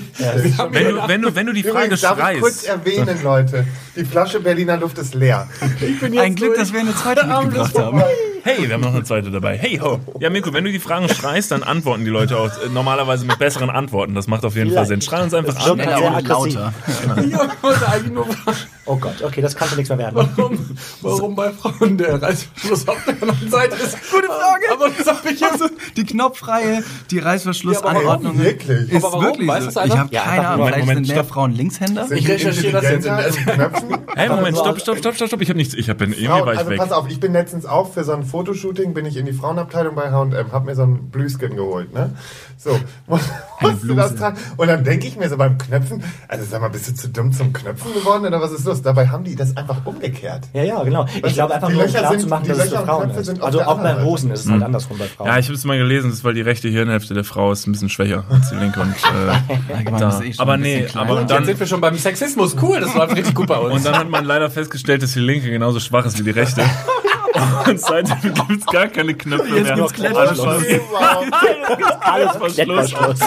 Haben 0.58 0.74
Wenn 0.74 0.90
du, 0.96 1.08
wenn 1.08 1.22
du, 1.22 1.36
wenn 1.36 1.46
du 1.48 1.54
die 1.54 1.64
Frage 1.64 1.86
Übrigens 1.86 2.02
darf 2.02 2.20
ich 2.34 2.40
kurz 2.42 2.66
schreist. 2.66 2.68
erwähnen, 2.68 3.24
Leute. 3.24 3.66
Die 3.96 4.04
Flasche 4.04 4.42
Berliner 4.42 4.76
Luft 4.76 4.98
ist 4.98 5.16
leer. 5.16 5.48
ich 5.80 6.00
bin 6.02 6.14
jetzt 6.14 6.22
Ein 6.24 6.36
Glück, 6.36 6.50
durch. 6.56 6.60
dass 6.60 6.74
wir 6.74 6.82
eine 6.82 6.94
zweite 6.96 7.26
mitgebracht 7.44 7.80
haben. 7.80 8.04
Hey, 8.48 8.68
wir 8.68 8.76
haben 8.76 8.82
noch 8.82 8.94
eine 8.94 9.04
zweite 9.04 9.32
dabei. 9.32 9.58
Hey, 9.58 9.80
ho. 9.82 10.00
Ja, 10.20 10.30
Mirko, 10.30 10.54
wenn 10.54 10.64
du 10.66 10.72
die 10.72 10.78
Fragen 10.78 11.10
schreist, 11.10 11.50
dann 11.50 11.64
antworten 11.64 12.06
die 12.06 12.12
Leute 12.12 12.38
auch 12.38 12.46
äh, 12.46 12.70
normalerweise 12.72 13.26
mit 13.26 13.40
besseren 13.40 13.72
Antworten. 13.72 14.14
Das 14.14 14.28
macht 14.28 14.46
auf 14.46 14.56
jeden 14.56 14.72
Fall 14.72 14.86
Sinn. 14.86 15.02
Schrei 15.02 15.24
uns 15.24 15.34
einfach 15.34 15.56
an. 15.56 15.74
Schneller 15.80 15.98
sehr 15.98 16.08
und 16.10 16.16
aggressiv. 16.16 16.54
lauter. 16.54 16.74
Ich 17.26 17.64
wollte 17.64 17.88
eigentlich 17.88 18.14
nur 18.14 18.26
fragen, 18.28 18.58
Oh 18.88 18.98
Gott, 18.98 19.24
okay, 19.24 19.42
das 19.42 19.56
kann 19.56 19.68
schon 19.68 19.78
nichts 19.78 19.90
mehr 19.90 19.98
werden. 19.98 20.30
warum, 20.38 20.78
warum 21.02 21.36
bei 21.36 21.50
Frauen 21.52 21.98
der 21.98 22.22
Reißverschluss 22.22 22.88
auf 22.88 23.04
der 23.04 23.16
anderen 23.20 23.50
Seite 23.50 23.76
ist. 23.78 23.98
Gute 24.12 24.28
Frage. 24.28 24.66
Aber 24.72 24.90
das 24.96 25.08
hab 25.08 25.26
ich 25.26 25.40
jetzt. 25.40 25.64
Die 25.98 26.04
knopffreie, 26.04 26.84
die 27.10 27.18
Reißverschlussanordnung 27.18 28.38
Wirklich? 28.38 28.92
ist 28.92 29.04
Aber 29.04 29.14
warum? 29.14 29.24
wirklich 29.26 29.48
Weiß 29.48 29.64
so. 29.64 29.66
das 29.72 29.78
einer? 29.78 29.94
Ich 29.94 30.00
habe 30.00 30.14
Ja, 30.14 30.22
keine 30.22 30.48
Ahnung, 30.50 30.68
vielleicht 30.68 30.80
Moment, 30.86 31.08
sind 31.08 31.16
mehr 31.16 31.24
stopp. 31.24 31.34
Frauen 31.34 31.52
Linkshänder. 31.54 32.08
Sind 32.08 32.18
Ich 32.18 32.26
die 32.26 32.32
recherchiere 32.34 32.74
das 32.74 32.84
jetzt 32.92 33.06
in 33.08 33.14
in 33.18 33.46
Knöpfen? 33.56 33.98
Hey, 34.16 34.30
Moment, 34.30 34.56
stopp, 34.56 34.80
stopp, 34.80 34.98
stopp, 35.00 35.16
stopp, 35.16 35.28
stopp. 35.30 35.42
Ich 35.42 35.50
habe 35.50 35.58
nichts. 35.58 35.74
Ich 35.74 35.90
habe 35.90 36.04
irgendwie 36.04 36.26
Frauen, 36.28 36.46
war 36.46 36.54
ich 36.54 36.60
also 36.60 36.70
weg. 36.70 36.78
pass 36.78 36.92
auf, 36.92 37.10
ich 37.10 37.20
bin 37.20 37.34
letztens 37.34 37.66
auch 37.66 37.92
für 37.92 38.04
so 38.04 38.12
ein 38.12 38.24
Fotoshooting, 38.36 38.94
bin 38.94 39.06
ich 39.06 39.16
in 39.16 39.26
die 39.26 39.32
Frauenabteilung 39.32 39.96
bei 39.96 40.12
H&M, 40.12 40.52
hab 40.52 40.66
mir 40.66 40.76
so 40.76 40.84
ein 40.84 41.10
Blueskin 41.10 41.56
geholt, 41.56 41.94
ne? 41.94 42.10
So, 42.58 42.78
muss, 43.08 43.22
musst 43.62 43.84
du 43.84 43.94
das 43.96 44.14
tragen? 44.16 44.38
Und 44.58 44.68
dann 44.68 44.84
denke 44.84 45.08
ich 45.08 45.16
mir 45.16 45.30
so 45.30 45.38
beim 45.38 45.58
Knöpfen, 45.58 46.04
also 46.28 46.44
sag 46.44 46.60
mal, 46.60 46.68
bist 46.70 46.90
du 46.90 46.94
zu 46.96 47.08
dumm 47.08 47.32
zum 47.32 47.54
Knöpfen 47.54 47.94
geworden 47.94 48.26
oder 48.26 48.42
was 48.42 48.52
ist 48.52 48.66
los? 48.66 48.82
Dabei 48.82 49.08
haben 49.08 49.24
die 49.24 49.38
das 49.38 49.56
einfach 49.56 49.86
umgekehrt. 49.86 50.50
Ja, 50.52 50.64
ja, 50.64 50.84
genau. 50.84 51.06
Ich 51.26 51.34
glaube 51.36 51.54
einfach 51.56 51.70
die 51.70 51.76
nur, 51.76 51.84
um 51.84 51.88
Löcher 51.88 52.00
klar 52.00 52.12
sind- 52.12 52.22
zu 52.24 52.28
machen, 52.28 52.44
die 52.44 52.50
dass 52.50 52.58
es 52.66 52.70
für 52.74 52.80
Frauen 52.80 53.10
ist. 53.12 53.42
Also 53.42 53.62
auch 53.62 53.80
bei 53.82 54.04
Hosen 54.04 54.32
ist 54.32 54.44
es 54.46 54.52
halt 54.52 54.64
andersrum 54.64 54.98
bei 54.98 55.06
Frauen. 55.06 55.28
Ja, 55.28 55.38
ich 55.40 55.46
habe 55.46 55.56
es 55.56 55.64
mal 55.64 55.78
gelesen, 55.78 56.10
das 56.10 56.20
ist, 56.20 56.26
weil 56.26 56.34
die 56.34 56.42
rechte 56.42 56.68
Hirnhälfte 56.68 57.14
der 57.14 57.24
Frau 57.24 57.54
ist 57.54 57.66
ein 57.68 57.72
bisschen 57.72 57.88
schwächer 57.88 58.26
als 58.30 58.50
die 58.50 58.56
linke. 58.58 58.82
Und, 58.82 58.92
äh, 58.92 59.92
da. 59.98 60.22
eh 60.22 60.34
Aber 60.40 60.58
nee, 60.58 60.88
aber 60.94 61.22
Und 61.22 61.32
dann, 61.32 61.38
jetzt 61.44 61.48
sind 61.48 61.60
wir 61.62 61.68
schon 61.68 61.80
beim 61.80 61.98
Sexismus. 61.98 62.58
Cool, 62.62 62.82
das 62.82 62.94
läuft 62.96 63.16
richtig 63.16 63.34
gut 63.34 63.48
bei 63.48 63.58
uns. 63.60 63.76
und 63.76 63.86
dann 63.86 63.98
hat 63.98 64.10
man 64.10 64.26
leider 64.26 64.50
festgestellt, 64.50 65.04
dass 65.04 65.14
die 65.14 65.20
linke 65.20 65.50
genauso 65.50 65.80
schwach 65.80 66.06
ist 66.06 66.20
wie 66.20 66.24
die 66.24 66.32
rechte. 66.32 66.62
Und 67.70 67.80
seitdem 67.80 68.34
gibt 68.34 68.60
es 68.62 68.66
gar 68.66 68.88
keine 68.88 69.14
Knöpfe 69.14 69.52
mehr. 69.52 69.76
gibt's 69.76 69.80
Alles 69.82 69.94
Klettverschluss. 69.94 70.64
alles 72.02 72.32
Verschluss. 72.36 73.20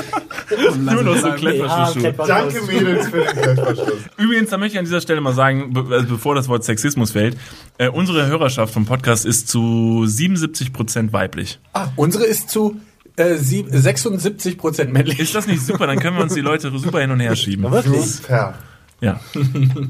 Nur 0.78 1.02
noch 1.02 1.16
so 1.16 1.30
Klettverschlussschuhe. 1.32 2.14
Danke 2.26 2.62
Mädels 2.62 3.08
für 3.08 3.18
den 3.24 3.42
Klettverschluss. 3.42 3.98
Übrigens, 4.16 4.50
da 4.50 4.58
möchte 4.58 4.74
ich 4.74 4.78
an 4.78 4.84
dieser 4.84 5.00
Stelle 5.00 5.20
mal 5.20 5.34
sagen, 5.34 5.72
be 5.72 5.84
also 5.90 6.06
bevor 6.08 6.34
das 6.34 6.48
Wort 6.48 6.64
Sexismus 6.64 7.12
fällt, 7.12 7.36
äh, 7.78 7.88
unsere 7.88 8.26
Hörerschaft 8.26 8.72
vom 8.72 8.86
Podcast 8.86 9.26
ist 9.26 9.48
zu 9.48 10.04
77% 10.06 11.12
weiblich. 11.12 11.58
Ah, 11.72 11.88
unsere 11.96 12.24
ist 12.24 12.50
zu 12.50 12.80
äh, 13.16 13.34
sieb- 13.36 13.68
76 13.70 14.58
Prozent 14.58 14.92
männlich. 14.92 15.18
Ist 15.18 15.34
das 15.34 15.46
nicht 15.46 15.60
super? 15.64 15.86
Dann 15.86 15.98
können 15.98 16.16
wir 16.16 16.22
uns 16.22 16.34
die 16.34 16.40
Leute 16.40 16.70
super 16.78 17.00
hin 17.00 17.10
und 17.10 17.20
her 17.20 17.36
schieben. 17.36 17.70
Wirklich? 17.70 18.00
Super. 18.16 18.54
Ja. 19.00 19.20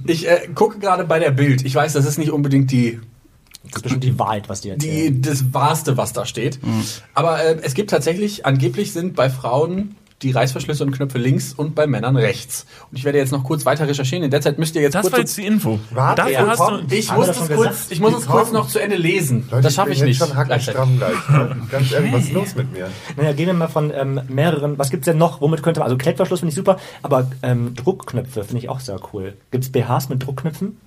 Ich 0.06 0.28
äh, 0.28 0.48
gucke 0.54 0.78
gerade 0.78 1.04
bei 1.04 1.18
der 1.18 1.30
Bild. 1.30 1.64
Ich 1.64 1.74
weiß, 1.74 1.94
das 1.94 2.04
ist 2.06 2.18
nicht 2.18 2.30
unbedingt 2.30 2.70
die, 2.70 3.00
Das 3.64 3.76
ist 3.76 3.82
bestimmt 3.82 4.04
die 4.04 4.18
Wahrheit, 4.18 4.48
was 4.48 4.60
die 4.62 4.70
erzählen. 4.70 5.20
die 5.20 5.20
das 5.28 5.52
Wahrste, 5.52 5.96
was 5.96 6.12
da 6.12 6.24
steht. 6.24 6.58
Aber 7.14 7.42
äh, 7.42 7.58
es 7.62 7.74
gibt 7.74 7.90
tatsächlich, 7.90 8.46
angeblich 8.46 8.92
sind 8.92 9.14
bei 9.14 9.28
Frauen 9.30 9.96
die 10.22 10.32
Reißverschlüsse 10.32 10.82
und 10.82 10.90
Knöpfe 10.90 11.16
links 11.18 11.52
und 11.52 11.76
bei 11.76 11.86
Männern 11.86 12.16
rechts. 12.16 12.66
Und 12.90 12.96
ich 12.98 13.04
werde 13.04 13.18
jetzt 13.18 13.30
noch 13.30 13.44
kurz 13.44 13.64
weiter 13.66 13.86
recherchieren. 13.86 14.24
In 14.24 14.32
der 14.32 14.40
Zeit 14.40 14.58
müsst 14.58 14.74
ihr 14.74 14.82
jetzt 14.82 14.94
Das 14.94 15.02
kurz... 15.02 15.12
war 15.12 15.20
jetzt 15.20 15.36
die 15.36 15.46
Info. 15.46 15.78
Warte, 15.90 16.22
Dafür 16.22 16.32
ja, 16.32 16.46
hast 16.48 16.58
komm. 16.58 16.88
du. 16.88 16.94
ich 16.96 17.12
muss 17.12 17.26
das 17.28 17.36
schon 17.36 17.48
kurz, 17.48 17.86
ich 17.90 18.00
muss 18.00 18.14
es 18.18 18.26
kurz 18.26 18.50
noch 18.50 18.66
zu 18.68 18.80
Ende 18.80 18.96
lesen. 18.96 19.46
Leute, 19.50 19.62
das 19.62 19.74
schaffe 19.74 19.92
ich 19.92 19.98
bin 20.00 20.08
nicht. 20.08 20.18
jetzt 20.20 20.28
schon 20.28 20.44
gleichzeitig. 20.44 20.80
hackenstramm 20.80 20.98
gleich. 20.98 21.56
ne? 21.56 21.66
Ganz 21.70 21.92
ehrlich, 21.92 22.12
was 22.12 22.24
ist 22.24 22.32
los 22.32 22.54
mit 22.56 22.72
mir? 22.72 22.88
Naja, 23.16 23.32
gehen 23.32 23.46
wir 23.46 23.54
mal 23.54 23.68
von 23.68 23.92
ähm, 23.94 24.20
mehreren. 24.28 24.76
Was 24.76 24.90
gibt's 24.90 25.04
denn 25.04 25.18
noch? 25.18 25.40
Womit 25.40 25.62
könnte 25.62 25.78
man. 25.80 25.84
Also 25.86 25.96
Klettverschluss 25.98 26.40
finde 26.40 26.50
ich 26.50 26.56
super, 26.56 26.78
aber 27.02 27.30
ähm, 27.44 27.74
Druckknöpfe 27.76 28.42
finde 28.42 28.58
ich 28.58 28.68
auch 28.68 28.80
sehr 28.80 28.98
cool. 29.12 29.34
Gibt's 29.52 29.70
BHs 29.70 30.08
mit 30.08 30.26
Druckknöpfen? 30.26 30.78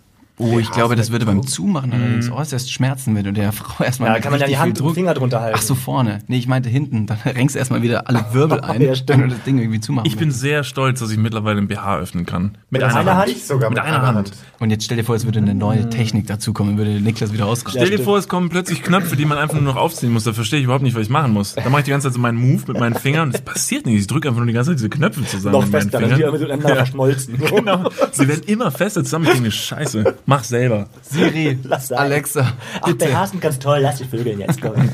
Oh, 0.41 0.59
ich 0.59 0.71
glaube, 0.71 0.95
das 0.95 1.11
würde 1.11 1.25
beim 1.25 1.45
Zumachen 1.45 1.89
Mhm. 1.89 1.95
allerdings 1.95 2.31
äußerst 2.31 2.71
schmerzen, 2.71 3.15
wenn 3.15 3.23
du 3.23 3.33
der 3.33 3.51
Frau 3.53 3.83
erstmal 3.83 4.09
Ja, 4.09 4.13
mit 4.15 4.23
kann 4.23 4.31
man 4.31 4.41
ja 4.41 4.47
die 4.47 4.57
Hand 4.57 4.79
und 4.81 4.87
Druck- 4.87 4.93
Finger 4.95 5.13
drunter 5.13 5.41
halten. 5.41 5.57
Ach 5.59 5.61
so, 5.61 5.75
vorne. 5.75 6.19
Nee, 6.27 6.37
ich 6.37 6.47
meinte 6.47 6.69
hinten. 6.69 7.05
Dann 7.07 7.17
renkst 7.25 7.55
du 7.55 7.59
erstmal 7.59 7.81
wieder 7.81 8.07
alle 8.09 8.25
Wirbel 8.31 8.59
ein, 8.61 8.81
Ja, 8.81 8.93
wenn 9.07 9.21
du 9.21 9.27
das 9.29 9.43
Ding 9.43 9.57
irgendwie 9.59 9.79
zumachen 9.79 10.07
Ich 10.07 10.17
bin 10.17 10.29
willst. 10.29 10.39
sehr 10.41 10.63
stolz, 10.63 10.99
dass 10.99 11.11
ich 11.11 11.17
mittlerweile 11.17 11.59
ein 11.59 11.67
BH 11.67 11.97
öffnen 11.99 12.25
kann. 12.25 12.57
Mit 12.69 12.81
Mit 12.81 12.83
einer 12.83 12.95
einer 12.95 13.11
Hand. 13.11 13.19
Hand? 13.27 13.31
Ich 13.31 13.45
sogar 13.45 13.69
Mit 13.69 13.79
einer 13.79 14.01
Hand. 14.01 14.31
Und 14.59 14.69
jetzt 14.69 14.83
stell 14.85 14.97
dir 14.97 15.03
vor, 15.03 15.15
es 15.15 15.25
würde 15.25 15.39
eine 15.39 15.53
neue 15.55 15.89
Technik 15.89 16.27
dazukommen, 16.27 16.77
würde 16.77 16.91
Niklas 17.01 17.33
wieder 17.33 17.45
ausrasten. 17.47 17.81
Stell 17.81 17.97
dir 17.97 18.03
vor, 18.03 18.17
es 18.17 18.27
kommen 18.27 18.49
plötzlich 18.49 18.83
Knöpfe, 18.83 19.15
die 19.15 19.25
man 19.25 19.37
einfach 19.37 19.55
nur 19.55 19.63
noch 19.63 19.75
aufziehen 19.75 20.11
muss. 20.11 20.23
Da 20.23 20.33
verstehe 20.33 20.59
ich 20.59 20.65
überhaupt 20.65 20.83
nicht, 20.83 20.95
was 20.95 21.03
ich 21.03 21.09
machen 21.09 21.33
muss. 21.33 21.55
Da 21.55 21.67
mache 21.69 21.79
ich 21.79 21.85
die 21.85 21.91
ganze 21.91 22.07
Zeit 22.07 22.13
so 22.13 22.19
meinen 22.19 22.37
Move 22.37 22.63
mit 22.67 22.79
meinen 22.79 22.95
Fingern 22.95 23.29
und 23.29 23.35
es 23.35 23.41
passiert 23.41 23.85
nicht. 23.85 23.99
Ich 23.99 24.07
drücke 24.07 24.27
einfach 24.27 24.39
nur 24.39 24.47
die 24.47 24.53
ganze 24.53 24.71
Zeit 24.71 24.79
diese 24.79 24.89
Knöpfe 24.89 25.25
zusammen 25.25 25.53
Noch 25.53 25.63
mit 25.65 25.71
fester, 25.71 25.99
dann 25.99 26.15
die 26.17 26.23
miteinander 26.23 26.75
verschmolzen. 26.75 27.37
Genau. 27.37 27.89
Sie 28.11 28.27
werden 28.27 28.43
immer 28.47 28.71
fester 28.71 29.03
zusammen. 29.03 29.25
Ich 29.25 29.33
denke, 29.33 29.51
Scheiße, 29.51 30.15
mach 30.31 30.45
selber. 30.45 30.87
Siri, 31.01 31.59
Lass 31.63 31.89
sein. 31.89 31.97
Alexa, 31.97 32.53
Ach. 32.81 32.93
BHs 32.93 33.31
sind 33.31 33.41
ganz 33.41 33.59
toll, 33.59 33.79
lass 33.79 33.97
die 33.97 34.05
Vögel 34.05 34.39
jetzt. 34.39 34.61
Komm. 34.61 34.73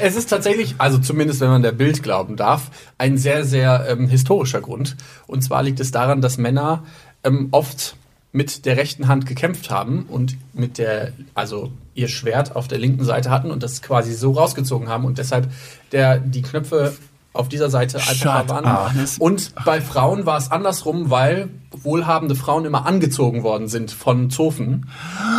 Es 0.00 0.14
ist 0.14 0.30
tatsächlich, 0.30 0.76
also 0.78 0.98
zumindest 0.98 1.40
wenn 1.40 1.48
man 1.48 1.62
der 1.62 1.72
Bild 1.72 2.04
glauben 2.04 2.36
darf, 2.36 2.70
ein 2.98 3.18
sehr, 3.18 3.44
sehr 3.44 3.86
ähm, 3.88 4.06
historischer 4.06 4.60
Grund. 4.60 4.96
Und 5.26 5.42
zwar 5.42 5.64
liegt 5.64 5.80
es 5.80 5.90
daran, 5.90 6.20
dass 6.20 6.38
Männer 6.38 6.84
ähm, 7.24 7.48
oft 7.50 7.96
mit 8.30 8.64
der 8.64 8.76
rechten 8.76 9.08
Hand 9.08 9.26
gekämpft 9.26 9.70
haben 9.70 10.04
und 10.08 10.36
mit 10.52 10.78
der, 10.78 11.12
also 11.34 11.72
ihr 11.94 12.06
Schwert 12.06 12.54
auf 12.54 12.68
der 12.68 12.78
linken 12.78 13.04
Seite 13.04 13.28
hatten 13.28 13.50
und 13.50 13.64
das 13.64 13.82
quasi 13.82 14.12
so 14.12 14.30
rausgezogen 14.30 14.88
haben 14.88 15.04
und 15.04 15.18
deshalb 15.18 15.50
der, 15.90 16.20
die 16.20 16.42
Knöpfe 16.42 16.94
auf 17.38 17.48
dieser 17.48 17.70
Seite 17.70 17.98
einfacher 17.98 18.48
waren. 18.48 18.64
up. 18.64 18.92
Und 19.18 19.54
bei 19.64 19.80
Frauen 19.80 20.26
war 20.26 20.38
es 20.38 20.50
andersrum, 20.50 21.10
weil 21.10 21.48
wohlhabende 21.82 22.34
Frauen 22.34 22.64
immer 22.64 22.86
angezogen 22.86 23.42
worden 23.42 23.68
sind 23.68 23.90
von 23.90 24.30
Zofen 24.30 24.88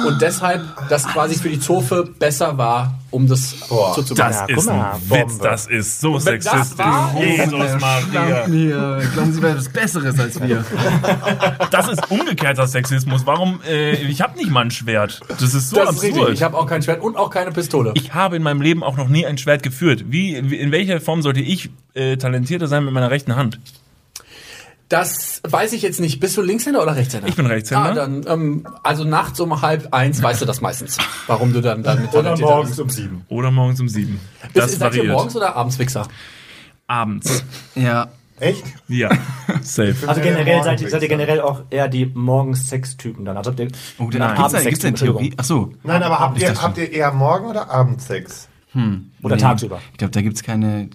und 0.07 0.21
deshalb 0.21 0.61
das 0.89 1.07
quasi 1.07 1.35
für 1.35 1.49
die 1.49 1.59
Zofe 1.59 2.03
besser 2.03 2.57
war, 2.57 2.99
um 3.11 3.27
das 3.27 3.53
Boah, 3.67 3.93
so 3.95 4.01
zu 4.03 4.13
Das 4.13 4.35
Ja, 4.37 4.45
ist 4.45 4.67
ein 4.67 4.85
Witz. 5.09 5.37
Das 5.39 5.67
ist 5.67 5.99
so 6.01 6.09
wenn 6.09 6.35
das 6.39 6.43
sexistisch. 6.45 6.77
war- 6.77 7.15
Jesus 7.21 7.81
Maria. 7.81 8.47
Mir, 8.47 9.01
glauben 9.13 9.33
Sie, 9.33 9.41
wäre 9.41 9.57
was 9.57 9.69
Besseres 9.69 10.19
als 10.19 10.39
wir. 10.41 10.63
Das 11.71 11.87
ist 11.87 12.09
umgekehrter 12.11 12.67
Sexismus. 12.67 13.25
Warum? 13.25 13.61
Äh, 13.67 13.93
ich 14.07 14.21
habe 14.21 14.37
nicht 14.37 14.49
mal 14.51 14.61
ein 14.61 14.71
Schwert. 14.71 15.19
Das 15.27 15.53
ist 15.53 15.69
so 15.69 15.75
Das 15.77 15.95
ist 15.95 16.01
richtig. 16.03 16.17
absurd. 16.19 16.33
Ich 16.33 16.43
habe 16.43 16.57
auch 16.57 16.65
kein 16.65 16.81
Schwert 16.81 17.01
und 17.01 17.15
auch 17.17 17.29
keine 17.29 17.51
Pistole. 17.51 17.91
Ich 17.95 18.13
habe 18.13 18.35
in 18.35 18.43
meinem 18.43 18.61
Leben 18.61 18.83
auch 18.83 18.97
noch 18.97 19.07
nie 19.07 19.25
ein 19.25 19.37
Schwert 19.37 19.63
geführt. 19.63 20.05
Wie, 20.07 20.49
wie 20.49 20.55
in 20.57 20.71
welcher 20.71 20.99
Form 21.01 21.21
sollte 21.21 21.39
ich 21.41 21.69
äh, 21.93 22.17
talentierter 22.17 22.67
sein 22.67 22.85
mit 22.85 22.93
meiner 22.93 23.11
rechten 23.11 23.35
Hand? 23.35 23.59
Das 24.89 25.41
weiß 25.47 25.73
ich 25.73 25.83
jetzt 25.83 25.99
nicht. 25.99 26.19
Bist 26.19 26.35
du 26.35 26.41
Linkshänder 26.41 26.81
oder 26.81 26.95
Rechtshänder? 26.95 27.27
Ich 27.27 27.35
bin 27.35 27.45
Rechtshänder. 27.45 27.91
Ah, 27.91 27.93
dann, 27.93 28.25
ähm, 28.27 28.67
also 28.83 29.03
nachts 29.03 29.39
um 29.39 29.61
halb 29.61 29.93
eins 29.93 30.21
weißt 30.21 30.41
du 30.41 30.45
das 30.45 30.61
meistens. 30.61 30.97
Warum 31.27 31.53
du 31.53 31.61
dann 31.61 31.83
damit 31.83 32.09
Oder 32.11 32.23
talentierter 32.23 32.51
morgens 32.55 32.69
bist. 32.71 32.79
um 32.81 32.89
sieben. 32.89 33.25
Oder 33.29 33.51
morgens 33.51 33.79
um 33.79 33.87
sieben. 33.87 34.19
Das 34.55 34.71
Ist, 34.71 34.79
seid 34.79 34.93
ihr 34.93 34.97
variiert. 35.01 35.13
morgens 35.15 35.35
oder 35.35 35.55
abends 35.55 35.77
Wichser? 35.79 36.07
Abends. 36.87 37.43
Ja, 37.75 38.07
Echt? 38.39 38.63
Ja, 38.87 39.09
safe. 39.61 39.95
Also 40.07 40.21
generell 40.21 40.63
seid 40.63 40.79
ihr, 40.81 40.89
seid 40.89 41.01
ihr 41.03 41.09
generell 41.09 41.41
auch 41.41 41.63
eher 41.69 41.89
die 41.89 42.05
Morgens-Sex-Typen 42.05 43.25
dann. 43.25 43.35
Also 43.35 43.51
habt 43.51 43.59
ihr 43.59 43.67
Oh, 43.99 44.05
gibt's 44.07 44.17
da, 44.17 44.33
Abends 44.33 44.63
gibt's 44.63 44.79
da 44.79 44.87
eine. 44.87 44.97
Theorie? 44.97 45.33
Ach 45.35 45.43
so. 45.43 45.73
Nein, 45.83 46.01
aber 46.01 46.19
habt 46.19 46.41
ihr, 46.41 46.61
habt 46.61 46.77
ihr 46.77 46.89
eher 46.91 47.11
Morgen- 47.11 47.47
oder 47.47 47.69
Abendsex? 47.69 48.47
Oder 48.73 49.35
Nee. 49.35 49.41
tagsüber. 49.41 49.81
Ich 49.91 49.97
glaube, 49.97 50.11
da 50.11 50.21
gibt's 50.21 50.41
keine 50.41 50.89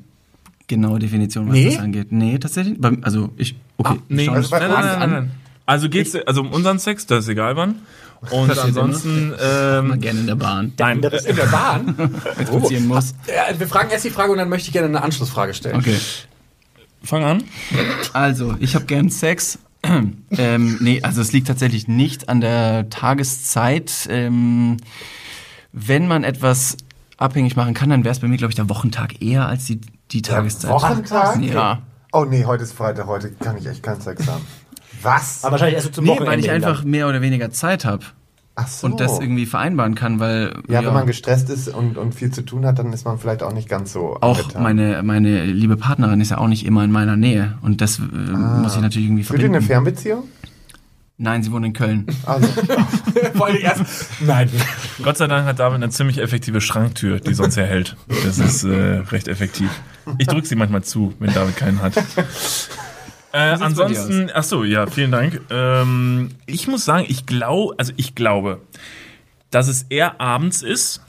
genaue 0.66 0.98
Definition, 0.98 1.48
was 1.48 1.54
Nee? 1.54 1.70
das 1.70 1.78
angeht. 1.78 2.10
Nee, 2.10 2.38
tatsächlich. 2.38 2.78
Also 3.02 3.30
ich, 3.36 3.56
okay. 3.76 3.98
Nee, 4.08 4.22
ich 4.22 4.26
schau 4.26 4.32
nein, 4.32 4.42
das 4.42 4.50
nein, 4.50 4.70
nein, 4.70 4.98
nein, 4.98 5.10
nein. 5.10 5.30
Also 5.66 5.88
geht's, 5.88 6.14
also 6.14 6.42
um 6.42 6.50
unseren 6.50 6.78
Sex, 6.78 7.06
das 7.06 7.24
ist 7.24 7.30
egal 7.30 7.56
wann. 7.56 7.76
Und 8.30 8.48
Passiert 8.48 8.68
ansonsten, 8.68 9.30
mal 9.30 9.38
ähm, 9.92 10.00
gerne 10.00 10.20
in 10.20 10.26
der 10.26 10.34
Bahn, 10.36 10.72
nein, 10.78 11.02
Das 11.02 11.12
ist 11.12 11.26
In 11.26 11.36
der 11.36 11.46
Bahn? 11.46 11.94
wenn 12.36 12.46
passieren 12.46 12.86
muss. 12.86 13.14
Wir 13.58 13.66
fragen 13.66 13.90
erst 13.90 14.06
die 14.06 14.10
Frage 14.10 14.32
und 14.32 14.38
dann 14.38 14.48
möchte 14.48 14.68
ich 14.68 14.72
gerne 14.72 14.88
eine 14.88 15.02
Anschlussfrage 15.02 15.52
stellen. 15.52 15.76
Okay. 15.76 15.96
fang 17.02 17.22
an. 17.22 17.44
Also, 18.14 18.56
ich 18.60 18.74
habe 18.74 18.86
gern 18.86 19.10
Sex. 19.10 19.58
ähm, 20.30 20.78
nee, 20.80 21.02
also 21.02 21.20
es 21.20 21.32
liegt 21.32 21.48
tatsächlich 21.48 21.86
nicht 21.86 22.30
an 22.30 22.40
der 22.40 22.88
Tageszeit. 22.88 24.08
Ähm, 24.08 24.78
wenn 25.72 26.08
man 26.08 26.24
etwas 26.24 26.78
abhängig 27.18 27.56
machen 27.56 27.74
kann, 27.74 27.90
dann 27.90 28.04
wäre 28.04 28.12
es 28.12 28.20
bei 28.20 28.28
mir, 28.28 28.38
glaube 28.38 28.52
ich, 28.52 28.56
der 28.56 28.70
Wochentag 28.70 29.20
eher 29.20 29.46
als 29.46 29.66
die, 29.66 29.80
die 30.14 30.22
Tageszeit. 30.22 30.70
Wochentag? 30.70 31.40
Ja. 31.42 31.82
Oh 32.12 32.24
nee, 32.24 32.44
heute 32.44 32.62
ist 32.62 32.72
Freitag, 32.72 33.06
heute 33.06 33.30
kann 33.32 33.56
ich 33.58 33.66
echt 33.66 33.82
keinen 33.82 34.00
Sex 34.00 34.26
haben. 34.28 34.44
Was? 35.02 35.44
Aber 35.44 35.52
wahrscheinlich 35.52 35.74
erst 35.74 35.86
so 35.88 35.92
zum 35.92 36.04
Nee, 36.04 36.10
Wochenende. 36.12 36.32
weil 36.32 36.40
ich 36.40 36.50
einfach 36.50 36.80
dann. 36.82 36.90
mehr 36.90 37.08
oder 37.08 37.20
weniger 37.20 37.50
Zeit 37.50 37.84
habe 37.84 38.04
Ach 38.54 38.68
so. 38.68 38.86
und 38.86 39.00
das 39.00 39.18
irgendwie 39.18 39.44
vereinbaren 39.46 39.96
kann, 39.96 40.20
weil 40.20 40.54
ja, 40.68 40.84
wenn 40.84 40.94
man 40.94 41.06
gestresst 41.06 41.50
ist 41.50 41.68
und, 41.68 41.98
und 41.98 42.14
viel 42.14 42.30
zu 42.30 42.42
tun 42.42 42.64
hat, 42.64 42.78
dann 42.78 42.92
ist 42.92 43.04
man 43.04 43.18
vielleicht 43.18 43.42
auch 43.42 43.52
nicht 43.52 43.68
ganz 43.68 43.92
so 43.92 44.16
auch 44.20 44.38
angetan. 44.38 44.62
meine, 44.62 45.02
meine 45.02 45.44
liebe 45.44 45.76
Partnerin 45.76 46.20
ist 46.20 46.30
ja 46.30 46.38
auch 46.38 46.46
nicht 46.46 46.64
immer 46.64 46.84
in 46.84 46.92
meiner 46.92 47.16
Nähe 47.16 47.58
und 47.62 47.80
das 47.80 47.98
äh, 47.98 48.02
muss 48.02 48.76
ich 48.76 48.80
natürlich 48.82 49.08
irgendwie 49.08 49.24
Führt 49.24 49.40
ihr 49.40 49.46
eine 49.46 49.60
verbinden. 49.60 49.66
Fernbeziehung? 49.92 50.22
Nein, 51.16 51.42
sie 51.42 51.52
wohnt 51.52 51.64
in 51.66 51.72
Köln. 51.72 52.06
Also, 52.26 52.46
Wollte 53.34 53.58
ich 53.58 53.64
erst. 53.64 54.06
Nein. 54.20 54.48
Gott 55.02 55.16
sei 55.16 55.26
Dank 55.28 55.46
hat 55.46 55.60
David 55.60 55.76
eine 55.76 55.90
ziemlich 55.90 56.18
effektive 56.18 56.60
Schranktür, 56.60 57.20
die 57.20 57.34
sonst 57.34 57.56
erhält. 57.56 57.96
Das 58.24 58.38
ist 58.40 58.64
äh, 58.64 58.98
recht 59.10 59.28
effektiv. 59.28 59.70
Ich 60.18 60.26
drücke 60.26 60.46
sie 60.46 60.56
manchmal 60.56 60.82
zu, 60.84 61.14
wenn 61.18 61.32
David 61.32 61.56
keinen 61.56 61.80
hat. 61.82 61.94
Äh, 63.32 63.56
ansonsten, 63.60 64.30
ach 64.32 64.44
so, 64.44 64.62
ja, 64.62 64.86
vielen 64.86 65.10
Dank. 65.10 65.40
Ähm, 65.50 66.28
ich 66.46 66.68
muss 66.68 66.84
sagen, 66.84 67.04
ich 67.08 67.26
glaube, 67.26 67.74
also 67.78 67.92
ich 67.96 68.14
glaube, 68.14 68.60
dass 69.50 69.66
es 69.66 69.86
eher 69.88 70.20
abends 70.20 70.62
ist 70.62 71.00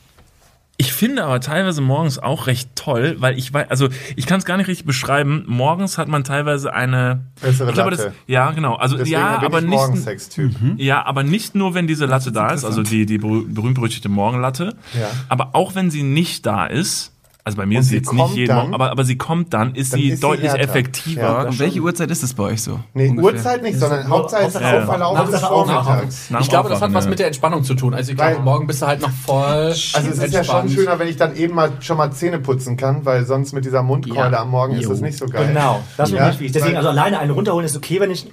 Ich 0.77 0.91
finde 0.91 1.23
aber 1.23 1.39
teilweise 1.39 1.81
morgens 1.81 2.17
auch 2.17 2.47
recht 2.47 2.71
toll, 2.75 3.17
weil 3.19 3.37
ich 3.37 3.53
weiß, 3.53 3.69
also 3.69 3.89
ich 4.15 4.25
kann 4.25 4.39
es 4.39 4.45
gar 4.45 4.57
nicht 4.57 4.67
richtig 4.67 4.87
beschreiben. 4.87 5.43
Morgens 5.45 5.99
hat 5.99 6.07
man 6.07 6.23
teilweise 6.23 6.73
eine 6.73 7.21
Bessere 7.41 7.67
ich 7.69 7.75
glaube, 7.75 7.91
Latte. 7.91 8.03
das, 8.05 8.13
ja 8.25 8.49
genau, 8.51 8.73
also 8.73 8.97
Deswegen 8.97 9.13
ja, 9.13 9.39
aber 9.43 9.59
ich 9.59 9.65
nicht 9.65 9.73
Morgensex-Typ. 9.75 10.51
ja, 10.77 11.05
aber 11.05 11.21
nicht 11.21 11.53
nur 11.53 11.75
wenn 11.75 11.85
diese 11.85 12.07
Latte 12.07 12.31
da 12.31 12.49
ist, 12.51 12.65
also 12.65 12.81
die 12.81 13.05
die 13.05 13.19
berüh- 13.19 13.45
berühmt-berüchtigte 13.53 14.09
Morgenlatte, 14.09 14.75
Ja. 14.99 15.09
aber 15.29 15.53
auch 15.53 15.75
wenn 15.75 15.91
sie 15.91 16.01
nicht 16.01 16.45
da 16.47 16.65
ist. 16.65 17.11
Also 17.47 17.57
bei 17.57 17.67
mir 17.67 17.75
Und 17.77 17.81
ist 17.81 17.85
sie 17.85 17.89
sie 17.91 17.95
jetzt 17.97 18.11
nicht 18.11 18.35
jeden 18.35 18.47
dann- 18.47 18.57
Morgen, 18.57 18.73
aber, 18.73 18.89
aber 18.89 19.03
sie 19.05 19.17
kommt 19.19 19.53
dann, 19.53 19.75
ist 19.75 19.93
Dann 19.93 19.99
sie 19.99 20.07
ist 20.09 20.15
sie 20.15 20.21
deutlich 20.21 20.49
härter. 20.49 20.63
effektiver. 20.63 21.21
Ja, 21.21 21.41
Und 21.43 21.59
welche 21.59 21.79
Uhrzeit 21.79 22.09
ist 22.09 22.23
es 22.23 22.33
bei 22.33 22.41
euch 22.45 22.63
so? 22.63 22.79
Nee, 22.95 23.09
Ungefähr? 23.09 23.33
Uhrzeit 23.35 23.61
nicht, 23.61 23.77
sondern 23.77 24.09
Hauptsache 24.09 24.41
es 24.45 24.55
ist 24.55 24.55
Hauptsache 24.55 24.77
auf 24.79 24.85
Verlauf 24.87 25.29
des. 25.29 25.41
Vormittags. 25.41 26.21
Ich 26.31 26.37
dem 26.37 26.47
glaube, 26.49 26.69
das 26.69 26.81
hat 26.81 26.93
was 26.95 27.03
ja. 27.03 27.09
mit 27.11 27.19
der 27.19 27.27
Entspannung 27.27 27.63
zu 27.63 27.75
tun. 27.75 27.93
Also 27.93 28.11
ich 28.13 28.17
glaube, 28.17 28.39
morgen 28.39 28.65
bist 28.65 28.81
du 28.81 28.87
halt 28.87 29.01
noch 29.01 29.11
voll 29.11 29.45
Also 29.45 30.09
es 30.09 30.17
ist 30.17 30.33
ja 30.33 30.43
schon 30.43 30.69
schöner, 30.69 30.97
wenn 30.97 31.07
ich 31.07 31.17
dann 31.17 31.35
eben 31.35 31.53
mal 31.53 31.71
schon 31.81 31.97
mal 31.97 32.11
Zähne 32.11 32.39
putzen 32.39 32.77
kann, 32.77 33.05
weil 33.05 33.25
sonst 33.27 33.53
mit 33.53 33.63
dieser 33.63 33.83
Mundkeule 33.83 34.31
Ja. 34.31 34.41
am 34.41 34.49
Morgen 34.49 34.73
ist 34.73 34.85
Jo. 34.85 34.89
das 34.89 35.01
nicht 35.01 35.19
so 35.19 35.27
geil. 35.27 35.49
Genau, 35.49 35.81
das 35.97 36.09
finde 36.09 36.23
Ja, 36.23 36.29
wichtig. 36.31 36.51
Deswegen, 36.53 36.77
also 36.77 36.89
alleine 36.89 37.19
eine 37.19 37.31
runterholen 37.33 37.67
ist 37.67 37.77
okay, 37.77 37.99
wenn 37.99 38.09
ich. 38.09 38.25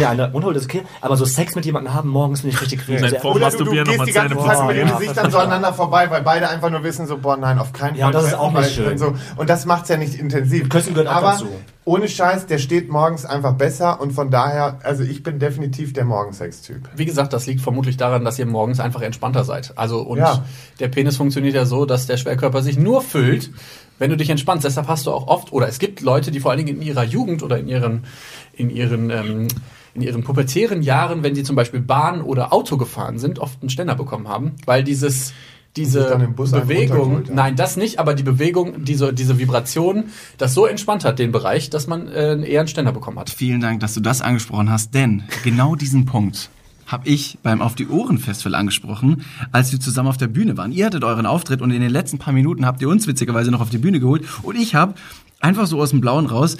Ja, 0.00 0.10
eine 0.10 0.32
runterholen 0.32 0.58
ist 0.58 0.64
okay, 0.64 0.82
aber 1.00 1.16
so 1.16 1.24
Sex 1.24 1.54
mit 1.54 1.64
jemandem 1.66 1.94
haben 1.94 2.08
morgens 2.08 2.40
finde 2.40 2.56
ich 2.56 2.60
richtig 2.62 2.84
creepy. 2.84 3.16
vor- 3.20 3.36
Oder 3.36 3.48
du, 3.50 3.62
du 3.62 3.70
gehst 3.70 3.86
noch 3.86 3.92
die 3.92 3.98
mal 3.98 4.06
ganze 4.12 4.12
Zähne 4.12 4.28
Zeit 4.44 4.56
putzen. 4.56 4.66
mit 4.66 4.76
den 4.76 4.88
Ja. 4.88 4.98
Gesichtern 4.98 5.30
so 5.30 5.38
aneinander 5.38 5.72
vorbei, 5.72 6.10
weil 6.10 6.22
beide 6.22 6.48
einfach 6.48 6.70
nur 6.70 6.82
wissen, 6.82 7.06
so, 7.06 7.16
boah, 7.18 7.36
nein, 7.36 7.60
auf 7.60 7.72
keinen 7.72 7.90
Fall. 7.90 7.98
Ja, 8.00 8.10
das 8.10 8.24
ist 8.26 8.34
auch 8.34 8.55
schön. 8.64 8.92
Und, 8.92 8.98
so. 8.98 9.14
und 9.36 9.50
das 9.50 9.66
macht's 9.66 9.88
ja 9.88 9.96
nicht 9.96 10.14
intensiv. 10.14 10.68
Küssen 10.68 10.94
gehört 10.94 11.08
Aber 11.08 11.32
dazu. 11.32 11.48
ohne 11.84 12.08
Scheiß, 12.08 12.46
der 12.46 12.58
steht 12.58 12.88
morgens 12.88 13.24
einfach 13.24 13.54
besser 13.54 14.00
und 14.00 14.12
von 14.12 14.30
daher, 14.30 14.78
also 14.82 15.02
ich 15.02 15.22
bin 15.22 15.38
definitiv 15.38 15.92
der 15.92 16.04
Morgensex-Typ. 16.04 16.88
Wie 16.96 17.04
gesagt, 17.04 17.32
das 17.32 17.46
liegt 17.46 17.60
vermutlich 17.60 17.96
daran, 17.96 18.24
dass 18.24 18.38
ihr 18.38 18.46
morgens 18.46 18.80
einfach 18.80 19.02
entspannter 19.02 19.44
seid. 19.44 19.72
Also 19.76 20.00
und 20.00 20.18
Ja. 20.18 20.44
der 20.80 20.88
Penis 20.88 21.16
funktioniert 21.16 21.54
ja 21.54 21.64
so, 21.66 21.84
dass 21.86 22.06
der 22.06 22.16
Schwerkörper 22.16 22.62
sich 22.62 22.78
nur 22.78 23.02
füllt, 23.02 23.50
wenn 23.98 24.10
du 24.10 24.16
dich 24.16 24.30
entspannst. 24.30 24.64
Deshalb 24.64 24.88
hast 24.88 25.06
du 25.06 25.12
auch 25.12 25.26
oft 25.26 25.52
oder 25.52 25.68
es 25.68 25.78
gibt 25.78 26.00
Leute, 26.00 26.30
die 26.30 26.40
vor 26.40 26.50
allen 26.50 26.64
Dingen 26.64 26.80
in 26.80 26.82
ihrer 26.86 27.04
Jugend 27.04 27.42
oder 27.42 27.58
in 27.58 27.68
ihren 27.68 28.04
in 28.52 28.70
ihren 28.70 29.10
ähm, 29.10 29.48
in 29.94 30.02
ihren 30.02 30.22
pubertären 30.24 30.82
Jahren, 30.82 31.22
wenn 31.22 31.34
sie 31.34 31.42
zum 31.42 31.56
Beispiel 31.56 31.80
Bahn 31.80 32.20
oder 32.20 32.52
Auto 32.52 32.76
gefahren 32.76 33.18
sind, 33.18 33.38
oft 33.38 33.62
einen 33.62 33.70
Ständer 33.70 33.94
bekommen 33.94 34.28
haben, 34.28 34.52
weil 34.66 34.84
dieses 34.84 35.32
diese 35.76 36.16
Bewegung, 36.36 37.24
nein, 37.32 37.56
das 37.56 37.76
nicht, 37.76 37.98
aber 37.98 38.14
die 38.14 38.22
Bewegung, 38.22 38.84
diese, 38.84 39.12
diese 39.12 39.38
Vibration, 39.38 40.04
das 40.38 40.54
so 40.54 40.66
entspannt 40.66 41.04
hat, 41.04 41.18
den 41.18 41.32
Bereich, 41.32 41.70
dass 41.70 41.86
man 41.86 42.08
äh, 42.08 42.40
eher 42.42 42.60
einen 42.60 42.68
Ständer 42.68 42.92
bekommen 42.92 43.18
hat. 43.18 43.30
Vielen 43.30 43.60
Dank, 43.60 43.80
dass 43.80 43.94
du 43.94 44.00
das 44.00 44.22
angesprochen 44.22 44.70
hast, 44.70 44.94
denn 44.94 45.24
genau 45.44 45.74
diesen 45.74 46.06
Punkt 46.06 46.50
habe 46.86 47.08
ich 47.08 47.38
beim 47.42 47.60
Auf 47.60 47.74
die 47.74 47.88
Ohren 47.88 48.18
Festival 48.18 48.54
angesprochen, 48.54 49.24
als 49.50 49.72
wir 49.72 49.80
zusammen 49.80 50.08
auf 50.08 50.16
der 50.16 50.28
Bühne 50.28 50.56
waren. 50.56 50.70
Ihr 50.70 50.86
hattet 50.86 51.02
euren 51.02 51.26
Auftritt 51.26 51.60
und 51.60 51.72
in 51.72 51.80
den 51.80 51.90
letzten 51.90 52.18
paar 52.18 52.32
Minuten 52.32 52.64
habt 52.64 52.80
ihr 52.80 52.88
uns 52.88 53.06
witzigerweise 53.06 53.50
noch 53.50 53.60
auf 53.60 53.70
die 53.70 53.78
Bühne 53.78 53.98
geholt 54.00 54.24
und 54.42 54.56
ich 54.56 54.74
habe 54.74 54.94
einfach 55.40 55.66
so 55.66 55.80
aus 55.80 55.90
dem 55.90 56.00
Blauen 56.00 56.26
raus 56.26 56.56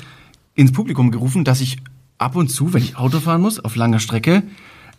ins 0.54 0.72
Publikum 0.72 1.10
gerufen, 1.10 1.44
dass 1.44 1.60
ich 1.60 1.78
ab 2.18 2.34
und 2.34 2.48
zu, 2.48 2.74
wenn 2.74 2.82
ich 2.82 2.96
Auto 2.96 3.20
fahren 3.20 3.40
muss, 3.40 3.60
auf 3.60 3.76
langer 3.76 4.00
Strecke, 4.00 4.42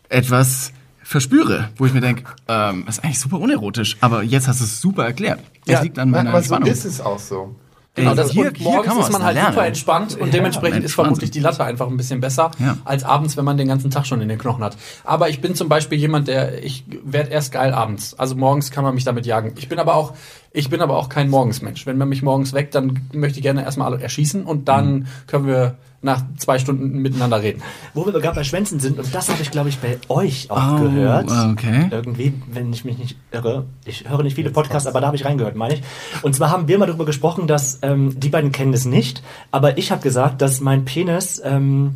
etwas 0.10 0.72
verspüre, 1.08 1.70
wo 1.78 1.86
ich 1.86 1.94
mir 1.94 2.02
denke, 2.02 2.24
ähm, 2.48 2.86
ist 2.88 3.04
eigentlich 3.04 3.20
super 3.20 3.40
unerotisch, 3.40 3.98
aber 4.02 4.24
jetzt 4.24 4.48
hast 4.48 4.60
du 4.60 4.66
es 4.66 4.82
super 4.82 5.06
erklärt. 5.06 5.40
Das 5.66 5.74
Ja, 5.76 5.82
liegt 5.82 5.98
an 6.00 6.10
meiner 6.10 6.30
aber 6.32 6.40
so 6.42 6.54
Entspannung. 6.56 6.70
ist 6.70 6.86
es 6.86 7.00
auch 7.02 7.20
so. 7.20 7.56
Genau, 7.96 8.14
das 8.14 8.30
hier- 8.30 8.52
hier 8.56 8.64
morgens 8.64 8.86
kann 8.86 8.96
man 8.98 9.06
ist 9.06 9.12
man 9.12 9.24
halt 9.24 9.34
lernen. 9.36 9.54
super 9.54 9.66
entspannt 9.66 10.14
und 10.20 10.28
Ja, 10.28 10.32
dementsprechend 10.34 10.84
ist 10.84 10.94
vermutlich 10.94 11.32
die 11.32 11.40
Latte 11.40 11.64
einfach 11.64 11.88
ein 11.88 11.98
bisschen 11.98 12.20
besser 12.20 12.52
Ja. 12.60 12.78
als 12.86 13.04
abends, 13.04 13.38
wenn 13.38 13.46
man 13.46 13.58
den 13.58 13.68
ganzen 13.68 13.90
Tag 13.90 14.06
schon 14.06 14.22
in 14.22 14.30
den 14.30 14.38
Knochen 14.38 14.64
hat. 14.64 14.78
Aber 15.04 15.30
ich 15.30 15.42
bin 15.42 15.56
zum 15.56 15.68
Beispiel 15.68 15.98
jemand, 15.98 16.28
der 16.28 16.64
ich 16.64 16.84
werde 17.04 17.32
erst 17.32 17.52
geil 17.54 17.74
abends. 17.74 18.14
Also 18.14 18.36
morgens 18.36 18.70
kann 18.70 18.84
man 18.84 18.94
mich 18.94 19.04
damit 19.04 19.26
jagen. 19.26 19.54
Ich 19.58 19.68
bin 19.68 19.80
aber 19.80 19.96
auch 19.96 20.14
ich 20.52 20.70
bin 20.70 20.82
aber 20.82 20.96
auch 20.98 21.10
kein 21.10 21.30
Morgensmensch. 21.30 21.86
Wenn 21.88 21.98
man 21.98 22.10
mich 22.10 22.22
morgens 22.22 22.54
weckt, 22.54 22.76
dann 22.76 23.00
möchte 23.14 23.40
ich 23.40 23.44
gerne 23.44 23.64
erstmal 23.64 23.92
alle 23.94 24.02
erschießen 24.04 24.44
und 24.44 24.68
dann 24.68 24.94
Mhm. 24.94 25.06
können 25.26 25.48
wir 25.48 25.76
nach 26.02 26.22
zwei 26.38 26.60
Stunden 26.60 27.00
miteinander 27.00 27.42
reden. 27.42 27.62
Wo 27.96 28.06
wir 28.06 28.14
gerade 28.14 28.36
bei 28.36 28.44
Schwänzen 28.44 28.80
sind, 28.80 29.00
und 29.00 29.14
das 29.16 29.30
habe 29.30 29.42
ich, 29.42 29.50
glaube 29.50 29.70
ich, 29.70 29.80
bei 29.80 29.98
euch 30.10 30.50
auch 30.52 30.74
Oh, 30.80 30.84
gehört. 30.84 31.30
okay. 31.52 31.88
Irgendwie, 31.90 32.34
wenn 32.52 32.72
ich 32.72 32.86
mich 32.86 32.98
nicht 33.00 33.18
irre. 33.32 33.66
Ich 33.84 34.08
höre 34.08 34.22
nicht 34.24 34.36
viele 34.36 34.52
Podcasts, 34.52 34.88
aber 34.88 35.02
da 35.02 35.08
habe 35.08 35.16
ich 35.18 35.26
reingehört, 35.26 35.56
meine 35.56 35.74
ich. 35.76 35.82
Und 36.22 36.36
zwar 36.36 36.52
haben 36.52 36.68
wir 36.68 36.78
mal 36.78 36.86
darüber 36.86 37.06
gesprochen, 37.06 37.48
dass 37.48 37.80
ähm, 37.82 38.18
die 38.20 38.30
beiden 38.30 38.52
kennen 38.52 38.74
es 38.74 38.86
nicht, 38.86 39.24
aber 39.52 39.78
ich 39.80 39.92
habe 39.92 40.02
gesagt, 40.04 40.42
dass 40.42 40.62
mein 40.62 40.86
Penis 40.86 41.42
ähm, 41.44 41.96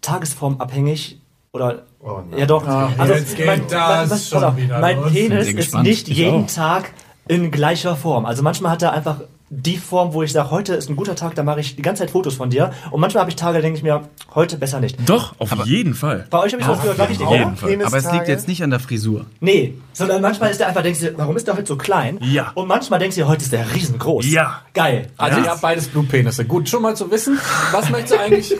tagesformabhängig 0.00 1.20
oder 1.52 1.82
Oh 2.02 2.20
nein. 2.30 2.38
ja 2.40 2.46
doch. 2.46 2.66
also 2.66 3.12
jetzt 3.12 3.36
geht 3.36 3.46
mein, 3.46 3.62
das 3.68 4.10
was- 4.10 4.28
schon 4.28 4.40
pass 4.40 4.48
auf, 4.52 4.56
wieder 4.56 4.80
mein 4.80 4.96
los. 4.96 5.12
Penis 5.12 5.48
ist 5.48 5.74
nicht 5.82 6.08
Ich 6.08 6.16
jeden 6.18 6.44
auch. 6.44 6.50
Tag 6.50 6.92
in 7.28 7.50
gleicher 7.50 7.96
Form. 7.96 8.24
Also 8.26 8.42
manchmal 8.42 8.72
hat 8.72 8.82
er 8.82 8.92
einfach 8.92 9.20
die 9.52 9.78
Form, 9.78 10.14
wo 10.14 10.22
ich 10.22 10.32
sage, 10.32 10.52
heute 10.52 10.74
ist 10.74 10.88
ein 10.88 10.94
guter 10.94 11.16
Tag, 11.16 11.34
da 11.34 11.42
mache 11.42 11.58
ich 11.58 11.74
die 11.74 11.82
ganze 11.82 12.04
Zeit 12.04 12.10
Fotos 12.12 12.34
von 12.36 12.50
dir. 12.50 12.72
Und 12.92 13.00
manchmal 13.00 13.22
habe 13.22 13.30
ich 13.30 13.36
Tage, 13.36 13.58
da 13.58 13.62
denke 13.62 13.78
ich 13.78 13.82
mir, 13.82 14.02
heute 14.32 14.56
besser 14.56 14.78
nicht. 14.78 14.96
Doch, 15.08 15.34
auf 15.40 15.66
jeden 15.66 15.94
Fall. 15.94 16.28
Bei 16.30 16.38
euch 16.38 16.52
habe 16.52 16.62
ich 16.62 16.68
das 16.68 16.80
gehört, 16.80 16.98
war 16.98 17.08
richtig, 17.08 17.28
jeden? 17.28 17.56
Fall. 17.56 17.84
Aber 17.84 17.96
es 17.96 18.12
liegt 18.12 18.28
jetzt 18.28 18.46
nicht 18.46 18.62
an 18.62 18.70
der 18.70 18.78
Frisur. 18.78 19.26
Nee, 19.40 19.74
sondern 19.92 20.22
manchmal 20.22 20.52
ist 20.52 20.60
der 20.60 20.68
einfach, 20.68 20.82
denkst 20.82 21.00
du, 21.00 21.18
warum 21.18 21.36
ist 21.36 21.48
der 21.48 21.56
heute 21.56 21.66
so 21.66 21.76
klein? 21.76 22.18
Ja. 22.22 22.52
Und 22.54 22.68
manchmal 22.68 23.00
denkst 23.00 23.16
du, 23.16 23.26
heute 23.26 23.42
ist 23.42 23.52
der 23.52 23.74
riesengroß. 23.74 24.30
Ja. 24.30 24.62
Geil. 24.72 25.08
Also 25.16 25.38
Ja. 25.38 25.44
ihr 25.44 25.50
habt 25.50 25.62
beides 25.62 25.88
Blutpenisse. 25.88 26.44
Gut, 26.44 26.68
schon 26.68 26.82
mal 26.82 26.94
zu 26.94 27.10
wissen. 27.10 27.36
Was 27.72 27.90
möchtest 27.90 28.14
du 28.14 28.20
eigentlich? 28.20 28.54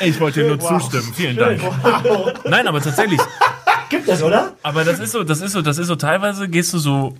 Ich 0.00 0.20
wollte 0.20 0.42
dir 0.42 0.48
nur 0.48 0.60
zustimmen. 0.60 1.10
Vielen 1.14 1.36
Dank. 1.36 1.62
Nein, 2.44 2.68
aber 2.68 2.82
tatsächlich. 2.82 3.20
Gibt 3.88 4.06
es, 4.08 4.22
oder? 4.22 4.52
Aber 4.62 4.84
das 4.84 4.98
ist 4.98 5.12
so, 5.12 5.24
das 5.24 5.40
ist 5.40 5.52
so, 5.52 5.62
das 5.62 5.78
ist 5.78 5.86
so. 5.86 5.96
Teilweise 5.96 6.48
gehst 6.48 6.74
du 6.74 6.78
so 6.78 7.14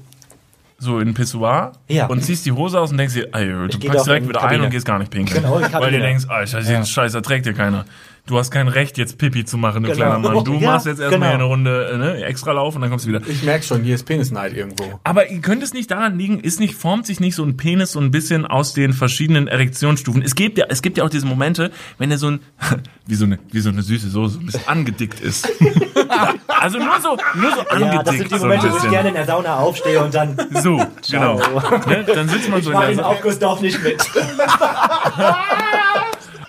so 0.79 0.99
in 0.99 1.09
ein 1.09 1.15
Pissoir 1.15 1.73
Ja. 1.89 2.07
und 2.07 2.23
ziehst 2.23 2.45
die 2.47 2.53
Hose 2.53 2.81
aus 2.81 2.91
und 2.91 2.99
denkst 2.99 3.15
dir, 3.15 3.29
ey, 3.33 3.47
du 3.47 3.79
geh 3.79 3.89
packst 3.89 4.07
direkt 4.07 4.29
wieder 4.29 4.41
Kabine. 4.41 4.61
ein 4.61 4.65
und 4.67 4.71
gehst 4.71 4.85
gar 4.87 4.99
nicht 4.99 5.11
pinkeln. 5.11 5.43
Genau, 5.43 5.61
Weil 5.61 5.93
du 5.93 6.01
denkst, 6.01 6.25
ah, 6.29 6.47
scheiße, 6.47 6.71
den 6.71 6.85
Scheiß 6.85 7.15
erträgt 7.15 7.47
dir 7.47 7.55
keiner. 7.55 7.85
Du 8.27 8.39
hast 8.39 8.51
kein 8.51 8.69
Recht, 8.69 8.97
jetzt 8.97 9.19
Pipi 9.19 9.45
zu 9.45 9.59
machen, 9.59 9.83
du 9.83 9.91
Genau. 9.91 9.97
kleiner 9.97 10.19
Mann. 10.19 10.45
Du 10.45 10.55
Ja, 10.59 10.73
machst 10.73 10.87
jetzt 10.87 10.99
erstmal 10.99 11.19
genau. 11.21 11.27
hier 11.27 11.35
eine 11.35 11.45
Runde 11.45 11.91
äh, 11.93 11.97
ne, 11.99 12.25
extra 12.25 12.53
Lauf 12.53 12.75
und 12.75 12.81
dann 12.81 12.89
kommst 12.91 13.05
du 13.05 13.11
wieder. 13.11 13.21
Ich 13.29 13.43
merke 13.43 13.65
schon, 13.67 13.83
hier 13.83 13.95
ist 13.95 14.05
Penisneid 14.05 14.55
irgendwo. 14.57 14.99
Aber 15.05 15.27
könnte 15.43 15.65
es 15.67 15.75
nicht 15.75 15.91
daran 15.91 16.19
liegen, 16.19 16.41
ist 16.41 16.59
nicht, 16.59 16.75
formt 16.75 17.07
sich 17.07 17.21
nicht 17.21 17.35
so 17.35 17.45
ein 17.45 17.59
Penis 17.59 17.93
so 17.93 18.01
ein 18.01 18.11
bisschen 18.11 18.47
aus 18.47 18.73
den 18.73 18.95
verschiedenen 18.95 19.47
Erektionsstufen? 19.47 20.23
Es 20.23 20.35
gibt 20.35 20.57
ja, 20.57 20.65
es 20.71 20.81
gibt 20.81 20.97
ja 20.97 21.05
auch 21.05 21.11
diese 21.11 21.27
Momente, 21.27 21.71
wenn 21.99 22.11
er 22.11 22.17
so 22.19 22.31
ein, 22.31 22.41
wie 23.07 23.15
so 23.15 23.27
eine, 23.27 23.39
wie 23.53 23.61
so 23.61 23.69
eine 23.69 23.83
süße 23.83 24.09
Soße, 24.09 24.39
ein 24.41 24.47
bisschen 24.47 24.67
angedickt 24.69 25.21
ist. 25.21 25.47
also 26.65 26.79
nur 26.79 27.01
so, 27.01 27.17
nur 27.35 27.51
so 27.53 27.61
angedickt. 27.61 27.95
Ja, 27.95 28.03
das 28.03 28.17
sind 28.17 28.31
die 28.31 28.39
so 28.39 28.45
Momente, 28.45 28.73
wo 28.73 28.77
ich 28.77 28.91
gerne 28.91 29.09
in 29.11 29.15
der 29.15 29.27
Sauna 29.27 29.59
aufstehe 29.59 30.03
und 30.03 30.15
dann, 30.15 30.37
So, 30.63 30.81
genau. 31.11 31.37
Ne? 31.87 32.05
Dann 32.07 32.29
sitzt 32.29 32.49
man 32.49 32.59
ich 32.61 32.65
so 32.65 32.71
mache 32.73 32.91
in 32.91 32.97
der 32.97 33.07
Aufgussdorf 33.07 33.61
nicht 33.61 33.83
mit. 33.83 34.03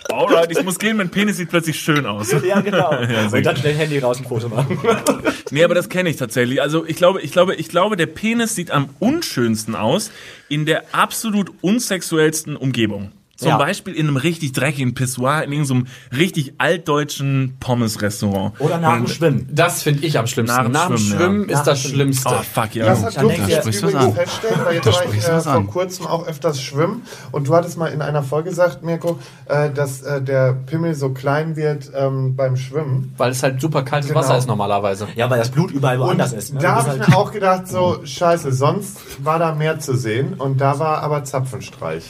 Alright, 0.08 0.50
ich 0.50 0.62
muss 0.64 0.78
gehen, 0.78 0.96
mein 0.96 1.10
Penis 1.10 1.36
sieht 1.36 1.50
plötzlich 1.50 1.78
schön 1.78 2.06
aus. 2.06 2.32
ja, 2.32 2.60
genau. 2.60 2.90
Ja, 3.06 3.26
und 3.30 3.44
dann 3.46 3.56
schnell 3.56 3.74
Handy 3.74 3.98
raus 3.98 4.18
ein 4.18 4.24
Foto 4.24 4.48
machen. 4.48 4.78
Nee, 5.52 5.62
aber 5.62 5.76
das 5.76 5.88
kenne 5.88 6.08
ich 6.08 6.16
tatsächlich. 6.16 6.60
Also 6.60 6.84
ich 6.84 6.96
glaube, 6.96 7.20
ich 7.22 7.30
glaube, 7.30 7.54
ich 7.54 7.68
glaube, 7.68 7.96
der 7.96 8.06
Penis 8.06 8.56
sieht 8.56 8.72
am 8.72 8.88
unschönsten 8.98 9.76
aus 9.76 10.10
in 10.48 10.66
der 10.66 10.82
absolut 10.90 11.52
unsexuellsten 11.60 12.56
Umgebung. 12.56 13.12
Zum 13.36 13.48
Ja. 13.48 13.58
Beispiel 13.58 13.92
in 13.94 14.08
einem 14.08 14.16
richtig 14.16 14.52
dreckigen 14.52 14.94
Pissoir, 14.94 15.42
in 15.44 15.52
irgendeinem 15.52 15.86
richtig 16.16 16.54
altdeutschen 16.58 17.56
Pommes-Restaurant. 17.60 18.58
Oder 18.60 18.78
nach 18.78 18.96
dem 18.96 19.06
Schwimmen. 19.08 19.48
Das 19.52 19.82
finde 19.82 20.06
ich 20.06 20.18
am 20.18 20.26
schlimmsten. 20.26 20.56
Nach 20.56 20.68
Nach 20.68 20.86
dem 20.88 20.96
Schwimmen, 20.96 21.18
Schwimmen 21.18 21.40
ja. 21.48 21.52
ist 21.52 21.58
Nach 21.58 21.64
das 21.66 21.80
Schlimmste. 21.82 22.28
Oh, 22.34 22.42
fuck, 22.42 22.74
ja. 22.74 22.86
Das 22.86 23.04
hat 23.04 23.16
du 23.22 23.28
was 23.28 23.34
übrigens 23.36 23.94
an. 23.94 24.12
feststellen, 24.14 24.60
weil 24.64 24.74
jetzt 24.76 24.86
Da 24.86 24.92
war 24.92 25.04
ich 25.14 25.28
äh, 25.28 25.40
vor 25.40 25.66
kurzem 25.66 26.06
auch 26.06 26.26
öfters 26.26 26.62
schwimmen 26.62 27.02
und 27.32 27.48
du 27.48 27.54
hattest 27.54 27.76
mal 27.76 27.88
in 27.88 28.00
einer 28.02 28.22
Folge 28.22 28.50
gesagt, 28.50 28.82
Mirko, 28.82 29.18
äh, 29.46 29.70
dass 29.70 30.02
äh, 30.02 30.22
der 30.22 30.54
Pimmel 30.54 30.94
so 30.94 31.10
klein 31.10 31.56
wird 31.56 31.90
ähm, 31.94 32.36
beim 32.36 32.56
Schwimmen. 32.56 33.12
Weil 33.16 33.32
es 33.32 33.42
halt 33.42 33.60
super 33.60 33.82
kaltes 33.82 34.08
Genau. 34.08 34.20
Wasser 34.20 34.38
ist 34.38 34.46
normalerweise. 34.48 35.08
Ja, 35.14 35.28
weil 35.28 35.38
das 35.40 35.50
Blut 35.50 35.70
überall 35.72 35.98
woanders 36.00 36.32
ist. 36.32 36.54
Ne? 36.54 36.60
da 36.60 36.76
habe 36.76 36.94
ich 36.94 37.00
halt- 37.00 37.08
mir 37.10 37.16
auch 37.16 37.32
gedacht, 37.32 37.68
so 37.68 37.98
scheiße, 38.04 38.52
sonst 38.52 38.96
war 39.22 39.38
da 39.38 39.54
mehr 39.54 39.78
zu 39.78 39.94
sehen 39.96 40.34
und 40.34 40.60
da 40.60 40.78
war 40.78 41.02
aber 41.02 41.24
Zapfenstreich. 41.24 42.04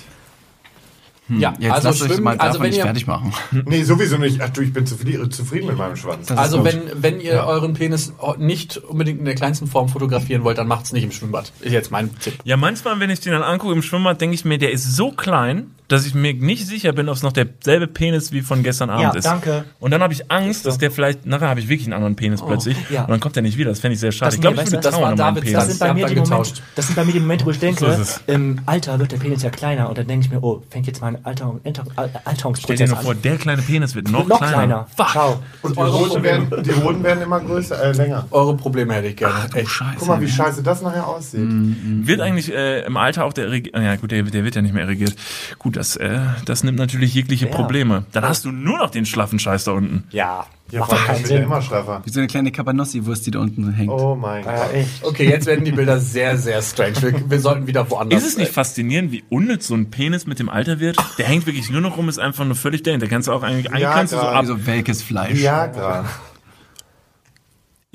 Ja, 1.29 1.55
Jetzt 1.59 1.72
also 1.72 1.89
lasst 1.89 2.03
euch 2.03 2.09
schwimmen, 2.09 2.24
mal 2.24 2.37
also 2.39 2.61
wenn 2.61 2.68
nicht 2.68 2.79
ihr, 2.79 2.85
fertig 2.85 3.07
machen. 3.07 3.33
Nee, 3.66 3.83
sowieso 3.83 4.16
nicht. 4.16 4.41
Ach 4.41 4.51
du, 4.51 4.61
ich 4.61 4.72
bin 4.72 4.87
zufrieden, 4.87 5.31
zufrieden 5.31 5.66
mit 5.66 5.77
meinem 5.77 5.97
Schwanz. 5.97 6.29
Das 6.29 6.39
also 6.39 6.64
wenn, 6.64 6.83
wenn 6.95 7.20
ihr 7.20 7.45
euren 7.47 7.74
Penis 7.74 8.12
nicht 8.39 8.77
unbedingt 8.77 9.18
in 9.18 9.24
der 9.24 9.35
kleinsten 9.35 9.66
Form 9.66 9.89
fotografieren 9.89 10.45
wollt, 10.45 10.59
dann 10.59 10.68
macht's 10.68 10.93
nicht 10.93 11.05
im 11.05 11.11
Schwimmbad. 11.11 11.53
Ist 11.61 11.72
jetzt 11.72 11.91
mein 11.91 12.16
Tipp. 12.20 12.35
Ja, 12.45 12.57
manchmal, 12.57 13.01
wenn 13.01 13.11
ich 13.11 13.20
den 13.20 13.33
dann 13.33 13.43
angucke 13.43 13.72
im 13.72 13.83
Schwimmbad, 13.83 14.20
denke 14.20 14.35
ich 14.35 14.45
mir, 14.45 14.59
der 14.59 14.70
ist 14.70 14.95
so 14.95 15.11
klein, 15.11 15.72
dass 15.89 16.07
ich 16.07 16.14
mir 16.14 16.34
nicht 16.34 16.66
sicher 16.66 16.93
bin, 16.93 17.09
ob 17.09 17.16
es 17.16 17.22
noch 17.22 17.32
derselbe 17.32 17.87
Penis 17.87 18.32
wie 18.32 18.41
von 18.43 18.62
gestern 18.62 18.91
Abend 18.91 19.03
Ja, 19.05 19.12
ist. 19.14 19.24
danke. 19.24 19.64
Und 19.78 19.91
dann 19.93 20.03
habe 20.03 20.12
ich 20.12 20.30
Angst, 20.30 20.66
dass 20.66 20.78
der 20.78 20.91
vielleicht, 20.91 21.26
nachher 21.26 21.49
habe 21.49 21.61
ich 21.61 21.68
wirklich 21.68 21.87
einen 21.87 21.93
anderen 21.95 22.16
Penis 22.16 22.43
plötzlich. 22.43 22.76
ja. 22.91 23.03
Und 23.05 23.11
dann 23.11 23.20
kommt 23.20 23.37
der 23.37 23.43
nicht 23.43 23.57
wieder. 23.57 23.70
Das 23.70 23.78
fände 23.80 23.95
ich 23.95 24.01
sehr 24.01 24.11
schade. 24.12 24.28
Das- 24.28 24.34
ich 24.34 24.41
glaube, 24.41 24.57
ich 24.57 24.62
würde 24.62 24.76
du, 24.76 24.80
das 24.82 24.95
trauern 24.95 25.12
um 25.12 25.18
meinen 25.18 25.34
Penis. 25.37 25.53
Das 25.53 25.66
sind, 25.68 25.78
bei 25.80 25.95
mir 25.95 26.07
die 26.07 26.14
Momente, 26.16 26.53
das 26.74 26.87
sind 26.87 26.97
bei 26.97 27.05
mir 27.05 27.12
die 27.12 27.20
Momente, 27.20 27.47
wo 27.47 27.51
ich 27.51 27.59
denke, 27.59 28.05
So 28.05 28.20
im 28.32 28.61
Alter 28.66 28.99
wird 28.99 29.12
der 29.12 29.18
Penis 29.18 29.43
ja 29.43 29.51
kleiner 29.51 29.89
und 29.89 29.97
dann 29.99 30.07
denke 30.07 30.26
ich 30.26 30.32
mir, 30.32 30.43
oh, 30.43 30.62
fängt 30.70 30.87
jetzt 30.87 31.01
mein 31.01 31.24
Alter, 31.24 31.55
Alter, 31.64 31.84
Stell 31.87 32.09
dir 32.09 32.20
Alterungsprozess 32.24 32.89
nur 32.91 32.99
an. 32.99 33.05
vor, 33.05 33.14
der 33.14 33.37
kleine 33.37 33.62
Penis 33.62 33.95
wird 33.95 34.11
noch, 34.11 34.26
noch 34.26 34.39
kleiner. 34.39 34.53
kleiner. 34.55 34.87
Fuck. 34.97 35.09
Ciao. 35.11 35.43
Und 35.62 35.76
die 35.76 35.80
Hoden, 35.80 36.22
werden, 36.22 36.62
die 36.64 36.72
Hoden 36.74 37.03
werden 37.05 37.22
immer 37.22 37.41
größer, 37.41 37.80
äh, 37.82 37.93
länger. 37.93 38.26
Eure 38.30 38.57
Probleme 38.57 38.95
hätte 38.95 39.09
ich 39.09 39.16
gerne. 39.16 39.34
Echt. 39.55 39.68
Scheiße. 39.68 39.97
Guck 39.99 40.09
mal, 40.09 40.20
wie 40.20 40.28
scheiße 40.28 40.62
das 40.62 40.82
nachher 40.82 41.07
aussieht. 41.07 41.47
Wird 41.49 42.20
eigentlich 42.20 42.53
äh, 42.53 42.80
im 42.87 42.97
Alter 42.97 43.24
auch 43.24 43.32
der? 43.32 43.47
Ja 43.55 43.97
gut, 43.97 44.11
der, 44.11 44.22
der 44.24 44.45
wird 44.45 44.55
ja 44.57 44.62
nicht 44.62 44.74
mehr 44.74 44.82
erregiert. 44.84 45.14
Gut, 45.59 45.76
das, 45.77 45.97
äh, 45.97 46.20
das 46.45 46.64
nimmt 46.64 46.79
natürlich 46.79 47.14
jegliche 47.14 47.47
Probleme. 47.47 48.05
Dann 48.12 48.24
hast 48.24 48.45
du 48.45 48.51
nur 48.53 48.79
noch 48.79 48.91
den 48.91 49.05
schlaffen 49.07 49.39
Scheiß 49.39 49.64
da 49.64 49.72
unten. 49.72 50.05
Ja, 50.11 50.47
Ja, 50.70 50.81
macht 50.81 50.91
keinen 51.07 51.24
Sinn. 51.24 51.43
immer 51.45 51.61
schlaffer. 51.62 52.01
Wie 52.05 52.11
so 52.11 52.18
eine 52.18 52.27
kleine 52.27 52.51
Cabanossi-Wurst, 52.51 53.27
die 53.27 53.31
da 53.31 53.39
unten 53.41 53.70
hängt. 53.72 53.91
Oh 53.91 54.16
mein 54.16 54.45
Ja, 54.45 54.57
Gott. 54.64 54.74
echt. 54.74 55.05
Okay, 55.05 55.29
jetzt 55.29 55.47
werden 55.47 55.64
die 55.64 55.72
Bilder 55.72 55.99
sehr, 56.01 56.37
sehr 56.39 56.61
strange. 56.62 57.01
Wir, 57.03 57.31
wir 57.31 57.41
sollten 57.41 57.66
wieder 57.66 57.89
woanders 57.91 58.22
Ist 58.22 58.29
es 58.31 58.37
nicht 58.39 58.53
faszinierend, 58.53 59.12
wie 59.12 59.22
unnütz 59.29 59.66
so 59.68 59.74
ein 59.74 59.91
Penis 59.91 60.27
mit 60.27 60.39
dem 60.39 60.49
Alter 60.49 60.81
wird? 60.81 60.97
Der 61.18 61.27
hängt 61.27 61.47
wirklich 61.47 61.70
nur 61.70 61.81
noch 61.83 61.97
rum, 61.97 62.09
ist 62.09 62.18
einfach 62.18 62.45
nur 62.45 62.57
völlig 62.57 62.83
dämlich. 62.83 63.03
Da 63.09 63.14
kannst 63.14 63.29
du 63.29 63.33
auch 63.33 63.43
eigentlich, 63.43 63.68
eigentlich 63.70 63.83
Ja, 63.83 63.93
kannst 63.93 64.12
du 64.12 64.16
so 64.16 64.22
gerade. 64.22 64.37
ab. 64.39 64.43
Wie 64.43 64.47
so 64.49 64.66
welkes 64.66 65.03
Fleisch. 65.03 65.39
Viagra. 65.39 66.05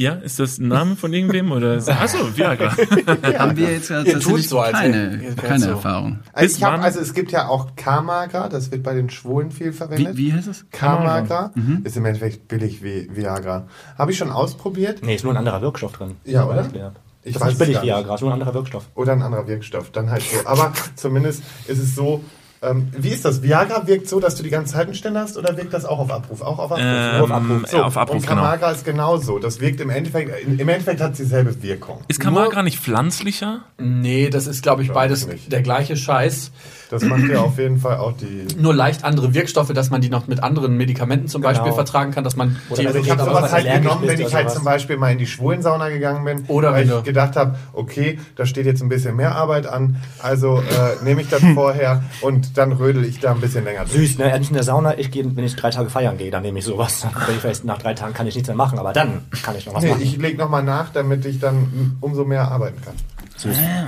Ja, 0.02 0.14
ist 0.14 0.40
das 0.40 0.58
ein 0.58 0.68
Name 0.68 0.96
von 0.96 1.14
irgendwem 1.14 1.52
oder? 1.52 1.76
Achso, 1.78 2.36
Viagra. 2.36 2.76
Haben 3.38 3.56
wir 3.56 3.72
jetzt 3.72 3.90
ja 3.90 4.04
tut 4.04 4.14
tatsächlich 4.14 4.50
so, 4.50 4.60
als 4.60 4.72
keine, 4.74 5.22
ihr- 5.22 5.36
keine 5.36 5.60
so. 5.60 5.70
Erfahrung. 5.70 6.20
Also, 6.34 6.56
ich 6.58 6.64
hab, 6.64 6.82
also 6.82 7.00
es 7.00 7.14
gibt 7.14 7.32
ja 7.32 7.48
auch 7.48 7.76
Kamagra, 7.76 8.50
das 8.50 8.72
wird 8.72 8.82
bei 8.82 8.96
den 8.96 9.10
Schwulen 9.12 9.52
viel 9.52 9.68
Wie, 9.68 9.74
verwendet. 9.74 10.18
wie 10.18 10.34
heißt 10.34 10.48
es? 10.48 10.66
Kamagra 10.72 11.52
ist 11.84 11.98
im 11.98 12.06
Endeffekt 12.06 12.48
billig 12.48 12.84
wie 12.84 13.10
Viagra. 13.14 13.68
Habe 13.98 14.12
ich 14.12 14.18
schon 14.18 14.32
ausprobiert. 14.32 15.02
Nee, 15.04 15.16
ist 15.16 15.24
nur 15.24 15.34
ein 15.34 15.38
anderer 15.38 15.62
Wirkstoff 15.62 15.92
drin. 15.92 16.16
Ja, 16.26 16.46
oder? 16.46 16.68
Ja. 16.74 16.94
Ich 17.24 17.34
das 17.34 17.44
weiß 17.44 17.54
ist 17.54 17.60
billig. 17.60 17.80
Viagra, 17.84 18.16
ist 18.16 18.22
nur 18.22 18.32
ein 18.32 18.34
anderer 18.34 18.54
Wirkstoff. 18.56 18.86
Oder 18.96 19.12
ein 19.14 19.22
anderer 19.22 19.48
Wirkstoff, 19.48 19.92
dann 19.92 20.10
halt 20.10 20.24
so. 20.24 20.48
Aber 20.48 20.74
zumindest 20.96 21.44
ist 21.68 21.78
es 21.78 21.94
so, 21.94 22.24
ähm, 22.62 22.90
wie 22.98 23.10
ist 23.10 23.26
das? 23.26 23.42
Viagra 23.42 23.88
wirkt 23.88 24.08
so, 24.08 24.20
dass 24.20 24.36
du 24.36 24.44
die 24.44 24.50
ganze 24.50 24.74
Zeit 24.74 24.86
einen 24.86 24.94
Ständer 24.96 25.22
hast 25.22 25.38
oder 25.38 25.58
wirkt 25.58 25.74
das 25.74 25.86
auch 25.86 26.00
auf 26.00 26.12
Abruf? 26.12 26.42
Auch 26.42 26.60
auf 26.60 26.72
Abruf? 26.72 26.80
Ähm, 26.86 27.18
Nur 27.18 27.24
auf 27.24 27.32
Abruf. 27.32 27.74
ja, 27.74 27.84
auf 27.84 27.98
Abruf, 27.98 28.16
und 28.18 28.22
genau. 28.28 28.42
Kamagra 28.42 28.72
ist 28.72 28.86
genauso. 28.86 29.40
Das 29.40 29.60
wirkt 29.60 29.82
im 29.82 29.90
Endeffekt, 29.90 30.32
im 30.46 30.70
Endeffekt 30.70 31.02
hat 31.02 31.12
es 31.14 31.18
dieselbe 31.18 31.62
Wirkung. 31.64 32.02
Ist 32.08 32.20
Kamagra 32.20 32.62
nicht 32.64 32.80
pflanzlicher? 32.80 33.62
Nee, 33.80 34.30
das 34.30 34.48
ist, 34.48 34.62
glaube 34.64 34.84
ich, 34.84 34.92
beides 34.92 35.28
nicht. 35.28 35.52
der 35.52 35.62
gleiche 35.62 35.96
Scheiß. 35.98 36.52
Das 36.92 37.04
macht 37.06 37.24
ja 37.30 37.40
auf 37.40 37.58
jeden 37.58 37.78
Fall 37.80 37.98
auch 37.98 38.12
die. 38.18 38.46
Nur 38.60 38.74
leicht 38.76 39.06
andere 39.06 39.34
Wirkstoffe, 39.34 39.72
dass 39.72 39.90
man 39.92 40.02
die 40.02 40.10
noch 40.10 40.28
mit 40.28 40.44
anderen 40.44 40.76
Medikamenten 40.76 41.30
zum 41.30 41.42
Beispiel 41.42 41.64
Genau. 41.64 41.76
vertragen 41.76 42.12
kann, 42.12 42.26
dass 42.26 42.36
man 42.36 42.58
Oder 42.70 42.86
Also 42.88 43.00
ich 43.00 43.10
habe 43.10 43.24
sowas 43.24 43.44
was 43.44 43.54
halt 43.54 43.66
genommen, 43.82 44.02
wenn 44.06 44.20
ich 44.20 44.36
halt 44.36 44.48
was. 44.48 44.56
zum 44.56 44.66
Beispiel 44.66 44.98
mal 44.98 45.10
in 45.14 45.18
die 45.18 45.26
Schwulensauna 45.28 45.88
gegangen 45.88 46.26
bin, 46.26 46.44
Oder 46.50 46.74
weil 46.74 46.90
wenn 46.90 46.98
ich 46.98 47.04
gedacht 47.06 47.38
habe, 47.38 47.56
okay, 47.72 48.20
da 48.36 48.46
steht 48.46 48.66
jetzt 48.66 48.82
ein 48.82 48.90
bisschen 48.90 49.16
mehr 49.16 49.36
Arbeit 49.36 49.68
an, 49.68 49.96
also 50.22 50.58
äh, 50.60 51.04
nehme 51.06 51.22
ich 51.22 51.30
das 51.30 51.42
vorher 51.54 52.04
und 52.20 52.51
dann 52.54 52.72
rödel 52.74 53.06
ich 53.06 53.20
da 53.20 53.32
ein 53.32 53.42
bisschen 53.42 53.64
länger 53.64 53.86
durch. 53.86 54.10
Süß, 54.10 54.18
ne? 54.18 54.38
Nicht 54.40 54.50
in 54.50 54.56
der 54.56 54.64
Sauna, 54.64 54.98
ich 54.98 55.12
gehe, 55.12 55.24
wenn 55.36 55.44
ich 55.44 55.56
drei 55.56 55.70
Tage 55.70 55.90
feiern 55.90 56.18
gehe, 56.18 56.32
dann 56.32 56.44
nehme 56.44 56.60
ich 56.60 56.66
sowas. 56.66 57.06
Ich 57.30 57.38
vielleicht 57.38 57.66
nach 57.66 57.78
drei 57.78 57.94
Tagen 57.94 58.14
kann 58.14 58.28
ich 58.28 58.36
nichts 58.36 58.48
mehr 58.48 58.58
machen, 58.58 58.80
aber 58.80 58.94
dann 58.94 59.22
kann 59.44 59.56
ich 59.56 59.66
noch 59.66 59.74
was 59.76 59.84
Nee, 59.84 59.92
machen. 59.92 60.02
ich 60.02 60.18
lege 60.18 60.38
nochmal 60.38 60.64
nach, 60.64 60.90
damit 60.90 61.26
ich 61.26 61.40
dann 61.40 61.98
umso 62.02 62.26
mehr 62.26 62.50
arbeiten 62.52 62.82
kann. 62.82 62.94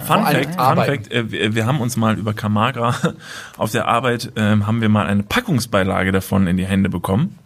Fun 0.06 0.18
allem 0.18 0.44
Fact, 0.44 0.56
Fun. 0.56 0.86
Fact 0.86 1.12
äh, 1.12 1.54
wir, 1.56 1.66
haben 1.66 1.80
uns 1.80 1.96
mal 1.96 2.18
über 2.18 2.34
Kamagra 2.34 2.96
auf 3.58 3.72
der 3.72 3.88
Arbeit, 3.88 4.32
ähm, 4.36 4.66
haben 4.66 4.82
wir 4.82 4.90
mal 4.90 5.06
eine 5.06 5.24
Packungsbeilage 5.24 6.12
davon 6.12 6.48
in 6.48 6.58
die 6.58 6.66
Hände 6.66 6.90
bekommen. 6.90 7.38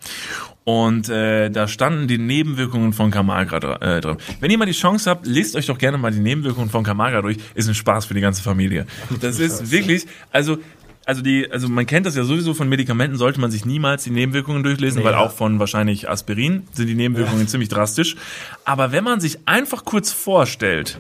Und 0.64 1.08
äh, 1.08 1.50
da 1.50 1.70
standen 1.70 2.10
die 2.10 2.18
Nebenwirkungen 2.18 2.92
von 2.92 3.10
Kamagra 3.10 3.78
äh, 3.78 4.02
drin. 4.02 4.18
Wenn 4.42 4.52
ihr 4.52 4.58
mal 4.58 4.66
die 4.66 4.74
Chance 4.74 5.10
habt, 5.10 5.26
lest 5.26 5.56
euch 5.56 5.68
doch 5.68 5.78
gerne 5.78 5.98
mal 5.98 6.12
die 6.12 6.20
Nebenwirkungen 6.20 6.70
von 6.70 6.84
Kamagra 6.84 7.22
durch. 7.22 7.38
Ist 7.56 7.70
ein 7.70 7.74
Spaß 7.74 8.04
für 8.06 8.14
die 8.14 8.20
ganze 8.20 8.44
Familie. 8.44 8.86
Das 9.22 9.40
ist 9.40 9.72
wirklich, 9.72 10.08
also 10.34 10.58
also 11.08 11.22
die, 11.22 11.50
also 11.50 11.70
man 11.70 11.86
kennt 11.86 12.06
das 12.06 12.18
ja 12.18 12.26
sowieso 12.26 12.54
von 12.54 12.68
Medikamenten, 12.68 13.16
sollte 13.16 13.40
man 13.40 13.50
sich 13.50 13.66
niemals 13.66 14.04
die 14.04 14.10
Nebenwirkungen 14.10 14.62
durchlesen, 14.62 15.06
weil 15.06 15.14
auch 15.14 15.32
von 15.32 15.58
wahrscheinlich 15.58 16.10
Aspirin 16.10 16.68
sind 16.74 16.88
die 16.88 16.96
Nebenwirkungen 16.96 17.48
ziemlich 17.48 17.70
drastisch. 17.70 18.18
Aber 18.66 18.92
wenn 18.92 19.06
man 19.06 19.22
sich 19.22 19.40
einfach 19.46 19.86
kurz 19.86 20.12
vorstellt, 20.12 21.00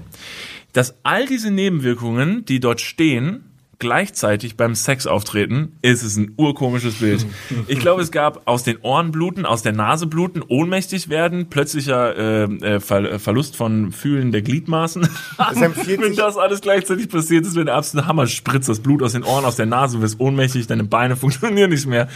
dass 0.72 0.96
all 1.04 1.26
diese 1.26 1.52
Nebenwirkungen, 1.52 2.46
die 2.46 2.62
dort 2.62 2.80
stehen, 2.80 3.44
gleichzeitig 3.80 4.58
beim 4.58 4.76
Sex 4.76 5.06
auftreten, 5.06 5.74
ist 5.82 6.04
es 6.04 6.18
ein 6.18 6.34
urkomisches 6.38 6.96
Bild. 6.96 7.26
Ich 7.68 7.80
glaube, 7.80 8.02
es 8.02 8.12
gab 8.12 8.48
aus 8.48 8.64
den 8.64 8.78
Ohren 8.82 9.12
bluten, 9.12 9.46
aus 9.46 9.62
der 9.62 9.74
Nase 9.74 10.08
bluten, 10.08 10.42
ohnmächtig 10.48 11.10
werden, 11.10 11.50
plötzlicher 11.50 12.16
äh, 12.16 12.44
äh, 12.44 12.80
Ver 12.80 13.20
Verlust 13.20 13.56
von 13.56 13.92
Fühlen 13.92 14.32
der 14.32 14.42
Gliedmaßen. 14.42 15.02
Wenn 15.38 16.16
das 16.16 16.38
alles 16.38 16.62
gleichzeitig 16.62 17.10
passiert, 17.10 17.46
ist 17.46 17.56
wenn 17.56 17.66
der 17.66 17.76
absolute 17.76 18.08
Hammer 18.08 18.28
spritzt, 18.28 18.70
das 18.70 18.80
Blut 18.80 19.04
aus 19.04 19.14
den 19.14 19.24
Ohren, 19.24 19.46
aus 19.46 19.56
der 19.56 19.66
Nase, 19.66 19.98
du 19.98 20.04
wirst 20.04 20.20
ohnmächtig, 20.20 20.68
deine 20.68 20.84
Beine 20.84 21.16
funktionieren 21.18 21.70
nicht 21.70 21.88
mehr. 21.88 22.08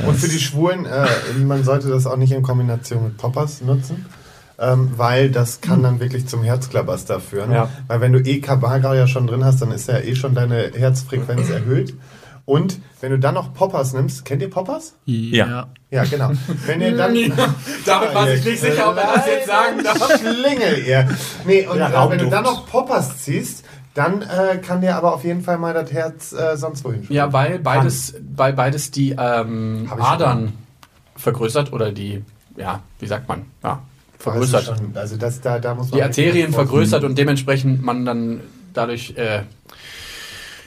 Und 0.00 0.16
für 0.16 0.28
die 0.28 0.38
Schwulen, 0.38 0.86
äh, 0.86 1.06
man 1.44 1.64
sollte 1.64 1.88
das 1.88 2.06
auch 2.06 2.16
nicht 2.16 2.32
in 2.32 2.42
Kombination 2.42 3.04
mit 3.04 3.16
Poppers 3.16 3.62
nutzen. 3.62 4.06
Ähm, 4.60 4.90
weil 4.96 5.30
das 5.30 5.60
kann 5.60 5.82
dann 5.84 6.00
wirklich 6.00 6.26
zum 6.26 6.42
Herzklabaster 6.42 7.20
führen. 7.20 7.52
Ja. 7.52 7.68
Weil 7.86 8.00
wenn 8.00 8.12
du 8.12 8.18
eh 8.20 8.40
Kamagra 8.40 8.96
ja 8.96 9.06
schon 9.06 9.28
drin 9.28 9.44
hast, 9.44 9.62
dann 9.62 9.70
ist 9.70 9.88
ja 9.88 9.98
eh 9.98 10.16
schon 10.16 10.34
deine 10.34 10.72
Herzfrequenz 10.74 11.48
erhöht. 11.50 11.94
Und 12.44 12.80
wenn 13.00 13.10
du 13.10 13.18
dann 13.18 13.34
noch 13.34 13.52
Poppers 13.52 13.92
nimmst, 13.92 14.24
kennt 14.24 14.40
ihr 14.40 14.48
Poppers? 14.48 14.94
Ja. 15.04 15.68
Ja, 15.90 16.04
genau. 16.04 16.30
Wenn 16.66 16.80
ihr 16.80 16.96
dann. 16.96 17.14
Damit 17.86 18.14
war 18.14 18.32
ich 18.32 18.44
nicht 18.44 18.60
sicher, 18.60 18.90
ob 18.90 18.96
er 18.96 19.14
das 19.14 19.26
jetzt 19.26 19.46
sagen 19.46 19.84
darf. 19.84 20.18
Schlingel 20.18 20.78
ihr. 20.86 21.08
Nee, 21.46 21.66
und 21.66 21.78
Ja, 21.78 22.06
äh, 22.06 22.10
wenn 22.10 22.18
du 22.18 22.30
dann 22.30 22.44
noch 22.44 22.66
Poppers 22.66 23.18
ziehst, 23.18 23.64
dann 23.92 24.22
äh, 24.22 24.58
kann 24.58 24.80
dir 24.80 24.96
aber 24.96 25.12
auf 25.14 25.24
jeden 25.24 25.42
Fall 25.42 25.58
mal 25.58 25.74
das 25.74 25.92
Herz 25.92 26.32
äh, 26.32 26.56
sonst 26.56 26.84
wohin 26.84 27.04
schwingen. 27.04 27.16
Ja, 27.16 27.32
weil 27.32 27.58
beides, 27.58 28.14
weil 28.34 28.52
beides 28.54 28.90
die 28.90 29.10
ähm, 29.18 29.90
Adern 29.98 30.54
vergrößert 31.16 31.72
oder 31.72 31.92
die, 31.92 32.24
ja, 32.56 32.80
wie 32.98 33.06
sagt 33.06 33.28
man, 33.28 33.44
ja, 33.62 33.82
vergrößert. 34.18 34.68
Also, 34.68 34.74
schon, 34.82 34.96
also 34.96 35.16
das, 35.16 35.40
da, 35.40 35.58
da 35.58 35.74
muss 35.74 35.90
man 35.90 35.98
Die 35.98 36.02
Arterien 36.02 36.52
vergrößert 36.52 37.04
und 37.04 37.16
dementsprechend 37.18 37.82
man 37.82 38.04
dann 38.04 38.40
dadurch, 38.74 39.14
äh, 39.16 39.42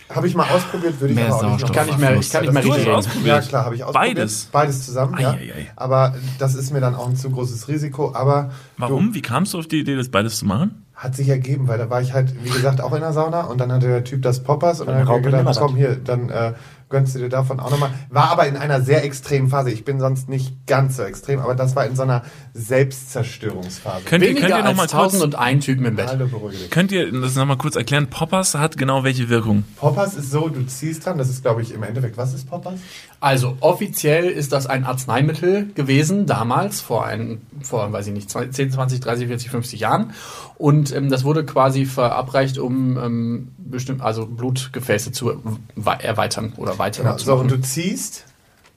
Habe 0.10 0.28
ich 0.28 0.36
mal 0.36 0.48
ausprobiert, 0.50 1.00
würde 1.00 1.14
ich 1.14 1.20
Mehr 1.20 1.28
aber 1.34 1.48
auch 1.48 1.52
nicht 1.54 1.62
noch 1.62 1.72
kann 1.72 1.88
ich 1.88 1.98
mehr, 1.98 2.16
ich 2.18 2.30
kann 2.30 2.42
nicht 2.44 2.54
mehr 2.54 2.62
Du 2.64 2.70
richtig 2.70 2.88
reden. 2.88 2.96
ausprobiert. 2.98 3.26
Ja, 3.28 3.42
klar, 3.42 3.66
habe 3.66 3.76
ich 3.76 3.84
ausprobiert. 3.84 4.16
Beides? 4.16 4.50
Beides 4.52 4.86
zusammen, 4.86 5.18
ja. 5.20 5.32
Ei, 5.32 5.36
ei, 5.36 5.54
ei. 5.56 5.72
Aber 5.76 6.16
das 6.38 6.56
ist 6.56 6.72
mir 6.74 6.82
dann 6.82 6.96
auch 6.96 7.08
ein 7.08 7.16
zu 7.16 7.30
großes 7.30 7.68
Risiko. 7.68 8.14
Aber 8.14 8.52
Warum? 8.78 9.14
Wie 9.14 9.22
kamst 9.22 9.54
du 9.54 9.60
auf 9.60 9.68
die 9.68 9.80
Idee, 9.80 9.96
das 9.96 10.10
beides 10.10 10.38
zu 10.38 10.46
machen? 10.46 10.86
hat 11.02 11.16
sich 11.16 11.30
ergeben, 11.30 11.68
weil 11.68 11.80
da 11.80 11.90
war 11.90 12.00
ich 12.00 12.14
halt, 12.14 12.32
wie 12.44 12.50
gesagt, 12.52 12.80
auch 12.80 12.94
in 12.94 13.00
der 13.02 13.12
Sauna 13.12 13.46
und 13.46 13.58
dann 13.60 13.72
hatte 13.72 13.88
der 13.88 14.04
Typ 14.04 14.22
das 14.22 14.44
Poppers 14.44 14.82
und 14.82 14.86
dann 14.88 15.00
Dann 15.00 15.08
habe 15.08 15.20
ich 15.20 15.26
mir 15.26 15.32
Raupe 15.32 15.44
gedacht, 15.46 15.60
komm 15.60 15.76
hier, 15.76 15.96
dann 15.96 16.30
äh, 16.30 16.54
gönnst 16.92 17.16
du 17.16 17.20
dir 17.20 17.30
davon 17.30 17.60
auch 17.60 17.72
nochmal. 17.72 17.90
War 18.10 18.30
aber 18.30 18.46
in 18.48 18.56
einer 18.58 18.82
sehr 18.82 19.04
extremen 19.04 19.48
Phase. 19.50 19.72
Ich 19.72 19.84
bin 19.84 20.00
sonst 20.00 20.30
nicht 20.30 20.68
ganz 20.68 20.98
so 20.98 21.04
extrem, 21.04 21.40
aber 21.40 21.56
das 21.56 21.76
war 21.76 21.86
in 21.88 21.96
so 21.96 22.04
einer 22.04 22.22
Selbstzerstörungsphase. 22.54 24.04
Könnt 24.06 24.24
ihr, 24.24 24.36
könnt 24.36 24.50
ihr 24.50 24.64
noch 24.64 24.76
mal 24.76 24.84
als 24.84 24.92
kurz, 24.92 25.14
1001 25.14 25.66
Typen 25.66 25.86
im 25.86 25.96
Bett. 25.96 26.08
Hallo, 26.08 26.28
könnt 26.70 26.92
ihr 26.92 27.12
das 27.12 27.36
noch 27.36 27.46
mal 27.46 27.56
kurz 27.58 27.76
erklären? 27.76 28.08
Poppers 28.08 28.56
hat 28.56 28.78
genau 28.78 29.04
welche 29.04 29.30
Wirkung? 29.30 29.64
Poppers 29.78 30.14
ist 30.16 30.32
so, 30.32 30.50
du 30.50 30.66
ziehst 30.66 31.06
dran, 31.06 31.18
das 31.18 31.30
ist 31.30 31.42
glaube 31.42 31.62
ich 31.62 31.74
im 31.74 31.84
Endeffekt, 31.84 32.18
was 32.18 32.34
ist 32.34 32.50
Poppers? 32.50 32.76
Also 33.20 33.58
offiziell 33.60 34.26
ist 34.26 34.52
das 34.52 34.68
ein 34.68 34.84
Arzneimittel 34.86 35.68
gewesen, 35.74 36.26
damals, 36.26 36.82
vor, 36.82 37.06
ein, 37.06 37.42
vor 37.62 37.92
weiß 37.92 38.08
ich 38.08 38.14
nicht, 38.14 38.30
10, 38.30 38.52
20, 38.72 39.00
30, 39.00 39.28
40, 39.28 39.50
50 39.50 39.80
Jahren. 39.80 40.12
Und 40.58 40.94
ähm, 40.96 41.10
das 41.10 41.24
wurde 41.24 41.44
quasi 41.46 41.86
verabreicht, 41.86 42.58
um 42.60 42.98
ähm, 42.98 43.48
bestimmt, 43.58 44.02
also 44.02 44.26
Blutgefäße 44.28 45.12
zu 45.12 45.28
we- 45.76 46.04
erweitern 46.04 46.54
oder 46.58 46.78
weiter 46.82 47.04
Genau. 47.04 47.18
So, 47.18 47.36
und 47.36 47.50
du 47.50 47.62
ziehst 47.62 48.26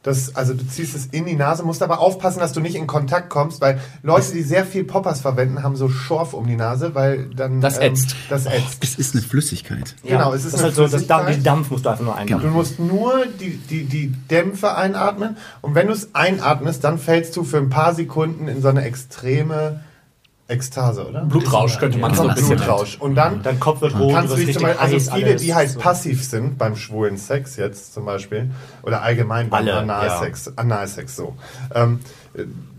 das, 0.05 0.37
also 0.37 0.53
du 0.53 0.69
ziehst 0.69 0.95
es 0.95 1.07
in 1.07 1.25
die 1.25 1.35
Nase, 1.35 1.63
musst 1.63 1.83
aber 1.83 1.99
aufpassen, 1.99 2.39
dass 2.39 2.53
du 2.53 2.61
nicht 2.61 2.75
in 2.75 2.87
Kontakt 2.87 3.31
kommst, 3.31 3.63
weil 3.63 3.81
Leute, 4.03 4.33
die 4.33 4.43
sehr 4.43 4.67
viel 4.67 4.85
Poppers 4.85 5.23
verwenden, 5.23 5.63
haben 5.63 5.77
so 5.77 5.89
Schorf 5.89 6.35
um 6.35 6.47
die 6.47 6.57
Nase, 6.57 6.95
weil 6.95 7.31
dann 7.35 7.63
Das 7.63 7.79
ätzt. 7.79 8.11
Ähm, 8.13 8.17
das 8.29 8.45
ätzt. 8.45 8.85
Es 8.85 8.97
ist 8.97 9.15
eine 9.15 9.23
Flüssigkeit. 9.23 9.97
Genau, 10.03 10.35
es 10.35 10.45
ist 10.45 10.53
das 10.53 10.61
eine 10.61 10.65
halt 10.65 10.75
so, 10.75 10.83
das 10.83 11.07
Dampf, 11.07 11.25
Flüssigkeit. 11.25 11.37
den 11.37 11.45
Dampf 11.45 11.71
musst 11.71 11.87
du 11.87 11.89
einfach 11.89 12.05
nur 12.05 12.15
einatmen. 12.15 12.43
Du 12.43 12.55
musst 12.55 12.79
nur 12.79 13.25
die, 13.41 13.57
die, 13.57 13.85
die 13.85 14.09
Dämpfe 14.31 14.77
einatmen 14.77 15.39
und 15.63 15.75
wenn 15.75 15.87
du 15.87 15.95
es 15.95 16.15
einatmest, 16.15 16.85
dann 16.85 16.99
fällst 16.99 17.35
du 17.39 17.43
für 17.43 17.57
ein 17.57 17.71
paar 17.71 17.95
Sekunden 17.95 18.47
in 18.47 18.61
so 18.61 18.69
eine 18.69 18.85
extreme 18.85 19.81
Ekstase, 20.47 21.09
oder? 21.09 21.25
Blutrausch 21.25 21.79
könnte 21.79 21.97
man 21.97 22.11
Ja, 22.11 22.17
so 22.19 22.29
ein 22.29 22.35
bisschen 22.35 22.57
Blutrausch. 22.57 22.99
Und 23.01 23.15
dann 23.15 23.43
Dein 23.43 23.59
Kopf 23.59 23.81
wird 23.81 23.99
rot, 23.99 24.13
kannst 24.13 24.35
du 24.35 24.37
dich 24.37 24.53
zum 24.53 24.63
Beispiel, 24.65 24.81
also 24.81 24.97
heiß, 24.97 25.11
viele, 25.15 25.37
die 25.37 25.55
halt 25.55 25.71
so. 25.71 25.81
passiv 25.81 26.23
sind 26.23 26.59
beim 26.59 26.77
schwulen 26.77 27.17
Sex 27.17 27.57
jetzt 27.57 27.95
zum 27.95 28.05
Beispiel 28.05 28.51
oder 28.83 29.01
allgemein 29.01 29.49
beim 29.49 29.63
Alle, 29.63 29.77
Analsex, 29.79 30.53
Analsex 30.57 31.17
so, 31.17 31.35
ähm, 31.75 32.01
äh, 32.01 32.24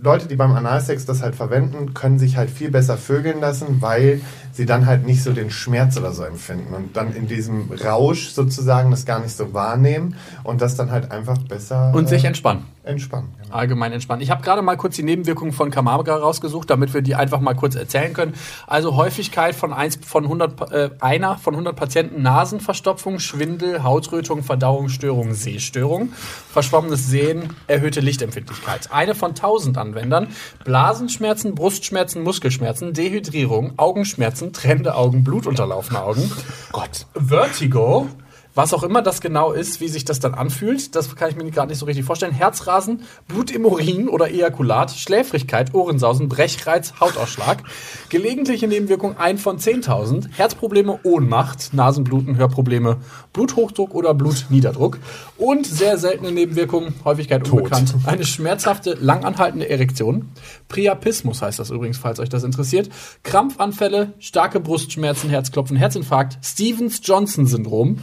Leute, 0.01 0.27
die 0.27 0.35
beim 0.35 0.51
Analsex 0.51 1.05
das 1.05 1.21
halt 1.21 1.35
verwenden, 1.35 1.93
können 1.93 2.19
sich 2.19 2.35
halt 2.37 2.49
viel 2.49 2.69
besser 2.71 2.97
vögeln 2.97 3.39
lassen, 3.39 3.77
weil 3.81 4.21
sie 4.51 4.65
dann 4.65 4.85
halt 4.85 5.05
nicht 5.05 5.23
so 5.23 5.31
den 5.33 5.49
Schmerz 5.49 5.97
oder 5.97 6.11
so 6.11 6.23
empfinden 6.23 6.73
und 6.73 6.95
dann 6.95 7.13
in 7.13 7.27
diesem 7.27 7.71
Rausch 7.71 8.29
sozusagen 8.29 8.91
das 8.91 9.05
gar 9.05 9.19
nicht 9.19 9.35
so 9.35 9.53
wahrnehmen 9.53 10.15
und 10.43 10.61
das 10.61 10.75
dann 10.75 10.91
halt 10.91 11.11
einfach 11.11 11.37
besser 11.39 11.91
Und 11.93 12.07
sich 12.07 12.23
äh, 12.23 12.27
entspannen. 12.27 12.63
entspannen. 12.83 13.29
Genau. 13.43 13.55
Allgemein 13.55 13.91
entspannt. 13.93 14.21
Ich 14.21 14.29
habe 14.31 14.43
gerade 14.43 14.61
mal 14.61 14.75
kurz 14.77 14.95
die 14.95 15.03
Nebenwirkungen 15.03 15.51
von 15.53 15.71
Kamaga 15.71 16.15
rausgesucht, 16.15 16.69
damit 16.69 16.93
wir 16.93 17.01
die 17.01 17.15
einfach 17.15 17.39
mal 17.41 17.53
kurz 17.55 17.75
erzählen 17.75 18.13
können. 18.13 18.33
Also 18.67 18.95
Häufigkeit 18.95 19.55
von, 19.55 19.73
eins, 19.73 19.97
von 20.05 20.23
100, 20.25 20.55
Pa- 20.55 20.65
äh, 20.71 20.89
einer 20.99 21.37
von 21.37 21.53
100 21.53 21.75
Patienten 21.75 22.21
Nasenverstopfung, 22.21 23.19
Schwindel, 23.19 23.83
Hautrötung, 23.83 24.43
Verdauungsstörung, 24.43 25.33
Sehstörung, 25.33 26.13
verschwommenes 26.51 27.07
Sehen, 27.07 27.49
erhöhte 27.67 27.99
Lichtempfindlichkeit. 27.99 28.89
Eine 28.91 29.15
von 29.15 29.35
1000 29.45 29.77
Anwendern 29.77 30.27
Blasenschmerzen, 30.63 31.55
Brustschmerzen, 31.55 32.23
Muskelschmerzen, 32.23 32.93
Dehydrierung, 32.93 33.73
Augenschmerzen, 33.77 34.53
tränende 34.53 34.95
Augen, 34.95 35.23
blutunterlaufene 35.23 36.01
Augen. 36.01 36.31
Gott. 36.71 37.05
Vertigo, 37.13 38.07
was 38.55 38.73
auch 38.73 38.83
immer 38.83 39.01
das 39.01 39.19
genau 39.19 39.51
ist, 39.51 39.81
wie 39.81 39.89
sich 39.89 40.05
das 40.05 40.21
dann 40.21 40.33
anfühlt, 40.33 40.95
das 40.95 41.13
kann 41.15 41.29
ich 41.29 41.35
mir 41.35 41.49
gerade 41.51 41.69
nicht 41.69 41.79
so 41.79 41.85
richtig 41.85 42.05
vorstellen. 42.05 42.31
Herzrasen, 42.31 43.03
Blut 43.27 43.51
im 43.51 43.65
Urin 43.65 44.07
oder 44.07 44.31
Ejakulat, 44.31 44.91
Schläfrigkeit, 44.91 45.73
Ohrensausen, 45.73 46.29
Brechreiz, 46.29 46.93
Hautausschlag. 47.01 47.63
Gelegentliche 48.07 48.67
Nebenwirkung 48.67 49.17
1 49.17 49.41
von 49.41 49.59
10.000. 49.59 50.29
Herzprobleme, 50.31 50.99
Ohnmacht, 51.03 51.73
Nasenbluten, 51.73 52.37
Hörprobleme, 52.37 52.97
Bluthochdruck 53.33 53.93
oder 53.93 54.13
Blutniederdruck. 54.13 54.99
Und 55.37 55.67
sehr 55.67 55.97
seltene 55.97 56.31
Nebenwirkungen, 56.31 56.95
Häufigkeit 57.03 57.49
unbekannt. 57.51 57.93
Eine 58.05 58.25
schmerzhafte, 58.25 58.93
langanhaltende 58.93 59.69
Erektion. 59.69 60.29
Priapismus 60.69 61.41
heißt 61.41 61.59
das 61.59 61.71
übrigens, 61.71 61.97
falls 61.97 62.21
euch 62.21 62.29
das 62.29 62.45
interessiert. 62.45 62.89
Krampfanfälle, 63.23 64.13
starke 64.19 64.61
Brustschmerzen, 64.61 65.29
Herzklopfen, 65.29 65.75
Herzinfarkt, 65.75 66.37
Stevens-Johnson-Syndrom 66.41 67.99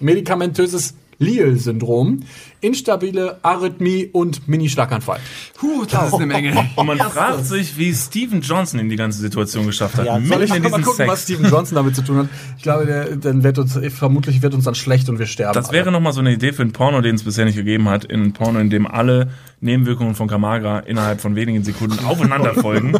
medikamentöses 0.00 0.94
Lille-Syndrom, 1.18 2.20
instabile 2.60 3.38
Arrhythmie 3.42 4.08
und 4.12 4.48
Mini-Schlaganfall. 4.48 5.20
Puh, 5.54 5.84
das 5.84 6.08
ist 6.08 6.14
eine 6.14 6.26
Menge. 6.26 6.52
Und 6.76 6.86
man 6.86 6.98
fragt 6.98 7.46
sich, 7.46 7.76
wie 7.78 7.94
Steven 7.94 8.40
Johnson 8.40 8.80
in 8.80 8.88
die 8.88 8.96
ganze 8.96 9.18
Situation 9.18 9.66
geschafft 9.66 9.96
hat. 9.96 10.06
Ja, 10.06 10.20
soll 10.20 10.42
ich 10.42 10.54
in 10.54 10.62
mal 10.62 10.68
diesem 10.68 10.82
gucken, 10.82 11.06
was 11.06 11.26
Sex. 11.26 11.38
Steven 11.38 11.50
Johnson 11.50 11.76
damit 11.76 11.94
zu 11.94 12.02
tun 12.02 12.18
hat. 12.18 12.28
Ich 12.56 12.62
glaube, 12.62 12.86
der, 12.86 13.16
dann 13.16 13.42
wird 13.42 13.58
uns, 13.58 13.78
vermutlich 13.94 14.42
wird 14.42 14.54
uns 14.54 14.64
dann 14.64 14.74
schlecht 14.74 15.08
und 15.08 15.18
wir 15.18 15.26
sterben. 15.26 15.54
Das 15.54 15.72
wäre 15.72 15.92
nochmal 15.92 16.12
so 16.12 16.20
eine 16.20 16.32
Idee 16.32 16.52
für 16.52 16.62
ein 16.62 16.72
Porno, 16.72 17.00
den 17.00 17.14
es 17.14 17.22
bisher 17.22 17.44
nicht 17.44 17.56
gegeben 17.56 17.88
hat. 17.88 18.04
In 18.04 18.20
einem 18.20 18.32
Porno, 18.32 18.58
in 18.58 18.70
dem 18.70 18.86
alle 18.86 19.30
Nebenwirkungen 19.60 20.14
von 20.14 20.28
Kamagra 20.28 20.80
innerhalb 20.80 21.20
von 21.20 21.36
wenigen 21.36 21.62
Sekunden 21.64 22.04
aufeinander 22.04 22.54
folgen, 22.54 22.92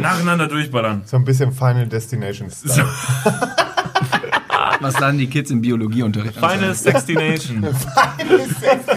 nacheinander 0.00 0.48
durchballern. 0.48 1.02
So 1.04 1.16
ein 1.16 1.24
bisschen 1.24 1.52
Final 1.52 1.86
Destination 1.86 2.50
Style. 2.50 2.88
Was 4.80 4.98
lernen 4.98 5.18
die 5.18 5.26
Kids 5.26 5.50
im 5.50 5.60
Biologieunterricht? 5.60 6.34
Final 6.34 6.74
Sextination. 6.74 7.66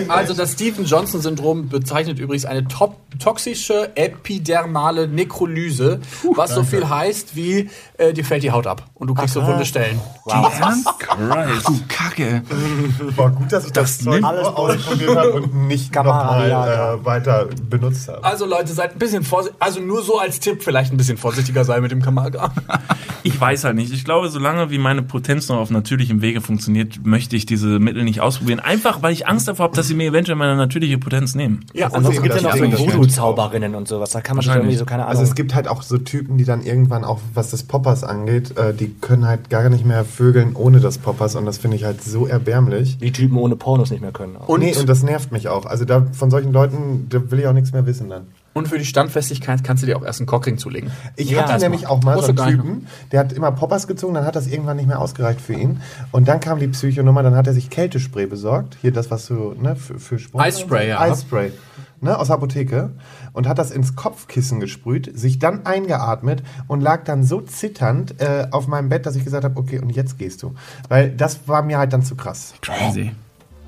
Also 0.07 0.33
das 0.33 0.53
Steven-Johnson-Syndrom 0.53 1.69
bezeichnet 1.69 2.19
übrigens 2.19 2.45
eine 2.45 2.67
top 2.67 2.97
toxische 3.19 3.95
epidermale 3.95 5.07
Nekrolyse, 5.07 5.99
was 6.35 6.53
so 6.53 6.63
viel 6.63 6.87
heißt 6.87 7.35
wie, 7.35 7.69
äh, 7.97 8.13
dir 8.13 8.23
fällt 8.23 8.43
die 8.43 8.51
Haut 8.51 8.67
ab 8.67 8.89
und 8.93 9.07
du 9.07 9.13
kriegst 9.13 9.33
so 9.33 9.45
wunde 9.45 9.65
Stellen. 9.65 9.99
Ernst? 10.27 10.87
Christ. 10.99 11.67
Du 11.67 11.79
Kacke. 11.87 12.43
War 13.15 13.31
gut, 13.31 13.51
dass 13.51 13.65
ich 13.65 13.71
das, 13.71 13.99
Zeug 13.99 14.23
alles 14.23 14.47
ausprobiert 14.47 15.15
habe 15.15 15.33
und 15.33 15.67
nicht 15.67 15.93
nochmal 15.93 16.49
äh, 16.49 17.05
weiter 17.05 17.47
benutzt 17.69 18.07
habe. 18.07 18.23
Also 18.23 18.45
Leute, 18.45 18.73
seid 18.73 18.93
ein 18.93 18.99
bisschen 18.99 19.23
vorsichtig, 19.23 19.61
also 19.61 19.79
nur 19.79 20.03
so 20.03 20.19
als 20.19 20.39
Tipp, 20.39 20.63
vielleicht 20.63 20.93
ein 20.93 20.97
bisschen 20.97 21.17
vorsichtiger 21.17 21.65
sein 21.65 21.81
mit 21.81 21.91
dem 21.91 22.01
Kamaga. 22.01 22.51
Ich 23.23 23.39
weiß 23.39 23.65
halt 23.65 23.75
nicht. 23.75 23.91
Ich 23.91 24.05
glaube, 24.05 24.29
solange 24.29 24.69
wie 24.69 24.77
meine 24.77 25.01
Potenz 25.01 25.49
noch 25.49 25.57
auf 25.57 25.68
natürlichem 25.71 26.21
Wege 26.21 26.41
funktioniert, 26.41 27.05
möchte 27.05 27.35
ich 27.35 27.45
diese 27.45 27.79
Mittel 27.79 28.03
nicht 28.03 28.21
ausprobieren. 28.21 28.59
Einfach, 28.59 29.01
weil 29.01 29.13
ich 29.13 29.27
Angst 29.27 29.47
davor 29.47 29.65
habe, 29.65 29.75
dass 29.75 29.87
sie 29.87 29.93
mir 29.93 30.07
eventuell 30.07 30.37
meine 30.37 30.55
natürliche 30.55 30.97
Potenz 30.97 31.35
nehmen. 31.35 31.65
Ja, 31.73 31.87
Ansonsten 31.87 32.23
gibt 32.23 32.35
es 32.35 32.41
ja 32.41 32.49
noch 32.49 32.77
so. 32.77 32.85
Voodoo-Zauberinnen 32.85 33.75
und 33.75 33.87
sowas. 33.87 34.11
Da 34.11 34.21
kann 34.21 34.35
man 34.35 34.45
Wahrscheinlich. 34.45 34.65
irgendwie 34.65 34.77
so, 34.77 34.85
keine 34.85 35.03
Ahnung. 35.03 35.17
Also 35.17 35.23
es 35.23 35.35
gibt 35.35 35.55
halt 35.55 35.67
auch 35.67 35.81
so 35.81 35.97
Typen, 35.97 36.37
die 36.37 36.45
dann 36.45 36.63
irgendwann 36.63 37.03
auch, 37.03 37.19
was 37.33 37.51
das 37.51 37.63
Poppers 37.63 38.03
angeht, 38.03 38.57
äh, 38.57 38.73
die 38.73 38.93
können 39.01 39.27
halt 39.27 39.49
gar 39.49 39.69
nicht 39.69 39.85
mehr 39.85 40.05
vögeln 40.05 40.55
ohne 40.55 40.79
das 40.79 40.97
Poppers 40.97 41.35
und 41.35 41.45
das 41.45 41.57
finde 41.57 41.77
ich 41.77 41.83
halt 41.83 42.03
so 42.03 42.27
erbärmlich. 42.27 42.97
die 42.97 43.11
Typen 43.11 43.37
ohne 43.37 43.55
Pornos 43.55 43.91
nicht 43.91 44.01
mehr 44.01 44.11
können. 44.11 44.37
Auch. 44.37 44.47
Und, 44.47 44.61
nee, 44.61 44.75
und 44.75 44.87
das 44.87 45.03
nervt 45.03 45.31
mich 45.31 45.47
auch. 45.47 45.65
Also 45.65 45.85
da 45.85 46.07
von 46.11 46.31
solchen 46.31 46.51
Leuten, 46.51 47.07
da 47.09 47.31
will 47.31 47.39
ich 47.39 47.47
auch 47.47 47.53
nichts 47.53 47.73
mehr 47.73 47.85
wissen 47.85 48.09
dann. 48.09 48.27
Und 48.53 48.67
für 48.67 48.77
die 48.79 48.85
Standfestigkeit 48.85 49.63
kannst 49.63 49.83
du 49.83 49.87
dir 49.87 49.95
auch 49.97 50.03
erst 50.03 50.19
einen 50.19 50.27
Cockring 50.27 50.57
zulegen. 50.57 50.91
Ich 51.15 51.29
Ja, 51.29 51.43
hatte 51.47 51.59
nämlich 51.61 51.83
macht- 51.83 51.91
auch 51.91 52.03
mal 52.03 52.15
Musst 52.15 52.35
so 52.35 52.41
einen 52.43 52.57
Typen, 52.57 52.87
der 53.11 53.19
hat 53.21 53.31
immer 53.31 53.51
Poppers 53.51 53.87
gezogen, 53.87 54.15
dann 54.15 54.25
hat 54.25 54.35
das 54.35 54.47
irgendwann 54.47 54.77
nicht 54.77 54.87
mehr 54.87 54.99
ausgereicht 54.99 55.39
für 55.39 55.53
ihn. 55.53 55.81
Und 56.11 56.27
dann 56.27 56.39
kam 56.39 56.59
die 56.59 56.67
Psychonummer, 56.67 57.21
dann 57.23 57.35
hat 57.35 57.47
er 57.47 57.53
sich 57.53 57.69
Kältespray 57.69 58.25
besorgt. 58.25 58.77
Hier 58.81 58.91
das, 58.91 59.11
was 59.11 59.27
du, 59.27 59.53
ne, 59.59 59.75
für, 59.75 59.99
für 59.99 60.17
Sport. 60.19 60.43
Eispray, 60.43 60.89
ja. 60.89 60.99
Eispray, 60.99 61.51
ne, 62.01 62.17
aus 62.17 62.27
der 62.27 62.37
Apotheke. 62.37 62.89
Und 63.33 63.47
hat 63.47 63.59
das 63.59 63.69
ins 63.69 63.95
Kopfkissen 63.95 64.59
gesprüht, 64.59 65.11
sich 65.17 65.37
dann 65.37 65.65
eingeatmet 65.67 66.41
und 66.67 66.81
lag 66.81 67.03
dann 67.03 67.23
so 67.23 67.41
zitternd 67.41 68.19
äh, 68.19 68.47
auf 68.51 68.67
meinem 68.67 68.89
Bett, 68.89 69.05
dass 69.05 69.15
ich 69.15 69.23
gesagt 69.23 69.43
habe, 69.43 69.57
okay, 69.59 69.79
und 69.79 69.91
jetzt 69.91 70.17
gehst 70.17 70.41
du. 70.41 70.55
Weil 70.89 71.11
das 71.11 71.47
war 71.47 71.61
mir 71.61 71.77
halt 71.77 71.93
dann 71.93 72.01
zu 72.01 72.15
krass. 72.15 72.55
Crazy. 72.61 73.11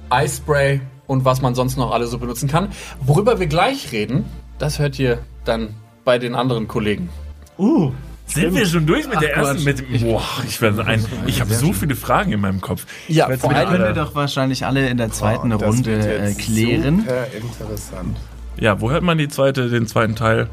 Eispray 0.09 0.82
und 1.07 1.25
was 1.25 1.41
man 1.41 1.55
sonst 1.55 1.77
noch 1.77 1.91
alle 1.91 2.07
so 2.07 2.17
benutzen 2.17 2.49
kann. 2.49 2.69
Worüber 3.05 3.39
wir 3.39 3.47
gleich 3.47 3.91
reden, 3.91 4.25
das 4.62 4.80
hört 4.80 4.99
ihr 4.99 5.20
dann 5.43 5.70
bei 6.05 6.20
den 6.20 6.36
anderen 6.36 6.68
Kollegen. 6.68 7.09
Uh, 7.57 7.91
sind 8.28 8.55
wir 8.55 8.66
schon 8.66 8.86
durch 8.86 9.07
mit 9.07 9.22
der 9.22 9.32
Ach, 9.36 9.47
ersten? 9.47 9.64
Mit, 9.64 10.01
boah, 10.03 10.24
ich 10.47 10.62
werde 10.62 10.86
ein. 10.86 11.03
Ich 11.28 11.41
habe 11.41 11.53
so 11.53 11.74
viele 11.74 11.95
Fragen 11.95 12.32
in 12.32 12.39
meinem 12.39 12.62
Kopf. 12.62 12.86
Ja, 13.07 13.28
vor 13.38 13.51
allem- 13.51 13.70
Können 13.70 13.84
wir 13.84 13.93
doch 13.93 14.16
wahrscheinlich 14.16 14.66
alle 14.66 14.88
in 14.88 14.97
der 14.97 15.12
zweiten 15.12 15.51
Oh, 15.51 15.57
das 15.57 15.68
Runde 15.68 15.86
wird 15.91 16.05
äh, 16.05 16.28
jetzt 16.30 16.39
klären. 16.39 16.99
Super 17.01 17.28
interessant. 17.34 18.18
Ja, 18.57 18.80
wo 18.80 18.91
hört 18.91 19.03
man 19.03 19.18
die 19.18 19.28
zweite, 19.28 19.70
den 19.70 19.88
zweiten 19.88 20.16
Teil? 20.16 20.47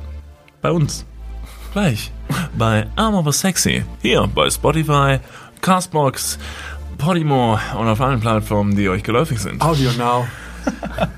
Bei 0.60 0.70
uns. 0.72 1.04
Gleich. 1.72 2.10
Bei 2.56 2.86
I'm 2.96 3.14
Over 3.14 3.32
Sexy. 3.32 3.84
Hier 4.02 4.28
bei 4.34 4.50
Spotify, 4.50 5.18
Castbox, 5.60 6.38
Podimo 6.96 7.58
und 7.78 7.86
auf 7.86 8.00
allen 8.00 8.20
Plattformen, 8.20 8.74
die 8.74 8.88
euch 8.88 9.02
geläufig 9.02 9.38
sind. 9.38 9.62
Audio 9.62 9.90
Now. 9.92 10.26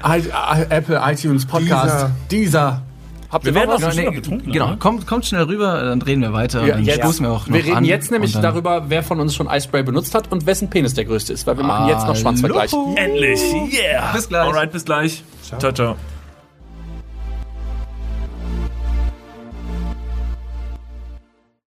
Apple, 0.71 1.01
iTunes, 1.05 1.47
Podcast, 1.47 2.07
dieser. 2.31 2.83
Habt 3.31 3.45
ihr 3.45 3.55
Wir 3.55 3.61
werden 3.61 3.81
noch 3.81 3.89
auch 3.89 3.93
schon 3.93 4.13
getrunken, 4.13 4.51
genau, 4.51 4.75
kommt, 4.77 5.07
kommt 5.07 5.25
schnell 5.25 5.45
rüber, 5.45 5.81
dann 5.83 6.01
drehen 6.01 6.21
wir 6.21 6.33
weiter. 6.33 6.67
Ja, 6.67 6.75
dann 6.75 6.85
jetzt, 6.85 6.99
stoßen 6.99 7.25
wir 7.25 7.31
auch 7.31 7.47
noch 7.47 7.55
wir 7.55 7.65
reden 7.65 7.77
an 7.77 7.85
jetzt 7.85 8.11
nämlich 8.11 8.33
darüber, 8.33 8.85
wer 8.89 9.05
von 9.05 9.21
uns 9.21 9.37
schon 9.37 9.47
Eispray 9.47 9.85
benutzt 9.85 10.17
hat 10.17 10.33
und 10.33 10.47
wessen 10.47 10.69
Penis 10.69 10.95
der 10.95 11.05
größte 11.05 11.33
ist, 11.33 11.47
weil 11.47 11.57
wir 11.57 11.65
machen 11.65 11.89
jetzt 11.89 12.07
noch 12.09 12.17
Schwanzvergleich. 12.17 12.73
Endlich. 12.97 13.41
Yeah. 13.73 14.13
Bis 14.13 14.29
gleich. 14.29 14.47
Alright, 14.47 14.73
bis 14.73 14.85
gleich. 14.85 15.23
ciao. 15.59 15.73
ciao. 15.73 15.97